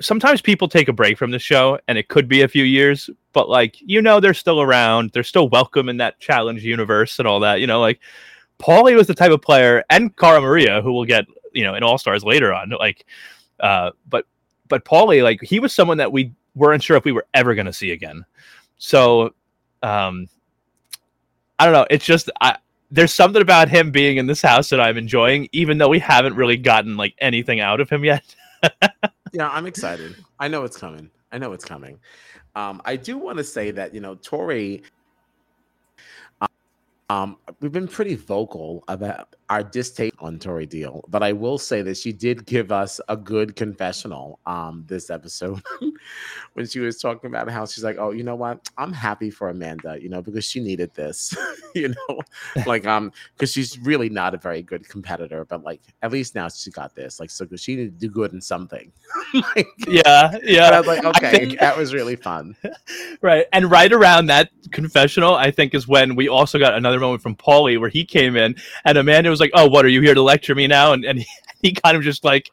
sometimes 0.00 0.40
people 0.40 0.66
take 0.66 0.88
a 0.88 0.92
break 0.94 1.18
from 1.18 1.30
the 1.30 1.38
show, 1.38 1.78
and 1.86 1.98
it 1.98 2.08
could 2.08 2.26
be 2.26 2.40
a 2.42 2.48
few 2.48 2.64
years, 2.64 3.10
but 3.34 3.50
like 3.50 3.76
you 3.80 4.00
know, 4.00 4.20
they're 4.20 4.32
still 4.32 4.62
around, 4.62 5.10
they're 5.10 5.22
still 5.22 5.50
welcome 5.50 5.90
in 5.90 5.98
that 5.98 6.18
challenge 6.20 6.64
universe 6.64 7.18
and 7.18 7.28
all 7.28 7.40
that. 7.40 7.60
You 7.60 7.66
know, 7.66 7.80
like 7.80 8.00
Paulie 8.58 8.96
was 8.96 9.06
the 9.06 9.14
type 9.14 9.32
of 9.32 9.42
player, 9.42 9.84
and 9.90 10.16
Cara 10.16 10.40
Maria, 10.40 10.80
who 10.80 10.92
will 10.92 11.04
get 11.04 11.26
you 11.52 11.64
know 11.64 11.74
in 11.74 11.82
All 11.82 11.98
Stars 11.98 12.24
later 12.24 12.54
on. 12.54 12.70
Like, 12.70 13.04
uh, 13.60 13.90
but 14.08 14.24
but 14.68 14.86
Paulie, 14.86 15.22
like 15.22 15.42
he 15.42 15.60
was 15.60 15.74
someone 15.74 15.98
that 15.98 16.12
we 16.12 16.32
weren't 16.54 16.82
sure 16.82 16.96
if 16.96 17.04
we 17.04 17.12
were 17.12 17.26
ever 17.34 17.54
going 17.54 17.66
to 17.66 17.72
see 17.72 17.90
again. 17.90 18.24
So, 18.78 19.34
um, 19.82 20.28
I 21.58 21.64
don't 21.64 21.74
know. 21.74 21.86
It's 21.90 22.04
just 22.06 22.30
I 22.40 22.56
there's 22.90 23.12
something 23.12 23.42
about 23.42 23.68
him 23.68 23.90
being 23.90 24.18
in 24.18 24.26
this 24.26 24.40
house 24.40 24.68
that 24.70 24.80
I'm 24.80 24.96
enjoying, 24.96 25.48
even 25.52 25.78
though 25.78 25.88
we 25.88 25.98
haven't 25.98 26.34
really 26.34 26.56
gotten 26.56 26.96
like 26.96 27.14
anything 27.18 27.60
out 27.60 27.80
of 27.80 27.90
him 27.90 28.04
yet. 28.04 28.22
yeah, 29.32 29.48
I'm 29.48 29.66
excited. 29.66 30.14
I 30.38 30.46
know 30.48 30.62
it's 30.62 30.76
coming. 30.76 31.10
I 31.34 31.38
know 31.38 31.52
it's 31.52 31.64
coming. 31.64 31.98
Um, 32.54 32.80
I 32.84 32.94
do 32.94 33.18
want 33.18 33.38
to 33.38 33.44
say 33.44 33.72
that 33.72 33.92
you 33.92 34.00
know 34.00 34.14
Tori, 34.14 34.84
Um, 37.14 37.36
we've 37.60 37.70
been 37.70 37.86
pretty 37.86 38.16
vocal 38.16 38.82
about 38.88 39.36
our 39.48 39.62
distaste 39.62 40.14
on 40.18 40.38
Tori 40.38 40.66
Deal, 40.66 41.04
but 41.06 41.22
I 41.22 41.32
will 41.32 41.58
say 41.58 41.80
that 41.82 41.96
she 41.96 42.12
did 42.12 42.44
give 42.44 42.72
us 42.72 43.00
a 43.08 43.16
good 43.16 43.54
confessional 43.54 44.40
um 44.46 44.84
this 44.88 45.10
episode 45.10 45.62
when 46.54 46.66
she 46.66 46.80
was 46.80 46.98
talking 46.98 47.28
about 47.28 47.48
how 47.50 47.66
she's 47.66 47.84
like, 47.84 47.98
Oh, 47.98 48.10
you 48.10 48.24
know 48.24 48.34
what? 48.34 48.68
I'm 48.78 48.92
happy 48.92 49.30
for 49.30 49.50
Amanda, 49.50 49.96
you 50.00 50.08
know, 50.08 50.22
because 50.22 50.44
she 50.44 50.60
needed 50.60 50.92
this, 50.94 51.32
you 51.74 51.88
know, 51.88 52.20
like 52.66 52.84
um, 52.86 53.12
because 53.34 53.52
she's 53.52 53.78
really 53.78 54.08
not 54.08 54.34
a 54.34 54.38
very 54.38 54.62
good 54.62 54.88
competitor, 54.88 55.44
but 55.44 55.62
like 55.62 55.82
at 56.02 56.10
least 56.10 56.34
now 56.34 56.48
she 56.48 56.70
got 56.72 56.96
this, 56.96 57.20
like 57.20 57.30
so 57.30 57.46
she 57.54 57.76
needed 57.76 58.00
to 58.00 58.08
do 58.08 58.12
good 58.12 58.32
in 58.32 58.40
something. 58.40 58.90
like, 59.54 59.68
Yeah, 59.86 60.36
yeah. 60.42 60.70
I 60.70 60.78
was 60.80 60.86
like, 60.88 61.04
okay, 61.04 61.30
think- 61.30 61.60
that 61.60 61.76
was 61.76 61.94
really 61.94 62.16
fun. 62.16 62.56
Right. 63.20 63.46
And 63.52 63.70
right 63.70 63.92
around 63.92 64.26
that 64.26 64.50
confessional, 64.72 65.34
I 65.34 65.50
think 65.50 65.74
is 65.74 65.86
when 65.86 66.16
we 66.16 66.28
also 66.28 66.58
got 66.58 66.74
another 66.74 67.03
moment 67.04 67.22
from 67.22 67.36
Paulie 67.36 67.78
where 67.78 67.88
he 67.90 68.04
came 68.04 68.36
in 68.36 68.54
and 68.84 68.98
Amanda 68.98 69.30
was 69.30 69.40
like, 69.40 69.50
Oh, 69.54 69.68
what 69.68 69.84
are 69.84 69.88
you 69.88 70.00
here 70.00 70.14
to 70.14 70.22
lecture 70.22 70.54
me 70.54 70.66
now? 70.66 70.92
And 70.92 71.04
and 71.04 71.18
he, 71.20 71.26
he 71.62 71.72
kind 71.72 71.96
of 71.96 72.02
just 72.02 72.24
like 72.24 72.50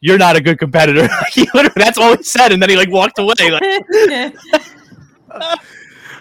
you're 0.00 0.18
not 0.18 0.36
a 0.36 0.40
good 0.40 0.58
competitor. 0.58 1.08
he 1.32 1.42
literally, 1.54 1.72
that's 1.76 1.98
all 1.98 2.16
he 2.16 2.22
said, 2.22 2.52
and 2.52 2.62
then 2.62 2.70
he 2.70 2.76
like 2.76 2.90
walked 2.90 3.18
away. 3.18 3.34
Like, 3.50 4.32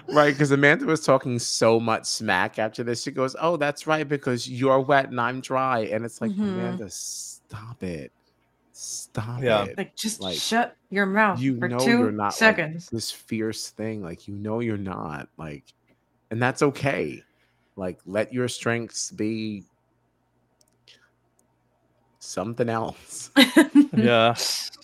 Right, 0.10 0.34
because 0.34 0.52
Amanda 0.52 0.86
was 0.86 1.02
talking 1.06 1.38
so 1.38 1.80
much 1.80 2.06
smack 2.06 2.60
after 2.60 2.84
this. 2.84 3.04
She 3.04 3.12
goes, 3.12 3.36
"Oh, 3.40 3.58
that's 3.58 3.88
right, 3.88 4.08
because 4.08 4.50
you're 4.50 4.80
wet 4.80 5.10
and 5.10 5.20
I'm 5.20 5.42
dry," 5.42 5.80
and 5.82 6.06
it's 6.06 6.22
like, 6.22 6.32
Mhm. 6.32 6.44
Amanda, 6.44 6.90
stop 6.90 7.84
it, 7.84 8.12
stop 8.72 9.42
Yeah. 9.44 9.64
it. 9.64 9.78
like 9.78 9.96
just 9.96 10.22
Like, 10.22 10.38
shut 10.40 10.76
your 10.90 11.06
mouth 11.06 11.42
you 11.42 11.60
for 11.60 11.68
know 11.68 11.80
2 11.80 11.90
you're 11.90 12.12
not, 12.12 12.28
like, 12.28 12.36
seconds. 12.36 12.88
This 12.90 13.12
fierce 13.12 13.70
thing, 13.72 14.02
like 14.02 14.28
you 14.30 14.36
know, 14.36 14.60
you're 14.62 14.78
not 14.78 15.28
like, 15.38 15.66
and 16.32 16.42
that's 16.42 16.62
okay. 16.62 17.22
Like, 17.78 18.00
let 18.06 18.34
your 18.34 18.48
strengths 18.50 19.12
be 19.12 19.64
something 22.20 22.68
else, 22.70 23.32
yeah. 23.96 24.36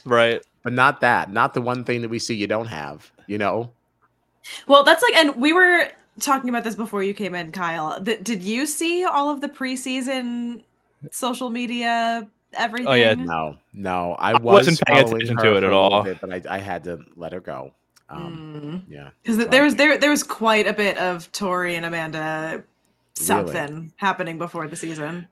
Right. 0.05 0.41
but 0.63 0.73
not 0.73 1.01
that. 1.01 1.31
Not 1.31 1.53
the 1.53 1.61
one 1.61 1.83
thing 1.83 2.01
that 2.03 2.09
we 2.09 2.19
see 2.19 2.35
you 2.35 2.47
don't 2.47 2.67
have. 2.67 3.11
You 3.27 3.37
know. 3.37 3.71
Well, 4.67 4.83
that's 4.83 5.01
like, 5.01 5.15
and 5.15 5.35
we 5.35 5.53
were 5.53 5.89
talking 6.19 6.49
about 6.49 6.63
this 6.63 6.75
before 6.75 7.01
you 7.03 7.13
came 7.13 7.33
in, 7.35 7.51
Kyle. 7.51 8.01
Th- 8.03 8.23
did 8.23 8.43
you 8.43 8.65
see 8.65 9.03
all 9.05 9.29
of 9.29 9.41
the 9.41 9.49
preseason 9.49 10.63
social 11.11 11.49
media 11.49 12.27
everything? 12.53 12.87
Oh, 12.87 12.93
yeah. 12.93 13.13
No, 13.15 13.57
no, 13.73 14.15
I, 14.19 14.31
I 14.31 14.33
was 14.33 14.67
wasn't 14.67 14.81
paying 14.85 15.05
attention 15.07 15.37
to 15.37 15.57
it 15.57 15.63
at 15.63 15.73
all. 15.73 16.03
bit, 16.03 16.19
but 16.21 16.31
I, 16.31 16.55
I 16.55 16.57
had 16.59 16.83
to 16.85 16.99
let 17.15 17.33
her 17.33 17.39
go. 17.39 17.71
Um, 18.09 18.83
Mm. 18.87 18.91
Yeah, 18.93 19.09
Because 19.23 19.47
there 19.47 19.63
was 19.63 19.75
there 19.75 19.97
there 19.97 20.09
was 20.11 20.23
quite 20.23 20.67
a 20.67 20.73
bit 20.73 20.97
of 20.97 21.31
Tori 21.31 21.75
and 21.75 21.85
Amanda 21.85 22.63
Really? 23.19 23.25
something 23.25 23.93
happening 23.97 24.37
before 24.37 24.67
the 24.67 24.75
season. 24.75 25.27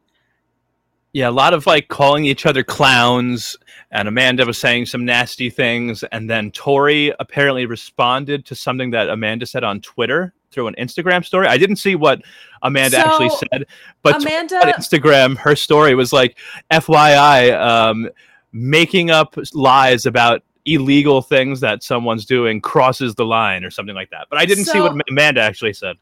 Yeah, 1.13 1.27
a 1.27 1.31
lot 1.31 1.53
of 1.53 1.67
like 1.67 1.89
calling 1.89 2.25
each 2.25 2.45
other 2.45 2.63
clowns, 2.63 3.57
and 3.91 4.07
Amanda 4.07 4.45
was 4.45 4.57
saying 4.57 4.85
some 4.85 5.03
nasty 5.03 5.49
things, 5.49 6.03
and 6.03 6.29
then 6.29 6.51
Tori 6.51 7.13
apparently 7.19 7.65
responded 7.65 8.45
to 8.45 8.55
something 8.55 8.91
that 8.91 9.09
Amanda 9.09 9.45
said 9.45 9.65
on 9.65 9.81
Twitter 9.81 10.33
through 10.51 10.67
an 10.67 10.75
Instagram 10.79 11.25
story. 11.25 11.47
I 11.47 11.57
didn't 11.57 11.77
see 11.77 11.95
what 11.95 12.21
Amanda 12.61 12.97
actually 12.97 13.29
said, 13.29 13.65
but 14.03 14.21
Amanda, 14.21 14.55
on 14.65 14.73
Instagram, 14.73 15.37
her 15.37 15.55
story 15.55 15.95
was 15.95 16.13
like, 16.13 16.37
"FYI, 16.71 17.59
um, 17.59 18.09
making 18.53 19.11
up 19.11 19.35
lies 19.53 20.05
about 20.05 20.43
illegal 20.65 21.21
things 21.21 21.59
that 21.59 21.83
someone's 21.83 22.25
doing 22.25 22.61
crosses 22.61 23.15
the 23.15 23.25
line," 23.25 23.65
or 23.65 23.69
something 23.69 23.95
like 23.95 24.11
that. 24.11 24.27
But 24.29 24.39
I 24.39 24.45
didn't 24.45 24.65
see 24.65 24.79
what 24.79 24.95
Amanda 25.09 25.41
actually 25.41 25.73
said. 25.73 25.97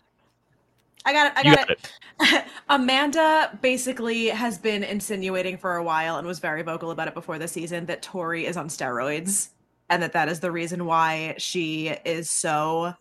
I 1.05 1.13
got 1.13 1.27
it. 1.27 1.33
I 1.37 1.43
got, 1.43 1.67
got 1.67 1.69
it. 1.69 2.45
Amanda 2.69 3.57
basically 3.61 4.27
has 4.27 4.57
been 4.57 4.83
insinuating 4.83 5.57
for 5.57 5.75
a 5.75 5.83
while 5.83 6.17
and 6.17 6.27
was 6.27 6.39
very 6.39 6.61
vocal 6.61 6.91
about 6.91 7.07
it 7.07 7.13
before 7.13 7.39
the 7.39 7.47
season 7.47 7.85
that 7.85 8.01
Tori 8.01 8.45
is 8.45 8.57
on 8.57 8.67
steroids 8.67 9.49
and 9.89 10.03
that 10.03 10.13
that 10.13 10.29
is 10.29 10.39
the 10.39 10.51
reason 10.51 10.85
why 10.85 11.35
she 11.37 11.87
is 12.05 12.29
so 12.29 12.93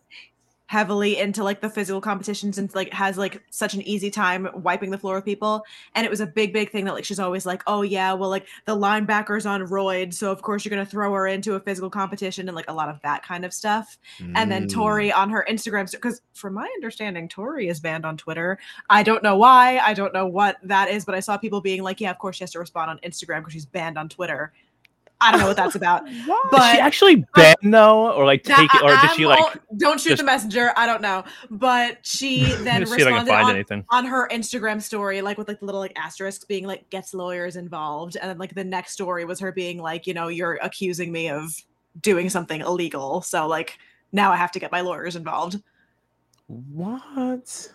heavily 0.69 1.17
into 1.17 1.43
like 1.43 1.61
the 1.61 1.69
physical 1.69 1.99
competitions 1.99 2.59
and 2.59 2.75
like 2.75 2.93
has 2.93 3.17
like 3.17 3.41
such 3.49 3.73
an 3.73 3.81
easy 3.87 4.11
time 4.11 4.47
wiping 4.53 4.91
the 4.91 4.99
floor 4.99 5.15
with 5.15 5.25
people 5.25 5.65
and 5.95 6.05
it 6.05 6.11
was 6.11 6.21
a 6.21 6.27
big 6.27 6.53
big 6.53 6.69
thing 6.69 6.85
that 6.85 6.93
like 6.93 7.03
she's 7.03 7.19
always 7.19 7.43
like 7.43 7.63
oh 7.65 7.81
yeah 7.81 8.13
well 8.13 8.29
like 8.29 8.45
the 8.65 8.75
linebacker's 8.75 9.47
on 9.47 9.61
roid 9.61 10.13
so 10.13 10.31
of 10.31 10.43
course 10.43 10.63
you're 10.63 10.69
going 10.69 10.85
to 10.85 10.89
throw 10.89 11.11
her 11.11 11.25
into 11.25 11.55
a 11.55 11.59
physical 11.59 11.89
competition 11.89 12.47
and 12.47 12.55
like 12.55 12.69
a 12.69 12.73
lot 12.73 12.87
of 12.87 13.01
that 13.01 13.23
kind 13.23 13.43
of 13.43 13.51
stuff 13.51 13.97
and 14.35 14.51
then 14.51 14.59
Mm. 14.67 14.73
Tori 14.73 15.11
on 15.11 15.31
her 15.31 15.43
Instagram 15.49 15.89
because 15.89 16.21
from 16.33 16.53
my 16.53 16.69
understanding 16.75 17.27
Tori 17.27 17.67
is 17.67 17.79
banned 17.79 18.05
on 18.05 18.17
Twitter. 18.17 18.59
I 18.89 19.01
don't 19.01 19.23
know 19.23 19.37
why. 19.37 19.79
I 19.79 19.95
don't 19.95 20.13
know 20.13 20.27
what 20.27 20.57
that 20.63 20.89
is, 20.89 21.03
but 21.03 21.15
I 21.15 21.19
saw 21.19 21.37
people 21.37 21.61
being 21.61 21.81
like, 21.81 21.99
"Yeah, 21.99 22.11
of 22.11 22.19
course 22.19 22.35
she 22.35 22.43
has 22.43 22.51
to 22.51 22.59
respond 22.59 22.91
on 22.91 22.99
Instagram 22.99 23.39
because 23.39 23.53
she's 23.53 23.65
banned 23.65 23.97
on 23.97 24.09
Twitter." 24.09 24.53
I 25.21 25.31
don't 25.31 25.41
know 25.41 25.47
what 25.47 25.57
that's 25.57 25.75
about. 25.75 26.05
Did 26.07 26.25
But 26.49 26.71
she 26.73 26.79
actually 26.79 27.25
ban 27.35 27.55
though, 27.63 28.11
or 28.13 28.25
like 28.25 28.43
take 28.43 28.73
it, 28.73 28.81
or 28.81 28.89
I- 28.91 29.01
did 29.01 29.11
she 29.17 29.25
like? 29.25 29.39
all- 29.39 29.51
don't 29.77 29.99
shoot 29.99 30.09
just- 30.11 30.19
the 30.19 30.25
messenger? 30.25 30.71
I 30.77 30.85
don't 30.85 31.01
know, 31.01 31.23
but 31.49 31.97
she 32.05 32.45
then 32.63 32.65
Let 32.65 32.79
me 32.81 32.85
see 32.85 32.93
if 32.93 33.07
I 33.07 33.11
can 33.11 33.13
responded 33.25 33.31
find 33.31 33.45
on, 33.47 33.55
anything. 33.55 33.85
on 33.89 34.05
her 34.05 34.29
Instagram 34.29 34.81
story, 34.81 35.21
like 35.21 35.37
with 35.37 35.47
like 35.49 35.59
the 35.59 35.65
little 35.65 35.81
like 35.81 35.97
asterisks 35.97 36.45
being 36.45 36.65
like 36.65 36.89
gets 36.89 37.13
lawyers 37.13 37.55
involved, 37.57 38.15
and 38.15 38.29
then 38.29 38.37
like 38.37 38.55
the 38.55 38.63
next 38.63 38.93
story 38.93 39.25
was 39.25 39.39
her 39.41 39.51
being 39.51 39.81
like, 39.81 40.07
you 40.07 40.13
know, 40.13 40.29
you're 40.29 40.57
accusing 40.61 41.11
me 41.11 41.29
of 41.29 41.51
doing 42.01 42.29
something 42.29 42.61
illegal, 42.61 43.21
so 43.21 43.45
like 43.47 43.77
now 44.13 44.31
I 44.31 44.37
have 44.37 44.51
to 44.53 44.59
get 44.59 44.71
my 44.71 44.81
lawyers 44.81 45.15
involved. 45.17 45.61
What? 46.47 47.71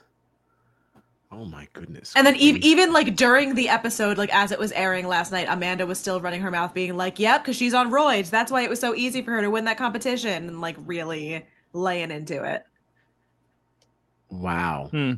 Oh 1.37 1.45
my 1.45 1.67
goodness. 1.73 2.13
And 2.15 2.27
then 2.27 2.35
ev- 2.35 2.57
even 2.57 2.93
like 2.93 3.17
during 3.17 3.55
the 3.55 3.69
episode, 3.69 4.19
like 4.19 4.33
as 4.33 4.53
it 4.53 4.59
was 4.59 4.71
airing 4.73 5.09
last 5.09 5.33
night, 5.33 5.47
Amanda 5.51 5.85
was 5.85 5.99
still 5.99 6.21
running 6.21 6.41
her 6.43 6.51
mouth, 6.51 6.73
being 6.73 6.97
like, 6.97 7.19
"Yep, 7.19 7.43
because 7.43 7.57
she's 7.57 7.75
on 7.75 7.91
roids. 7.91 8.31
That's 8.31 8.53
why 8.53 8.63
it 8.63 8.71
was 8.71 8.79
so 8.79 8.95
easy 8.95 9.21
for 9.21 9.33
her 9.33 9.41
to 9.41 9.51
win 9.51 9.65
that 9.65 9.77
competition," 9.77 10.49
and 10.49 10.61
like 10.61 10.77
really 10.87 11.45
laying 11.73 12.13
into 12.13 12.45
it. 12.45 12.65
Wow. 14.31 14.89
Hmm. 14.91 15.15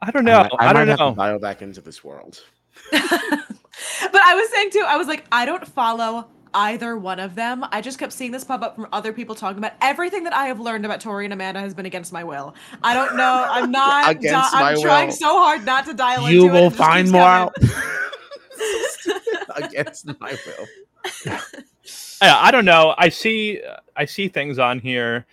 I 0.00 0.10
don't 0.10 0.24
know. 0.24 0.48
I, 0.58 0.66
I, 0.68 0.72
might 0.72 0.72
don't 0.72 0.88
have 0.88 0.98
know. 0.98 1.10
to 1.10 1.16
dial 1.16 1.38
back 1.38 1.62
into 1.62 1.80
this 1.80 2.02
world. 2.02 2.42
but 2.90 3.00
I 3.00 4.34
was 4.34 4.50
saying 4.50 4.70
too, 4.70 4.84
I 4.86 4.96
was 4.96 5.06
like, 5.06 5.24
I 5.30 5.44
don't 5.44 5.66
follow 5.66 6.28
either 6.54 6.96
one 6.96 7.18
of 7.20 7.34
them. 7.34 7.64
I 7.72 7.80
just 7.80 7.98
kept 7.98 8.12
seeing 8.12 8.32
this 8.32 8.44
pop 8.44 8.62
up 8.62 8.76
from 8.76 8.88
other 8.92 9.12
people 9.12 9.34
talking 9.34 9.58
about 9.58 9.72
everything 9.80 10.24
that 10.24 10.34
I 10.34 10.46
have 10.46 10.60
learned 10.60 10.84
about 10.84 11.00
Tori 11.00 11.24
and 11.24 11.32
Amanda 11.32 11.60
has 11.60 11.74
been 11.74 11.86
against 11.86 12.12
my 12.12 12.24
will. 12.24 12.54
I 12.82 12.94
don't 12.94 13.16
know. 13.16 13.46
I'm 13.48 13.70
not. 13.80 14.04
di- 14.04 14.10
Against 14.12 14.54
I'm 14.54 14.76
my 14.76 14.82
trying 14.82 15.10
so 15.10 15.38
hard 15.40 15.64
not 15.64 15.86
to 15.86 15.94
dial 15.94 16.30
You 16.30 16.44
into 16.44 16.56
it. 16.56 16.60
will 16.60 16.66
and 16.66 16.74
it 16.74 16.76
find 16.76 17.06
keeps 17.06 17.12
more 17.12 17.22
out. 17.22 17.52
Against 19.56 20.06
my 20.20 20.36
will. 20.46 21.38
Yeah, 22.22 22.38
I 22.38 22.52
don't 22.52 22.64
know. 22.64 22.94
I 22.96 23.08
see 23.08 23.60
I 23.96 24.04
see 24.04 24.28
things 24.28 24.60
on 24.60 24.78
here. 24.78 25.26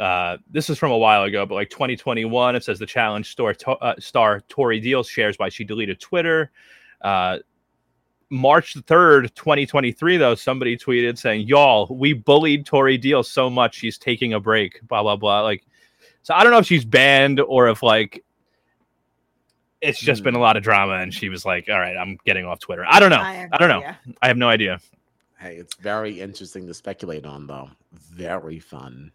Uh, 0.00 0.38
this 0.50 0.70
is 0.70 0.78
from 0.78 0.90
a 0.90 0.96
while 0.96 1.24
ago, 1.24 1.44
but 1.44 1.54
like 1.54 1.68
2021, 1.68 2.56
it 2.56 2.64
says 2.64 2.78
the 2.78 2.86
challenge 2.86 3.30
store 3.30 3.52
to, 3.52 3.72
uh, 3.72 3.94
star 3.98 4.40
Tori 4.48 4.80
Deal 4.80 5.02
shares 5.02 5.38
why 5.38 5.50
she 5.50 5.64
deleted 5.64 6.00
Twitter. 6.00 6.50
Uh, 7.02 7.40
March 8.30 8.74
3rd, 8.74 9.34
2023, 9.34 10.16
though, 10.16 10.34
somebody 10.34 10.76
tweeted 10.76 11.18
saying, 11.18 11.46
Y'all, 11.46 11.86
we 11.90 12.12
bullied 12.12 12.64
Tori 12.64 12.96
Deal 12.96 13.22
so 13.22 13.50
much 13.50 13.74
she's 13.74 13.98
taking 13.98 14.32
a 14.32 14.40
break, 14.40 14.80
blah, 14.86 15.02
blah, 15.02 15.16
blah. 15.16 15.40
Like, 15.42 15.64
so 16.22 16.34
I 16.34 16.42
don't 16.42 16.52
know 16.52 16.58
if 16.58 16.66
she's 16.66 16.84
banned 16.84 17.40
or 17.40 17.68
if 17.68 17.82
like 17.82 18.24
it's 19.80 19.98
just 19.98 20.20
hmm. 20.20 20.24
been 20.24 20.34
a 20.34 20.38
lot 20.38 20.56
of 20.56 20.62
drama 20.62 20.94
and 20.94 21.12
she 21.12 21.28
was 21.28 21.44
like, 21.44 21.68
All 21.68 21.78
right, 21.78 21.96
I'm 21.96 22.18
getting 22.24 22.44
off 22.44 22.60
Twitter. 22.60 22.84
I 22.86 23.00
don't 23.00 23.10
know. 23.10 23.16
I 23.16 23.48
I 23.52 23.58
don't 23.58 23.68
know. 23.68 23.78
idea. 23.78 23.98
I 24.22 24.28
have 24.28 24.36
no 24.36 24.48
idea. 24.48 24.80
Hey, 25.38 25.56
it's 25.56 25.74
very 25.76 26.20
interesting 26.20 26.66
to 26.66 26.74
speculate 26.74 27.24
on, 27.24 27.46
though. 27.46 27.70
Very 27.92 28.58
fun. 28.58 29.10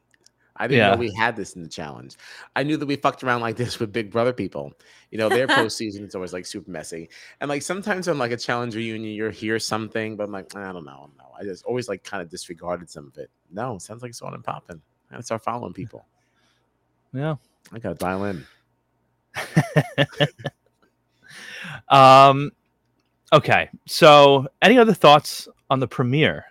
I 0.58 0.68
didn't 0.68 0.78
Yeah. 0.80 0.92
know 0.92 0.98
we 0.98 1.14
had 1.14 1.36
this 1.36 1.56
in 1.56 1.64
the 1.64 1.70
challenge. 1.70 2.16
I 2.56 2.64
knew 2.64 2.78
that 2.78 2.86
we 2.86 2.96
fucked 2.96 3.24
around 3.24 3.42
like 3.42 3.58
this 3.58 3.78
with 3.80 3.92
Big 3.92 4.10
Brother 4.12 4.32
people. 4.34 4.74
You 5.12 5.18
know, 5.18 5.28
their 5.30 5.48
postseason 5.60 6.06
is 6.08 6.16
always 6.16 6.32
like 6.34 6.46
super 6.46 6.72
messy. 6.72 7.10
And 7.42 7.50
like 7.50 7.62
sometimes 7.62 8.08
on 8.08 8.18
like 8.18 8.32
a 8.32 8.38
challenge 8.38 8.76
reunion, 8.76 9.14
you'll 9.14 9.32
hear 9.32 9.60
something, 9.60 10.16
but 10.16 10.24
I'm 10.24 10.32
like, 10.32 10.56
I 10.56 10.72
don't 10.72 10.86
know. 10.86 11.10
No, 11.18 11.26
I 11.38 11.44
just 11.44 11.66
always 11.66 11.90
like 11.90 12.04
kind 12.04 12.22
of 12.24 12.30
disregarded 12.30 12.90
some 12.90 13.08
of 13.08 13.18
it. 13.18 13.30
No, 13.52 13.78
sounds 13.80 14.02
like 14.02 14.10
it's 14.10 14.22
on 14.22 14.34
and 14.34 14.44
popping. 14.44 14.82
I 15.10 15.16
gotta 15.16 15.24
start 15.24 15.44
following 15.44 15.74
people. 15.82 16.06
Yeah. 17.14 17.36
I 17.74 17.80
gotta 17.80 17.96
dial 17.96 18.24
in. 18.26 18.46
um 21.90 22.52
okay 23.34 23.70
so 23.86 24.48
any 24.62 24.78
other 24.78 24.94
thoughts 24.94 25.48
on 25.70 25.80
the 25.80 25.88
premiere 25.88 26.46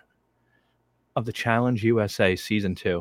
of 1.15 1.25
the 1.25 1.31
challenge 1.31 1.83
usa 1.83 2.35
season 2.35 2.75
two 2.75 2.97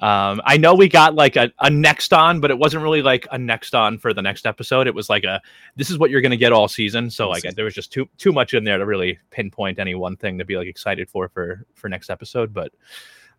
um 0.00 0.40
i 0.44 0.56
know 0.56 0.74
we 0.74 0.88
got 0.88 1.14
like 1.14 1.36
a, 1.36 1.50
a 1.60 1.70
next 1.70 2.12
on 2.12 2.40
but 2.40 2.50
it 2.50 2.58
wasn't 2.58 2.82
really 2.82 3.02
like 3.02 3.26
a 3.32 3.38
next 3.38 3.74
on 3.74 3.98
for 3.98 4.12
the 4.12 4.22
next 4.22 4.46
episode 4.46 4.86
it 4.86 4.94
was 4.94 5.08
like 5.08 5.24
a 5.24 5.40
this 5.76 5.90
is 5.90 5.98
what 5.98 6.10
you're 6.10 6.20
gonna 6.20 6.36
get 6.36 6.52
all 6.52 6.68
season 6.68 7.10
so 7.10 7.28
like 7.28 7.42
there 7.54 7.64
was 7.64 7.74
just 7.74 7.92
too 7.92 8.06
too 8.18 8.32
much 8.32 8.54
in 8.54 8.64
there 8.64 8.78
to 8.78 8.86
really 8.86 9.18
pinpoint 9.30 9.78
any 9.78 9.94
one 9.94 10.16
thing 10.16 10.38
to 10.38 10.44
be 10.44 10.56
like 10.56 10.68
excited 10.68 11.08
for 11.08 11.28
for 11.28 11.64
for 11.74 11.88
next 11.88 12.10
episode 12.10 12.52
but 12.52 12.72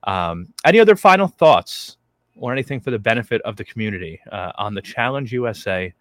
um 0.03 0.51
any 0.65 0.79
other 0.79 0.95
final 0.95 1.27
thoughts 1.27 1.97
or 2.39 2.51
anything 2.51 2.79
for 2.79 2.91
the 2.91 2.99
benefit 2.99 3.41
of 3.41 3.55
the 3.55 3.65
community 3.65 4.19
uh, 4.31 4.51
on 4.57 4.73
the 4.73 4.81
Challenge 4.81 5.31
USA 5.33 5.93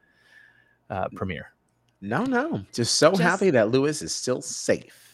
uh, 0.90 1.08
premiere? 1.14 1.52
No, 2.00 2.24
no. 2.24 2.62
Just 2.72 2.96
so 2.96 3.10
Just- 3.10 3.22
happy 3.22 3.50
that 3.50 3.70
Lewis 3.70 4.02
is 4.02 4.14
still 4.14 4.42
safe. 4.42 5.05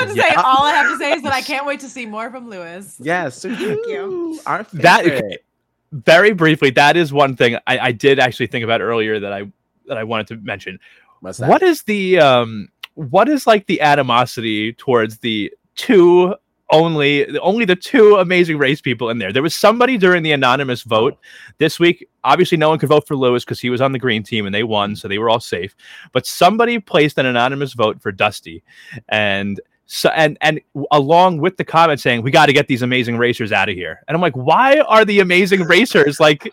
I 0.00 0.04
was 0.04 0.14
about 0.14 0.22
to 0.24 0.30
say, 0.30 0.34
all 0.36 0.64
I 0.64 0.72
have 0.72 0.90
to 0.90 0.98
say 0.98 1.12
is 1.12 1.22
that 1.22 1.32
I 1.32 1.40
can't 1.42 1.66
wait 1.66 1.80
to 1.80 1.88
see 1.88 2.06
more 2.06 2.30
from 2.30 2.48
Lewis. 2.48 2.96
Yes. 3.00 3.42
Thank 3.42 3.60
you. 3.60 4.40
Our 4.46 4.64
That- 4.74 5.04
favorite. 5.04 5.44
Very 5.92 6.32
briefly, 6.32 6.70
that 6.70 6.96
is 6.96 7.12
one 7.12 7.34
thing 7.34 7.56
I, 7.66 7.78
I 7.80 7.90
did 7.92 8.20
actually 8.20 8.46
think 8.46 8.62
about 8.62 8.80
earlier 8.80 9.18
that 9.18 9.32
I 9.32 9.50
that 9.86 9.98
I 9.98 10.04
wanted 10.04 10.28
to 10.28 10.36
mention. 10.36 10.78
What's 11.18 11.38
that? 11.38 11.48
What 11.48 11.62
is 11.64 11.82
the 11.82 12.20
um 12.20 12.68
what 12.94 13.28
is 13.28 13.44
like 13.44 13.66
the 13.66 13.80
animosity 13.80 14.72
towards 14.74 15.18
the 15.18 15.52
two 15.74 16.36
only 16.70 17.24
the 17.24 17.40
only 17.40 17.64
the 17.64 17.74
two 17.74 18.14
amazing 18.18 18.56
race 18.56 18.80
people 18.80 19.10
in 19.10 19.18
there? 19.18 19.32
There 19.32 19.42
was 19.42 19.56
somebody 19.56 19.98
during 19.98 20.22
the 20.22 20.30
anonymous 20.30 20.82
vote 20.82 21.18
this 21.58 21.80
week. 21.80 22.08
Obviously, 22.22 22.56
no 22.56 22.68
one 22.68 22.78
could 22.78 22.88
vote 22.88 23.08
for 23.08 23.16
Lewis 23.16 23.44
because 23.44 23.58
he 23.58 23.68
was 23.68 23.80
on 23.80 23.90
the 23.90 23.98
green 23.98 24.22
team 24.22 24.46
and 24.46 24.54
they 24.54 24.62
won, 24.62 24.94
so 24.94 25.08
they 25.08 25.18
were 25.18 25.28
all 25.28 25.40
safe. 25.40 25.74
But 26.12 26.24
somebody 26.24 26.78
placed 26.78 27.18
an 27.18 27.26
anonymous 27.26 27.72
vote 27.72 28.00
for 28.00 28.12
Dusty, 28.12 28.62
and 29.08 29.60
so 29.92 30.08
and 30.10 30.38
and 30.40 30.60
along 30.92 31.38
with 31.38 31.56
the 31.56 31.64
comment 31.64 31.98
saying 31.98 32.22
we 32.22 32.30
got 32.30 32.46
to 32.46 32.52
get 32.52 32.68
these 32.68 32.82
amazing 32.82 33.18
racers 33.18 33.50
out 33.50 33.68
of 33.68 33.74
here. 33.74 34.04
And 34.06 34.14
I'm 34.14 34.20
like, 34.20 34.36
why 34.36 34.78
are 34.78 35.04
the 35.04 35.18
amazing 35.18 35.64
racers 35.64 36.20
like? 36.20 36.48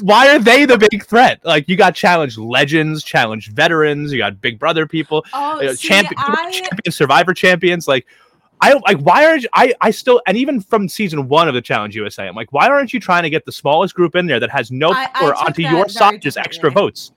Why 0.00 0.28
are 0.28 0.38
they 0.38 0.64
the 0.64 0.78
big 0.78 1.04
threat? 1.04 1.40
Like 1.44 1.68
you 1.68 1.74
got 1.76 1.96
challenge 1.96 2.38
legends, 2.38 3.02
challenge 3.02 3.50
veterans, 3.50 4.12
you 4.12 4.18
got 4.18 4.40
Big 4.40 4.60
Brother 4.60 4.86
people, 4.86 5.26
Oh, 5.32 5.60
uh, 5.60 5.74
see, 5.74 5.88
champion, 5.88 6.14
I, 6.18 6.52
champion, 6.52 6.92
Survivor 6.92 7.34
champions. 7.34 7.88
Like, 7.88 8.06
I 8.60 8.74
like 8.74 8.98
why 8.98 9.26
aren't 9.26 9.42
you, 9.42 9.48
I? 9.54 9.74
I 9.80 9.90
still 9.90 10.22
and 10.28 10.36
even 10.36 10.60
from 10.60 10.88
season 10.88 11.26
one 11.26 11.48
of 11.48 11.54
the 11.54 11.62
Challenge 11.62 11.96
USA, 11.96 12.28
I'm 12.28 12.36
like, 12.36 12.52
why 12.52 12.68
aren't 12.68 12.92
you 12.92 13.00
trying 13.00 13.24
to 13.24 13.30
get 13.30 13.44
the 13.44 13.52
smallest 13.52 13.96
group 13.96 14.14
in 14.14 14.26
there 14.26 14.38
that 14.38 14.50
has 14.50 14.70
no 14.70 14.92
I- 14.92 15.08
I 15.14 15.18
power 15.18 15.34
onto 15.34 15.62
your 15.62 15.88
side, 15.88 16.22
just 16.22 16.38
extra 16.38 16.70
votes? 16.70 17.10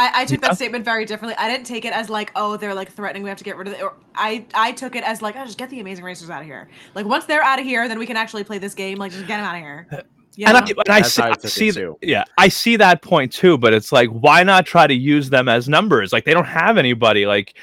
I, 0.00 0.22
I 0.22 0.26
took 0.26 0.40
Yeah. 0.42 0.48
that 0.48 0.56
statement 0.56 0.84
very 0.84 1.04
differently. 1.06 1.36
I 1.38 1.48
didn't 1.50 1.66
take 1.66 1.84
it 1.84 1.92
as 1.94 2.10
like, 2.10 2.32
oh, 2.36 2.56
they're 2.56 2.74
like 2.74 2.92
threatening. 2.92 3.22
We 3.22 3.28
have 3.30 3.38
to 3.38 3.44
get 3.44 3.56
rid 3.58 3.68
of 3.68 3.74
it. 3.74 3.82
Or 3.82 3.96
I, 4.16 4.46
I 4.54 4.72
took 4.72 4.96
it 4.96 5.04
as 5.04 5.22
like, 5.22 5.36
oh, 5.36 5.44
just 5.46 5.58
get 5.58 5.70
the 5.70 5.80
amazing 5.80 6.04
racers 6.04 6.30
out 6.30 6.40
of 6.42 6.46
here. 6.46 6.68
Like 6.94 7.06
once 7.06 7.26
they're 7.26 7.42
out 7.44 7.60
of 7.60 7.66
here, 7.66 7.88
then 7.88 7.98
we 7.98 8.06
can 8.06 8.16
actually 8.16 8.44
play 8.44 8.58
this 8.58 8.74
game. 8.74 8.98
Like 8.98 9.12
just 9.12 9.26
get 9.26 9.38
them 9.38 9.46
out 9.46 9.56
of 9.56 9.62
here. 9.62 9.88
You 10.36 10.46
And 10.46 10.56
I, 10.58 10.62
and 10.86 10.94
I 10.94 11.02
see, 11.02 11.22
I 11.30 11.34
I 11.34 11.36
see 11.48 11.72
too. 11.72 11.98
yeah, 12.02 12.24
I 12.38 12.48
see 12.48 12.76
that 12.76 13.02
point 13.02 13.32
too. 13.32 13.58
But 13.58 13.74
it's 13.74 13.92
like, 13.92 14.10
why 14.10 14.44
not 14.44 14.66
try 14.66 14.86
to 14.86 14.94
use 14.94 15.30
them 15.30 15.48
as 15.48 15.68
numbers? 15.68 16.12
Like 16.12 16.24
they 16.24 16.34
don't 16.34 16.46
have 16.46 16.78
anybody. 16.78 17.26
Like 17.26 17.54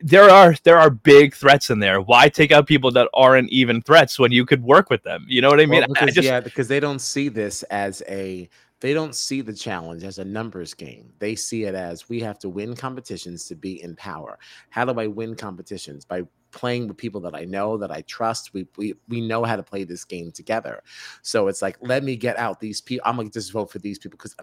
there 0.00 0.30
are 0.30 0.54
there 0.64 0.78
are 0.78 0.90
big 0.90 1.34
threats 1.34 1.70
in 1.70 1.80
there. 1.80 2.00
Why 2.00 2.28
take 2.28 2.52
out 2.52 2.66
people 2.66 2.92
that 2.92 3.08
aren't 3.14 3.50
even 3.50 3.82
threats 3.82 4.18
when 4.18 4.32
you 4.32 4.46
could 4.46 4.62
work 4.62 4.90
with 4.90 5.02
them? 5.04 5.26
You 5.28 5.42
know 5.42 5.50
what 5.50 5.60
I 5.60 5.66
mean? 5.66 5.84
Well, 5.88 5.96
I 6.00 6.10
just 6.10 6.24
yeah, 6.24 6.40
because 6.40 6.68
they 6.68 6.80
don't 6.80 7.00
see 7.00 7.28
this 7.28 7.62
as 7.64 8.02
a 8.08 8.48
they 8.80 8.94
don't 8.94 9.14
see 9.14 9.42
the 9.42 9.52
challenge 9.52 10.04
as 10.04 10.18
a 10.18 10.24
numbers 10.24 10.74
game. 10.74 11.12
They 11.18 11.34
see 11.36 11.64
it 11.64 11.74
as 11.74 12.08
we 12.08 12.20
have 12.20 12.38
to 12.40 12.48
win 12.48 12.74
competitions 12.74 13.46
to 13.46 13.54
be 13.54 13.82
in 13.82 13.94
power. 13.96 14.38
How 14.70 14.84
do 14.84 14.98
I 14.98 15.06
win 15.06 15.34
competitions? 15.36 16.04
By 16.04 16.22
playing 16.50 16.88
with 16.88 16.96
people 16.96 17.20
that 17.20 17.34
I 17.34 17.44
know, 17.44 17.76
that 17.76 17.90
I 17.90 18.00
trust. 18.02 18.52
We 18.54 18.66
we 18.76 18.94
we 19.08 19.20
know 19.20 19.44
how 19.44 19.56
to 19.56 19.62
play 19.62 19.84
this 19.84 20.04
game 20.04 20.32
together. 20.32 20.82
So 21.22 21.48
it's 21.48 21.62
like, 21.62 21.76
let 21.80 22.02
me 22.02 22.16
get 22.16 22.38
out 22.38 22.58
these 22.58 22.80
people. 22.80 23.06
I'm 23.06 23.16
gonna 23.16 23.30
just 23.30 23.52
vote 23.52 23.70
for 23.70 23.78
these 23.78 23.98
people 23.98 24.16
because 24.16 24.34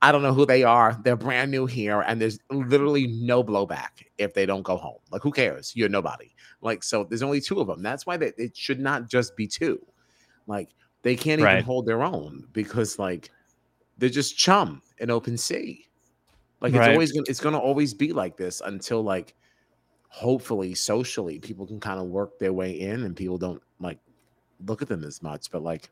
I 0.00 0.12
don't 0.12 0.22
know 0.22 0.32
who 0.32 0.46
they 0.46 0.62
are. 0.62 0.98
They're 1.02 1.16
brand 1.16 1.50
new 1.50 1.66
here, 1.66 2.02
and 2.02 2.20
there's 2.20 2.38
literally 2.50 3.08
no 3.08 3.42
blowback 3.42 4.04
if 4.18 4.32
they 4.32 4.46
don't 4.46 4.62
go 4.62 4.76
home. 4.76 4.98
Like, 5.10 5.22
who 5.22 5.32
cares? 5.32 5.72
You're 5.74 5.88
nobody. 5.88 6.30
Like, 6.60 6.82
so 6.84 7.04
there's 7.04 7.22
only 7.22 7.40
two 7.40 7.60
of 7.60 7.66
them. 7.66 7.82
That's 7.82 8.06
why 8.06 8.16
they, 8.16 8.32
it 8.38 8.56
should 8.56 8.80
not 8.80 9.08
just 9.08 9.36
be 9.36 9.46
two. 9.48 9.84
Like, 10.46 10.70
they 11.02 11.16
can't 11.16 11.40
even 11.40 11.44
Right. 11.56 11.64
hold 11.64 11.86
their 11.86 12.02
own 12.02 12.46
because 12.52 12.98
like 12.98 13.30
they're 13.98 14.08
just 14.08 14.36
chum 14.36 14.82
in 14.98 15.10
open 15.10 15.36
sea. 15.36 15.86
Like 16.60 16.72
it's 16.72 16.78
Right. 16.80 16.90
always 16.92 17.12
gonna 17.12 17.24
it's 17.28 17.40
gonna 17.40 17.58
always 17.58 17.92
be 17.94 18.12
like 18.12 18.36
this 18.36 18.60
until 18.64 19.02
like 19.02 19.34
hopefully 20.08 20.74
socially 20.74 21.38
people 21.38 21.66
can 21.66 21.80
kind 21.80 21.98
of 21.98 22.06
work 22.06 22.38
their 22.38 22.52
way 22.52 22.78
in 22.80 23.04
and 23.04 23.16
people 23.16 23.38
don't 23.38 23.62
like 23.80 23.98
look 24.66 24.82
at 24.82 24.88
them 24.88 25.04
as 25.04 25.22
much. 25.22 25.50
But 25.50 25.62
like 25.62 25.90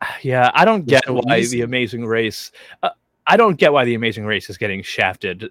Yeah, 0.22 0.50
I 0.54 0.64
don't 0.64 0.86
get 0.86 1.04
so 1.06 1.20
why 1.22 1.38
easy. 1.38 1.58
the 1.58 1.62
Amazing 1.62 2.06
Race. 2.06 2.50
Uh, 2.82 2.90
I 3.26 3.36
don't 3.36 3.56
get 3.56 3.72
why 3.72 3.84
the 3.84 3.94
Amazing 3.94 4.24
Race 4.24 4.50
is 4.50 4.58
getting 4.58 4.82
shafted 4.82 5.50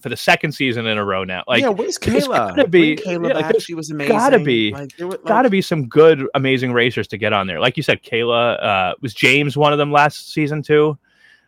for 0.00 0.08
the 0.08 0.16
second 0.16 0.52
season 0.52 0.86
in 0.86 0.98
a 0.98 1.04
row 1.04 1.24
now. 1.24 1.44
Like, 1.46 1.62
yeah, 1.62 1.68
where's 1.68 1.98
Kayla? 1.98 2.28
gotta 2.28 2.68
be- 2.68 2.96
Kayla 2.96 3.28
yeah, 3.28 3.34
like, 3.34 3.52
back. 3.52 3.60
She 3.60 3.74
was 3.74 3.90
amazing. 3.90 4.16
gotta 4.16 4.38
be- 4.38 4.72
like, 4.72 4.92
were, 4.98 5.06
like, 5.06 5.24
got 5.24 5.42
to 5.42 5.50
be 5.50 5.62
some 5.62 5.86
good, 5.88 6.26
amazing 6.34 6.72
racers 6.72 7.06
to 7.08 7.18
get 7.18 7.32
on 7.32 7.46
there. 7.46 7.60
Like 7.60 7.76
you 7.76 7.82
said, 7.82 8.02
Kayla 8.02 8.62
uh, 8.62 8.94
was 9.00 9.14
James 9.14 9.56
one 9.56 9.72
of 9.72 9.78
them 9.78 9.92
last 9.92 10.32
season 10.32 10.62
too. 10.62 10.98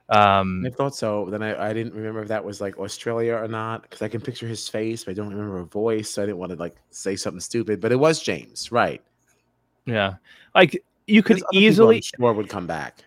Um, 0.09 0.64
I 0.64 0.70
thought 0.70 0.94
so. 0.94 1.26
Then 1.30 1.42
I, 1.42 1.70
I 1.70 1.72
didn't 1.72 1.94
remember 1.94 2.22
if 2.22 2.28
that 2.28 2.44
was 2.44 2.61
like 2.61 2.78
Australia 2.78 3.34
or 3.34 3.49
not 3.49 3.82
because 3.82 4.03
I 4.03 4.09
can 4.09 4.20
picture 4.20 4.47
his 4.47 4.68
face, 4.68 5.05
but 5.05 5.11
I 5.11 5.14
don't 5.14 5.30
remember 5.30 5.59
a 5.59 5.64
voice. 5.64 6.11
So 6.11 6.22
I 6.22 6.26
didn't 6.26 6.38
want 6.38 6.53
to 6.53 6.59
like 6.59 6.76
say 6.90 7.16
something 7.16 7.40
stupid. 7.40 7.80
But 7.80 7.90
it 7.92 7.97
was 7.97 8.22
James, 8.22 8.70
right? 8.70 9.03
yeah, 9.84 10.14
like 10.55 10.82
you 11.07 11.22
could 11.22 11.36
There's 11.36 11.42
other 11.44 11.51
people 11.53 11.59
I'm 11.59 11.68
easily 11.68 12.03
sure 12.03 12.32
would 12.32 12.49
come 12.49 12.66
back. 12.66 13.05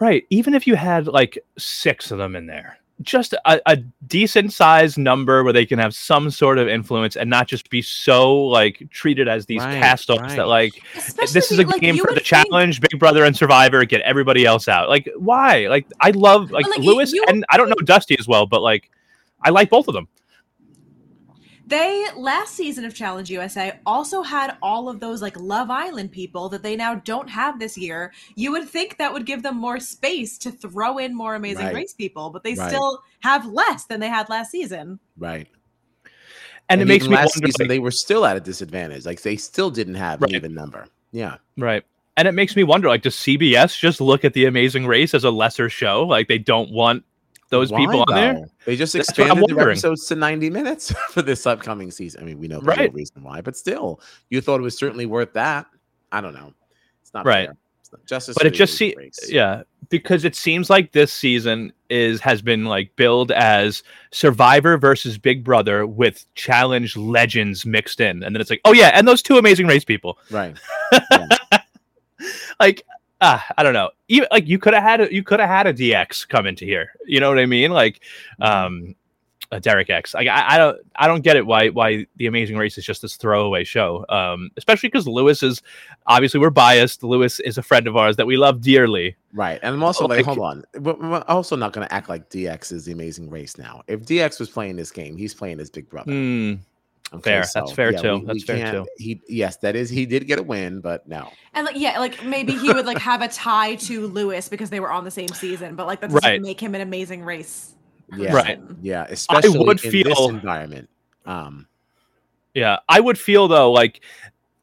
right. 0.00 0.24
Even 0.30 0.54
if 0.54 0.66
you 0.66 0.74
had 0.74 1.06
like 1.06 1.38
six 1.58 2.10
of 2.10 2.18
them 2.18 2.34
in 2.34 2.46
there, 2.46 2.78
just 3.02 3.32
a, 3.32 3.60
a 3.66 3.76
decent 4.06 4.52
sized 4.52 4.98
number 4.98 5.44
where 5.44 5.52
they 5.52 5.66
can 5.66 5.78
have 5.78 5.94
some 5.94 6.30
sort 6.30 6.58
of 6.58 6.68
influence 6.68 7.16
and 7.16 7.28
not 7.28 7.46
just 7.48 7.68
be 7.70 7.82
so 7.82 8.34
like 8.34 8.82
treated 8.90 9.28
as 9.28 9.46
these 9.46 9.60
Right, 9.60 9.80
cast-offs 9.80 10.22
right. 10.22 10.36
that 10.36 10.48
like 10.48 10.72
Especially 10.96 11.32
this 11.32 11.52
is 11.52 11.58
a 11.58 11.62
like, 11.66 11.80
game 11.80 11.98
for 11.98 12.08
the 12.08 12.14
think- 12.14 12.26
challenge, 12.26 12.80
Big 12.80 12.98
Brother 12.98 13.24
and 13.24 13.36
Survivor. 13.36 13.84
Get 13.84 14.00
everybody 14.02 14.44
else 14.46 14.68
out. 14.68 14.88
Like, 14.88 15.08
why? 15.16 15.68
Like, 15.68 15.86
I 16.00 16.10
love 16.10 16.50
like, 16.50 16.66
like, 16.66 16.78
you- 16.78 16.84
Lewis, 16.84 17.12
you- 17.12 17.24
and 17.28 17.44
I 17.50 17.56
don't 17.56 17.68
know 17.68 17.74
Dusty 17.84 18.18
as 18.18 18.26
well, 18.28 18.46
but 18.46 18.62
like, 18.62 18.90
I 19.42 19.50
like 19.50 19.70
both 19.70 19.88
of 19.88 19.94
them. 19.94 20.08
They 21.72 22.06
last 22.16 22.54
season 22.54 22.84
of 22.84 22.94
Challenge 22.94 23.30
USA 23.30 23.80
also 23.86 24.20
had 24.22 24.58
all 24.60 24.90
of 24.90 25.00
those 25.00 25.22
like 25.22 25.40
Love 25.40 25.70
Island 25.70 26.12
people 26.12 26.50
that 26.50 26.62
they 26.62 26.76
now 26.76 26.96
don't 26.96 27.30
have 27.30 27.58
this 27.58 27.78
year. 27.78 28.12
You 28.36 28.52
would 28.52 28.68
think 28.68 28.98
that 28.98 29.10
would 29.10 29.24
give 29.24 29.42
them 29.42 29.56
more 29.56 29.80
space 29.80 30.36
to 30.38 30.50
throw 30.50 30.98
in 30.98 31.16
more 31.16 31.34
amazing 31.34 31.64
Right. 31.64 31.74
race 31.74 31.94
people, 31.94 32.28
but 32.28 32.44
they 32.44 32.52
Right. 32.54 32.68
still 32.68 33.02
have 33.20 33.46
less 33.46 33.84
than 33.86 34.00
they 34.00 34.08
had 34.08 34.28
last 34.28 34.50
season. 34.50 34.98
Right. 35.16 35.48
And, 36.68 36.82
it 36.82 36.84
makes 36.86 37.06
me 37.08 37.16
last 37.16 37.36
wonder, 37.36 37.46
season 37.48 37.64
like- 37.64 37.68
they 37.70 37.78
were 37.78 37.90
still 37.90 38.26
at 38.26 38.36
a 38.36 38.40
disadvantage. 38.40 39.06
Like 39.06 39.22
they 39.22 39.36
still 39.36 39.70
didn't 39.70 39.94
have 39.94 40.20
Right. 40.20 40.30
an 40.32 40.36
even 40.36 40.54
number. 40.54 40.86
Yeah. 41.10 41.36
right? 41.56 41.84
And 42.18 42.28
it 42.28 42.32
makes 42.32 42.54
me 42.54 42.64
wonder, 42.64 42.88
like, 42.88 43.00
does 43.00 43.14
CBS 43.16 43.78
just 43.78 43.98
look 43.98 44.22
at 44.26 44.34
the 44.34 44.44
Amazing 44.44 44.86
Race 44.86 45.14
as 45.14 45.24
a 45.24 45.30
lesser 45.30 45.70
show? 45.70 46.02
Like, 46.02 46.28
they 46.28 46.36
don't 46.36 46.70
want 46.70 47.04
those 47.52 47.70
Why, 47.70 47.80
people 47.80 48.00
on 48.08 48.14
there. 48.14 48.46
They 48.64 48.76
just 48.76 48.94
That's 48.94 49.10
expanded 49.10 49.42
wondering. 49.42 49.68
episodes 49.72 50.06
to 50.06 50.16
90 50.16 50.48
minutes 50.48 50.90
for 51.10 51.20
this 51.20 51.46
upcoming 51.46 51.90
season. 51.90 52.22
I 52.22 52.24
mean, 52.24 52.38
we 52.38 52.48
know 52.48 52.60
the 52.60 52.64
Right. 52.66 52.92
reason 52.94 53.22
why, 53.22 53.42
but 53.42 53.56
still, 53.56 54.00
you 54.30 54.40
thought 54.40 54.58
it 54.58 54.62
was 54.62 54.76
certainly 54.76 55.04
worth 55.04 55.34
that. 55.34 55.66
I 56.10 56.22
don't 56.22 56.32
know. 56.32 56.54
It's 57.02 57.12
not 57.12 57.26
Right. 57.26 57.48
fair. 57.48 57.56
It's 57.80 57.92
not 57.92 58.06
justice. 58.06 58.34
But 58.38 58.46
it 58.46 58.54
just 58.54 58.74
seems 58.78 58.96
yeah, 59.28 59.64
because 59.90 60.24
it 60.24 60.34
seems 60.34 60.70
like 60.70 60.92
this 60.92 61.12
season 61.12 61.74
is 61.90 62.22
has 62.22 62.40
been 62.40 62.64
like 62.64 62.90
billed 62.96 63.30
as 63.32 63.82
Survivor 64.12 64.78
versus 64.78 65.18
Big 65.18 65.44
Brother 65.44 65.86
with 65.86 66.24
challenge 66.34 66.96
legends 66.96 67.66
mixed 67.66 68.00
in, 68.00 68.22
and 68.22 68.34
then 68.34 68.40
it's 68.40 68.48
like, 68.48 68.62
oh 68.64 68.72
yeah, 68.72 68.92
and 68.94 69.06
those 69.06 69.20
two 69.20 69.36
Amazing 69.36 69.66
Race 69.66 69.84
people. 69.84 70.18
Right. 70.30 70.56
like 72.60 72.82
ah, 73.22 73.46
I 73.56 73.62
don't 73.62 73.72
know. 73.72 73.90
Even 74.08 74.28
like 74.30 74.46
you 74.46 74.58
could 74.58 74.74
have 74.74 74.82
had 74.82 75.00
a, 75.00 75.14
you 75.14 75.22
could 75.22 75.40
have 75.40 75.48
had 75.48 75.66
a 75.66 75.72
DX 75.72 76.28
come 76.28 76.46
into 76.46 76.66
here. 76.66 76.92
You 77.06 77.20
know 77.20 77.30
what 77.30 77.38
I 77.38 77.46
mean? 77.46 77.70
Like 77.70 78.02
um 78.40 78.94
a 79.50 79.60
Derek 79.60 79.90
X. 79.90 80.14
Like 80.14 80.28
I, 80.28 80.54
I 80.54 80.58
don't 80.58 80.78
I 80.96 81.06
don't 81.06 81.20
get 81.22 81.36
it 81.36 81.46
why 81.46 81.68
why 81.68 82.06
the 82.16 82.26
Amazing 82.26 82.56
Race 82.56 82.78
is 82.78 82.84
just 82.84 83.02
this 83.02 83.16
throwaway 83.16 83.64
show. 83.64 84.04
Um 84.08 84.50
especially 84.56 84.88
because 84.88 85.06
Lewis 85.06 85.42
is 85.42 85.62
obviously 86.06 86.40
we're 86.40 86.50
biased. 86.50 87.02
Lewis 87.02 87.38
is 87.40 87.58
a 87.58 87.62
friend 87.62 87.86
of 87.86 87.96
ours 87.96 88.16
that 88.16 88.26
we 88.26 88.36
love 88.36 88.60
dearly. 88.60 89.14
Right. 89.34 89.60
And 89.62 89.74
I'm 89.74 89.82
also 89.82 90.06
like, 90.06 90.26
Like- 90.26 90.26
hold 90.26 90.38
on. 90.38 90.64
We're, 90.78 91.18
also 91.28 91.56
not 91.56 91.72
going 91.72 91.86
to 91.86 91.94
act 91.94 92.08
like 92.08 92.28
DX 92.28 92.72
is 92.72 92.84
the 92.84 92.92
amazing 92.92 93.30
race 93.30 93.56
now. 93.56 93.82
If 93.86 94.00
DX 94.00 94.40
was 94.40 94.50
playing 94.50 94.76
this 94.76 94.90
game, 94.90 95.16
he's 95.16 95.32
playing 95.34 95.58
his 95.58 95.70
big 95.70 95.88
brother. 95.88 96.12
Hmm, 97.12 97.18
fair. 97.20 97.44
That's 97.54 97.72
fair 97.72 97.92
too. 97.92 98.22
That's 98.26 98.44
fair 98.44 98.72
too. 98.72 98.86
He 98.98 99.20
yes, 99.28 99.56
that 99.58 99.76
is 99.76 99.90
he 99.90 100.06
did 100.06 100.26
get 100.26 100.38
a 100.38 100.42
win, 100.42 100.80
but 100.80 101.06
no. 101.06 101.28
And 101.54 101.66
like 101.66 101.76
yeah, 101.78 101.98
like 101.98 102.24
maybe 102.24 102.52
he 102.54 102.72
would 102.72 102.86
like 102.86 102.98
have 102.98 103.22
a 103.22 103.28
tie 103.28 103.74
to 103.76 104.06
Lewis 104.06 104.48
because 104.48 104.70
they 104.70 104.80
were 104.80 104.90
on 104.90 105.04
the 105.04 105.10
same 105.10 105.28
season, 105.28 105.76
but 105.76 105.86
like 105.86 106.00
that 106.00 106.10
doesn't 106.10 106.24
Right. 106.24 106.40
make 106.40 106.60
him 106.60 106.74
an 106.74 106.80
amazing 106.80 107.22
race. 107.24 107.74
Yeah. 108.16 108.32
Right. 108.32 108.60
Yeah, 108.80 109.06
especially 109.08 109.58
would 109.58 109.82
in 109.84 109.90
this 109.90 110.14
feel- 110.14 110.28
environment. 110.30 110.88
Um 111.26 111.66
Yeah, 112.54 112.78
I 112.88 113.00
would 113.00 113.18
feel 113.18 113.48
though 113.48 113.70
like 113.72 114.00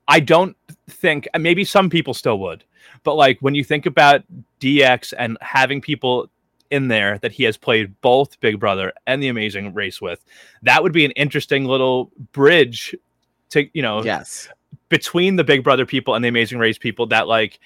I 0.08 0.20
don't 0.20 0.56
think 0.89 1.28
maybe 1.38 1.64
some 1.64 1.89
people 1.89 2.14
still 2.16 2.39
would, 2.39 2.64
but 3.04 3.14
like 3.16 3.38
when 3.41 3.54
you 3.56 3.64
think 3.64 3.86
about 3.86 4.24
DX 4.60 5.14
and 5.18 5.38
having 5.41 5.82
people 5.82 6.30
in 6.72 6.88
there 6.88 7.17
that 7.20 7.32
he 7.32 7.43
has 7.43 7.57
played 7.57 7.99
both 8.01 8.39
Big 8.39 8.59
Brother 8.59 8.93
and 9.07 9.22
The 9.22 9.28
Amazing 9.28 9.74
Race 9.74 10.01
with, 10.01 10.24
that 10.63 10.84
would 10.84 10.93
be 10.93 11.05
an 11.05 11.11
interesting 11.11 11.65
little 11.65 12.11
bridge 12.32 12.95
to 13.49 13.67
you 13.74 13.82
know 13.82 14.03
yes. 14.03 14.47
between 14.89 15.36
the 15.36 15.43
Big 15.43 15.63
Brother 15.63 15.86
people 15.86 16.15
and 16.15 16.24
the 16.24 16.30
Amazing 16.30 16.59
Race 16.59 16.78
people 16.78 17.07
that 17.07 17.28
like 17.28 17.59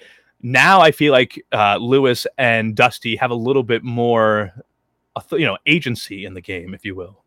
now 0.44 0.82
I 0.82 0.92
feel 0.92 1.10
like 1.10 1.42
uh, 1.52 1.78
Lewis 1.80 2.26
and 2.36 2.76
Dusty 2.76 3.16
have 3.16 3.30
a 3.30 3.34
little 3.34 3.62
bit 3.62 3.82
more, 3.82 4.52
you 5.32 5.46
know, 5.46 5.56
agency 5.66 6.26
in 6.26 6.34
the 6.34 6.42
game, 6.42 6.74
if 6.74 6.84
you 6.84 6.94
will, 6.94 7.24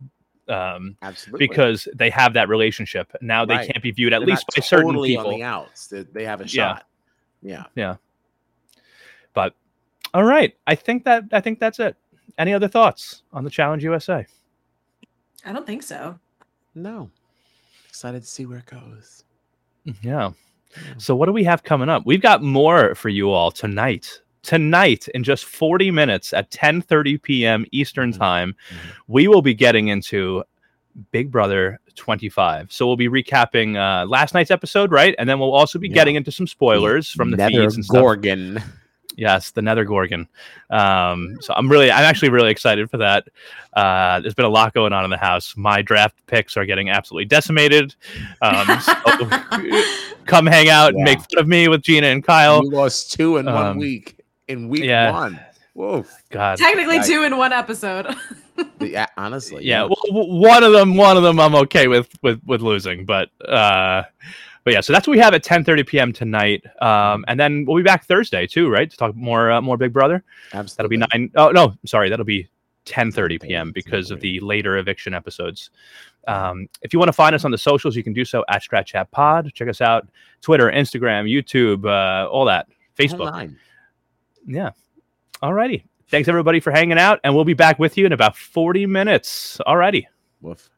um, 0.47 0.95
Absolutely. 1.01 1.47
because 1.47 1.87
they 1.95 2.11
have 2.11 2.33
that 2.33 2.47
relationship. 2.47 3.11
Now 3.19 3.43
they 3.43 3.55
Right. 3.55 3.71
can't 3.71 3.81
be 3.81 3.89
viewed 3.89 4.13
at 4.13 4.19
They're 4.19 4.27
least 4.27 4.45
by 4.55 4.61
certain 4.61 4.85
totally 4.85 5.09
people. 5.09 5.29
on 5.29 5.33
the 5.33 5.43
outs. 5.43 5.87
They, 5.87 6.25
have 6.25 6.41
a 6.41 6.47
shot. 6.47 6.85
Yeah. 7.41 7.55
shot. 7.57 7.71
Yeah. 7.75 7.95
But 9.33 9.55
all 10.17 10.23
right, 10.23 10.55
I 10.65 10.73
think 10.73 11.03
that 11.03 11.25
I 11.31 11.39
think 11.41 11.59
that's 11.59 11.79
it. 11.79 11.95
Any 12.39 12.51
other 12.51 12.67
thoughts 12.67 13.21
on 13.31 13.43
the 13.43 13.51
Challenge 13.51 13.83
USA? 13.83 14.25
I 15.45 15.53
don't 15.53 15.65
think 15.67 15.83
so. 15.83 16.17
No. 16.73 17.11
Excited 17.87 18.23
to 18.23 18.27
see 18.27 18.47
where 18.47 18.57
it 18.57 18.65
goes. 18.65 19.23
Yeah. 19.85 19.93
Yeah. 20.01 20.31
So 20.97 21.15
what 21.15 21.27
do 21.27 21.33
we 21.33 21.43
have 21.43 21.61
coming 21.63 21.87
up? 21.87 22.03
We've 22.07 22.21
got 22.21 22.41
more 22.41 22.95
for 22.95 23.09
you 23.09 23.29
all 23.29 23.51
tonight. 23.51 24.21
Tonight, 24.41 25.07
in 25.09 25.23
just 25.23 25.45
40 25.45 25.91
minutes 25.91 26.33
at 26.33 26.49
10:30 26.49 27.21
p.m. 27.21 27.65
Eastern 27.71 28.11
Mhm. 28.11 28.17
time, 28.17 28.55
Mhm. 28.71 28.75
we 29.07 29.27
will 29.27 29.43
be 29.43 29.53
getting 29.53 29.89
into 29.89 30.43
Big 31.11 31.29
Brother 31.29 31.79
25. 31.95 32.71
So 32.73 32.87
we'll 32.87 32.95
be 32.97 33.07
recapping 33.07 33.75
uh, 33.77 34.07
last 34.07 34.33
night's 34.33 34.49
episode, 34.49 34.91
right? 34.91 35.13
And 35.19 35.29
then 35.29 35.37
we'll 35.39 35.53
also 35.53 35.77
be 35.77 35.87
Yeah. 35.89 35.93
getting 35.93 36.15
into 36.15 36.31
some 36.31 36.47
spoilers 36.47 37.11
from 37.11 37.29
the 37.29 37.37
Nether 37.37 37.61
feeds 37.61 37.75
and 37.75 37.85
stuff. 37.85 37.95
Gorgon. 39.17 39.35
Yes, 39.35 39.51
the 39.51 39.61
Nether 39.61 39.83
Gorgon. 39.85 40.27
Um, 40.69 41.37
so 41.41 41.53
I'm 41.55 41.69
really, 41.69 41.91
I'm 41.91 42.03
actually 42.03 42.29
really 42.29 42.51
excited 42.51 42.89
for 42.89 42.97
that. 42.97 43.27
Uh, 43.73 44.19
there's 44.19 44.33
been 44.33 44.45
a 44.45 44.49
lot 44.49 44.73
going 44.73 44.93
on 44.93 45.03
in 45.03 45.09
the 45.09 45.17
house. 45.17 45.55
My 45.57 45.81
draft 45.81 46.15
picks 46.27 46.57
are 46.57 46.65
getting 46.65 46.89
absolutely 46.89 47.25
decimated. 47.25 47.95
Um, 48.41 48.79
so 48.81 48.93
come 50.25 50.45
hang 50.45 50.69
out 50.69 50.93
and 50.93 51.03
make 51.03 51.19
fun 51.19 51.39
of 51.39 51.47
me 51.47 51.67
with 51.67 51.81
Gina 51.83 52.07
and 52.07 52.23
Kyle. 52.23 52.63
You 52.63 52.71
lost 52.71 53.11
two 53.13 53.37
in 53.37 53.45
one 53.45 53.55
Um, 53.65 53.77
week. 53.77 54.19
In 54.47 54.69
week 54.69 54.83
yeah. 54.83 55.11
one. 55.11 55.39
Whoa. 55.73 56.05
God, 56.31 56.57
Technically, 56.57 56.97
Right. 56.97 57.05
two 57.05 57.23
in 57.23 57.37
one 57.37 57.53
episode. 57.53 58.07
Yeah, 58.79 59.05
honestly. 59.17 59.63
yeah. 59.63 59.83
Well, 59.83 60.27
one 60.39 60.63
of 60.63 60.71
them, 60.73 60.95
one 60.97 61.15
of 61.15 61.21
them, 61.21 61.39
I'm 61.39 61.53
okay 61.53 61.87
with 61.87 62.09
with 62.23 62.41
with 62.47 62.61
losing, 62.61 63.05
but 63.05 63.29
uh, 63.47 64.01
but 64.67 64.73
yeah. 64.73 64.81
So 64.81 64.91
that's 64.91 65.07
what 65.07 65.13
we 65.13 65.19
have 65.19 65.33
at 65.33 65.45
10:30 65.45 65.87
p.m. 65.87 66.11
tonight. 66.11 66.61
Um, 66.81 67.23
and 67.29 67.39
then 67.39 67.63
we'll 67.65 67.77
be 67.77 67.83
back 67.83 68.03
Thursday 68.03 68.45
too, 68.45 68.69
right? 68.69 68.91
To 68.91 68.97
talk 68.97 69.15
more 69.15 69.49
uh, 69.49 69.61
more 69.61 69.77
Big 69.77 69.93
Brother. 69.93 70.25
Absolutely. 70.51 70.97
That'll 70.97 71.07
be 71.13 71.19
nine. 71.19 71.31
Oh 71.37 71.51
no, 71.51 71.73
sorry, 71.85 72.09
that'll 72.09 72.25
be 72.25 72.49
10:30 72.83 73.41
p.m. 73.41 73.71
because 73.71 74.11
of 74.11 74.19
the 74.19 74.41
later 74.41 74.75
eviction 74.75 75.13
episodes. 75.13 75.69
Um, 76.27 76.67
if 76.81 76.91
you 76.91 76.99
want 76.99 77.07
to 77.07 77.13
find 77.13 77.33
us 77.33 77.45
on 77.45 77.51
the 77.51 77.57
socials, 77.57 77.95
you 77.95 78.03
can 78.03 78.11
do 78.11 78.25
so 78.25 78.43
at 78.49 78.61
Strat 78.61 78.87
Chat 78.87 79.09
Pod. 79.11 79.53
Check 79.53 79.69
us 79.69 79.79
out: 79.79 80.05
Twitter, 80.41 80.69
Instagram, 80.69 81.31
YouTube, 81.31 81.85
uh, 81.85 82.29
all 82.29 82.43
that, 82.43 82.67
Facebook. 82.97 83.31
nine. 83.31 83.57
Yeah. 84.45 84.71
Alrighty. 85.41 85.85
Thanks 86.09 86.27
everybody 86.27 86.59
for 86.59 86.71
hanging 86.71 86.97
out, 86.97 87.21
and 87.23 87.33
we'll 87.33 87.45
be 87.45 87.53
back 87.53 87.79
with 87.79 87.97
you 87.97 88.05
in 88.05 88.11
about 88.11 88.35
40 88.35 88.85
minutes. 88.85 89.61
Alrighty. 89.65 90.07
Woof. 90.41 90.69